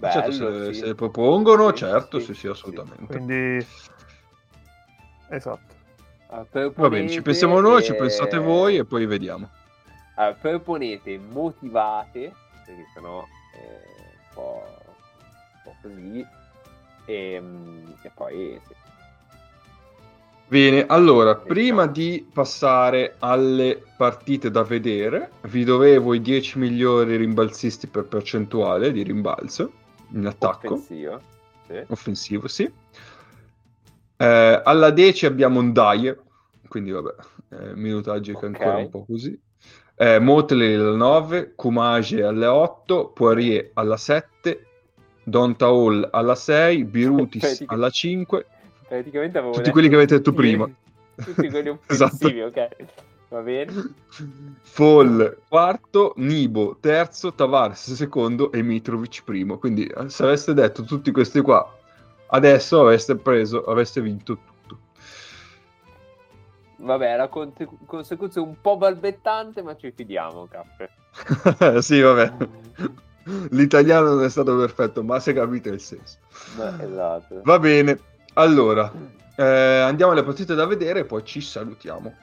certo, 0.00 0.32
se, 0.32 0.38
Bello, 0.44 0.72
sì. 0.72 0.74
se 0.80 0.86
le 0.86 0.94
propongono, 0.94 1.70
Sì, 1.70 1.76
certo, 1.76 2.18
sì, 2.18 2.26
sì, 2.26 2.34
sì, 2.34 2.46
assolutamente. 2.48 3.06
Quindi, 3.06 3.66
esatto. 5.30 5.72
Ah, 6.28 6.44
Va 6.74 6.88
bene, 6.88 7.08
ci 7.08 7.22
pensiamo 7.22 7.60
noi, 7.60 7.82
ci 7.82 7.92
e- 7.92 7.96
pensate 7.96 8.36
voi 8.38 8.76
e 8.76 8.84
poi 8.84 9.06
vediamo. 9.06 9.48
Allora, 10.14 10.34
proponete 10.34 11.18
motivate, 11.18 12.32
perché 12.64 12.86
sennò 12.92 13.26
è 13.52 13.58
un 13.58 14.34
po', 14.34 14.62
un 14.84 15.60
po' 15.62 15.74
così, 15.82 16.26
e, 17.06 17.40
mm, 17.40 17.86
e 18.02 18.10
poi 18.14 18.60
sì. 18.66 18.74
Bene, 20.46 20.84
allora, 20.86 21.36
prima 21.36 21.86
di 21.86 22.28
passare 22.32 23.16
alle 23.18 23.82
partite 23.96 24.50
da 24.50 24.62
vedere, 24.62 25.32
vi 25.44 25.64
dovevo 25.64 26.12
i 26.14 26.20
10 26.20 26.58
migliori 26.58 27.16
rimbalzisti 27.16 27.86
per 27.88 28.04
percentuale 28.04 28.92
di 28.92 29.02
rimbalzo 29.02 29.72
in 30.12 30.26
attacco. 30.26 30.74
offensivo. 30.74 31.20
Sì. 31.66 31.82
offensivo, 31.88 32.46
sì. 32.46 32.70
Eh, 34.16 34.60
alla 34.62 34.90
10 34.90 35.26
abbiamo 35.26 35.60
un 35.60 35.72
Dyer, 35.72 36.22
quindi 36.68 36.90
vabbè, 36.90 37.14
eh, 37.50 37.74
minutaggi 37.74 38.32
che 38.32 38.36
Ok. 38.36 38.44
ancora 38.44 38.76
un 38.76 38.90
po' 38.90 39.04
così. 39.06 39.40
Eh, 39.96 40.18
Motley 40.18 40.74
alla 40.74 40.96
9, 40.96 41.52
Kumage 41.54 42.22
alle 42.22 42.46
8, 42.46 43.12
Poirier 43.14 43.70
alla 43.74 43.96
7, 43.96 44.66
Donta 45.22 45.66
Hall 45.66 46.08
alla 46.10 46.34
6, 46.34 46.84
Birutis 46.84 47.64
alla 47.68 47.90
5, 47.90 48.46
Praticamente 48.86 49.38
avevo 49.38 49.54
tutti 49.54 49.70
quelli 49.70 49.88
che 49.88 49.94
avete 49.94 50.16
detto 50.16 50.32
prima. 50.32 50.68
Tutti 51.16 51.48
quelli 51.48 51.78
Esatto. 51.86 52.14
offensivi, 52.14 52.42
ok. 52.42 52.68
Va 53.28 53.40
bene. 53.40 53.72
Fall 54.62 55.38
quarto, 55.48 56.12
Nibo 56.16 56.76
terzo, 56.80 57.32
Tavares 57.32 57.94
secondo 57.94 58.52
e 58.52 58.62
Mitrovic 58.62 59.22
primo. 59.24 59.58
Quindi 59.58 59.86
eh, 59.86 60.08
se 60.08 60.22
aveste 60.24 60.54
detto 60.54 60.84
tutti 60.84 61.10
questi 61.10 61.40
qua, 61.40 61.72
adesso 62.28 62.80
aveste 62.80 63.16
preso, 63.16 63.64
aveste 63.64 64.00
vinto 64.00 64.34
tutto. 64.34 64.52
Vabbè, 66.76 67.16
la 67.16 67.28
conte- 67.28 67.68
consecuzione 67.86 68.48
un 68.48 68.60
po' 68.60 68.76
balbettante, 68.76 69.62
ma 69.62 69.76
ci 69.76 69.92
fidiamo, 69.92 70.46
cappe. 70.48 70.90
sì, 71.82 72.00
vabbè. 72.00 72.32
L'italiano 73.50 74.14
non 74.14 74.24
è 74.24 74.30
stato 74.30 74.56
perfetto, 74.56 75.02
ma 75.02 75.18
se 75.20 75.32
capite 75.32 75.70
il 75.70 75.80
senso. 75.80 76.18
Beh, 76.56 76.84
esatto. 76.84 77.40
Va 77.42 77.58
bene, 77.58 77.98
allora 78.34 78.92
eh, 79.36 79.80
andiamo 79.80 80.12
alle 80.12 80.22
partite 80.22 80.54
da 80.54 80.66
vedere 80.66 81.00
e 81.00 81.04
poi 81.04 81.24
ci 81.24 81.40
salutiamo. 81.40 82.14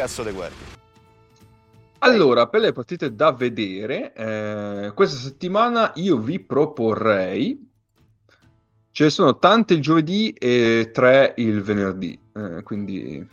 Cazzo 0.00 0.22
te 0.22 0.32
guardi. 0.32 0.64
Allora, 1.98 2.48
per 2.48 2.62
le 2.62 2.72
partite 2.72 3.14
da 3.14 3.32
vedere, 3.32 4.14
eh, 4.14 4.92
questa 4.94 5.18
settimana 5.18 5.92
io 5.96 6.16
vi 6.16 6.40
proporrei. 6.40 7.68
Ce 8.90 9.04
ne 9.04 9.10
sono 9.10 9.38
tante 9.38 9.74
il 9.74 9.82
giovedì 9.82 10.30
e 10.30 10.90
tre 10.92 11.34
il 11.36 11.60
venerdì, 11.60 12.18
eh, 12.34 12.62
quindi 12.62 13.28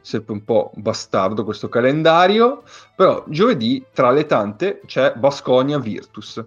sempre 0.00 0.32
un 0.32 0.44
po' 0.44 0.72
bastardo 0.74 1.44
questo 1.44 1.68
calendario. 1.68 2.64
Però 2.96 3.24
giovedì, 3.28 3.84
tra 3.92 4.10
le 4.10 4.26
tante, 4.26 4.80
c'è 4.86 5.14
Basconia 5.14 5.78
Virtus. 5.78 6.44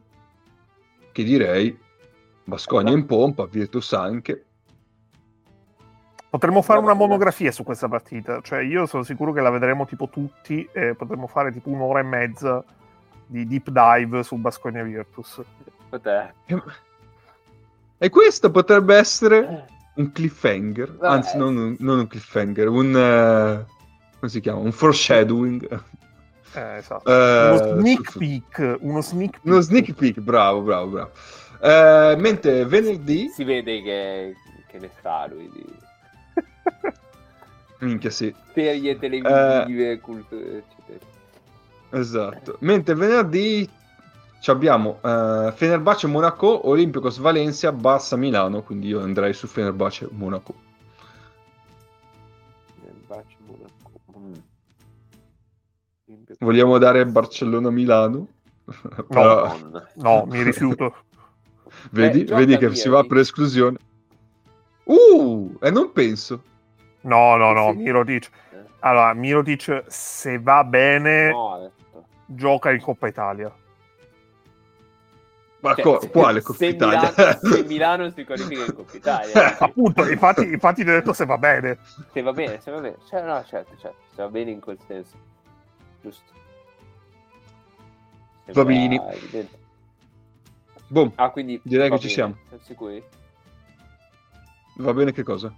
Che 1.14 1.24
direi 1.24 1.78
Basconia 2.44 2.92
in 2.92 3.06
pompa, 3.06 3.46
Virtus 3.46 3.94
anche. 3.94 4.48
Potremmo 6.32 6.62
fare 6.62 6.80
una 6.80 6.94
monografia 6.94 7.52
su 7.52 7.64
questa 7.66 7.90
partita. 7.90 8.40
Cioè, 8.42 8.62
io 8.62 8.86
sono 8.86 9.04
sicuro 9.04 9.34
che 9.34 9.42
la 9.42 9.50
vedremo 9.50 9.86
tipo 9.86 10.08
tutti 10.08 10.66
e 10.72 10.96
potremmo 10.96 11.28
fare 11.28 11.52
tipo 11.52 11.70
un'ora 11.70 12.00
e 12.00 12.04
mezza 12.04 12.64
di 13.26 13.46
deep 13.46 13.70
dive 13.70 14.24
su 14.24 14.38
Basconia 14.38 14.82
Virtus. 14.82 15.42
Potè. 15.90 16.32
E 17.98 18.10
questo 18.10 18.50
potrebbe 18.50 18.96
essere 18.96 19.66
un 19.96 20.10
cliffhanger, 20.14 20.96
Vabbè. 20.96 21.14
anzi 21.14 21.38
non 21.38 21.58
un, 21.58 21.76
non 21.80 22.00
un 22.00 22.08
cliffhanger, 22.08 22.70
un... 22.70 22.96
eh, 22.96 23.66
come 24.18 24.32
si 24.32 24.40
chiama? 24.40 24.60
Un 24.60 24.72
foreshadowing. 24.72 25.82
Eh, 26.54 26.78
esatto. 26.78 27.10
Eh, 27.10 27.48
uno 27.50 27.58
sneak 27.80 28.06
su- 28.06 28.12
su- 28.12 28.20
peek. 28.20 28.78
Uno 28.80 29.02
sneak 29.02 29.32
peek. 29.32 29.46
Uno 29.46 29.60
sneak 29.60 29.92
peek, 29.94 30.20
bravo, 30.22 30.62
bravo, 30.62 30.88
bravo. 30.88 31.12
Eh, 31.62 32.16
mentre 32.18 32.66
venerdì, 32.66 33.28
Si 33.28 33.44
vede 33.44 33.82
che, 33.82 34.36
che 34.68 34.80
ne 34.80 34.90
sa 35.02 35.28
lui 35.28 35.50
di 35.54 35.66
minchia 37.82 38.10
sì, 38.10 38.34
serie 38.54 38.98
televisive, 38.98 40.00
culture, 40.00 40.58
eccetera. 40.58 41.06
Esatto. 41.92 42.58
Mentre 42.60 42.96
venerdì 42.96 43.70
ci 44.40 44.50
abbiamo 44.50 45.00
eh, 45.04 45.52
Fenerbahce 45.56 46.08
Monaco, 46.08 46.68
Olimpico 46.70 47.12
Valencia, 47.20 47.72
Barça 47.72 48.16
Milano, 48.18 48.64
quindi 48.64 48.88
io 48.88 49.02
andrei 49.02 49.34
su 49.34 49.48
Fenerbahce 49.48 50.08
Monaco. 50.12 50.54
Fenerbahce, 52.80 53.36
Monaco. 53.46 53.70
Mm. 54.18 54.34
Vogliamo 56.40 56.78
dare 56.78 57.06
Barcellona 57.06 57.70
Milano? 57.70 58.28
Però- 59.08 59.48
Madonna. 59.48 59.88
No, 59.96 60.26
mi 60.28 60.42
rifiuto. 60.44 60.96
vedi, 61.92 62.22
Eh, 62.22 62.26
gioca 62.26 62.40
vedi 62.40 62.58
che 62.58 62.68
via, 62.70 62.76
si 62.78 62.90
va 62.90 62.98
vedi. 62.98 63.08
per 63.10 63.18
esclusione. 63.18 63.78
Uh, 64.84 65.58
e 65.62 65.72
non 65.72 65.92
penso. 65.92 66.44
No, 67.02 67.36
no, 67.36 67.52
no, 67.54 67.72
Sì. 67.72 67.78
Mirotic. 67.78 68.30
Allora, 68.80 69.14
Mirotic, 69.14 69.84
se 69.88 70.40
va 70.40 70.64
bene, 70.64 71.30
No, 71.30 71.72
gioca 72.26 72.72
in 72.72 72.82
Coppa 72.82 73.08
Italia. 73.08 73.54
Ma 75.60 75.76
Cioè, 75.76 75.84
co- 75.84 76.00
se- 76.00 76.10
quale 76.10 76.42
Coppa 76.42 76.58
se 76.58 76.66
Italia? 76.68 77.12
Milano, 77.12 77.40
se 77.42 77.64
Milano 77.64 78.10
si 78.12 78.24
qualifica 78.26 78.64
in 78.64 78.74
Coppa 78.74 78.98
Italia, 78.98 79.58
Appunto, 79.60 80.08
infatti, 80.10 80.44
infatti 80.44 80.84
ti 80.84 80.90
ho 80.90 80.94
detto 80.94 81.14
se 81.14 81.26
va 81.26 81.38
bene. 81.38 81.78
se 82.12 82.22
va 82.22 82.34
bene, 82.34 82.60
se 82.62 82.72
va 82.72 82.80
bene, 82.80 82.98
cioè, 83.08 83.22
no, 83.24 83.44
certo, 83.46 83.78
certo, 83.78 83.98
se 84.16 84.22
va 84.24 84.30
bene 84.30 84.50
in 84.52 84.60
quel 84.60 84.80
senso, 84.88 85.16
giusto. 86.02 86.32
Evidente. 88.46 89.60
Boh, 90.88 91.12
Ah, 91.16 91.30
quindi 91.30 91.60
Direi 91.64 91.90
che 91.90 91.96
ci 92.00 92.02
bene, 92.04 92.14
siamo. 92.14 92.38
Siamo 92.48 92.64
sicuri? 92.64 93.04
va 94.78 94.94
bene 94.94 95.12
che 95.12 95.24
cosa? 95.24 95.54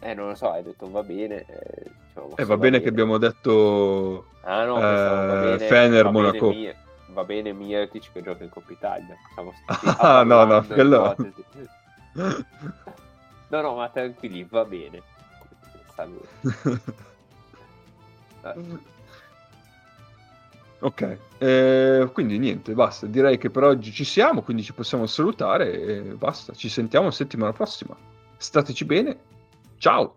Eh, 0.00 0.14
non 0.14 0.28
lo 0.28 0.34
so, 0.34 0.50
hai 0.50 0.62
detto 0.62 0.90
va 0.90 1.02
bene. 1.02 1.44
Eh, 1.46 1.90
diciamo, 2.06 2.32
E 2.36 2.36
se 2.36 2.44
va 2.44 2.56
bene 2.56 2.80
che 2.80 2.88
abbiamo 2.88 3.18
detto 3.18 4.26
Ah, 4.42 4.64
no, 4.64 4.78
eh, 4.78 4.80
pensavo, 4.80 5.26
va 5.26 5.40
bene, 5.40 5.58
Fener, 5.58 6.02
va 6.04 6.10
Monaco. 6.10 6.48
Bene, 6.48 6.54
Mir- 6.54 6.76
va 7.08 7.24
bene 7.24 7.52
Mirtic 7.52 8.12
che 8.12 8.22
gioca 8.22 8.44
in 8.44 8.50
Coppa 8.50 8.72
Italia. 8.72 9.16
Ah, 9.98 10.22
no, 10.22 10.44
no, 10.44 10.64
quello-. 10.66 11.16
No, 13.48 13.60
no, 13.60 13.76
ma 13.76 13.88
tranquilli, 13.88 14.44
va 14.50 14.64
bene. 14.64 15.02
Ok, 20.78 21.18
eh, 21.38 22.08
quindi 22.12 22.38
niente, 22.38 22.74
basta. 22.74 23.06
Direi 23.06 23.38
che 23.38 23.50
per 23.50 23.64
oggi 23.64 23.92
ci 23.92 24.04
siamo, 24.04 24.42
quindi 24.42 24.62
ci 24.62 24.72
possiamo 24.74 25.06
salutare 25.06 25.72
e 25.80 26.00
basta. 26.14 26.52
Ci 26.52 26.68
sentiamo 26.68 27.10
settimana 27.10 27.52
prossima. 27.52 27.96
Stateci 28.36 28.84
bene. 28.84 29.18
Ciao. 29.80 30.14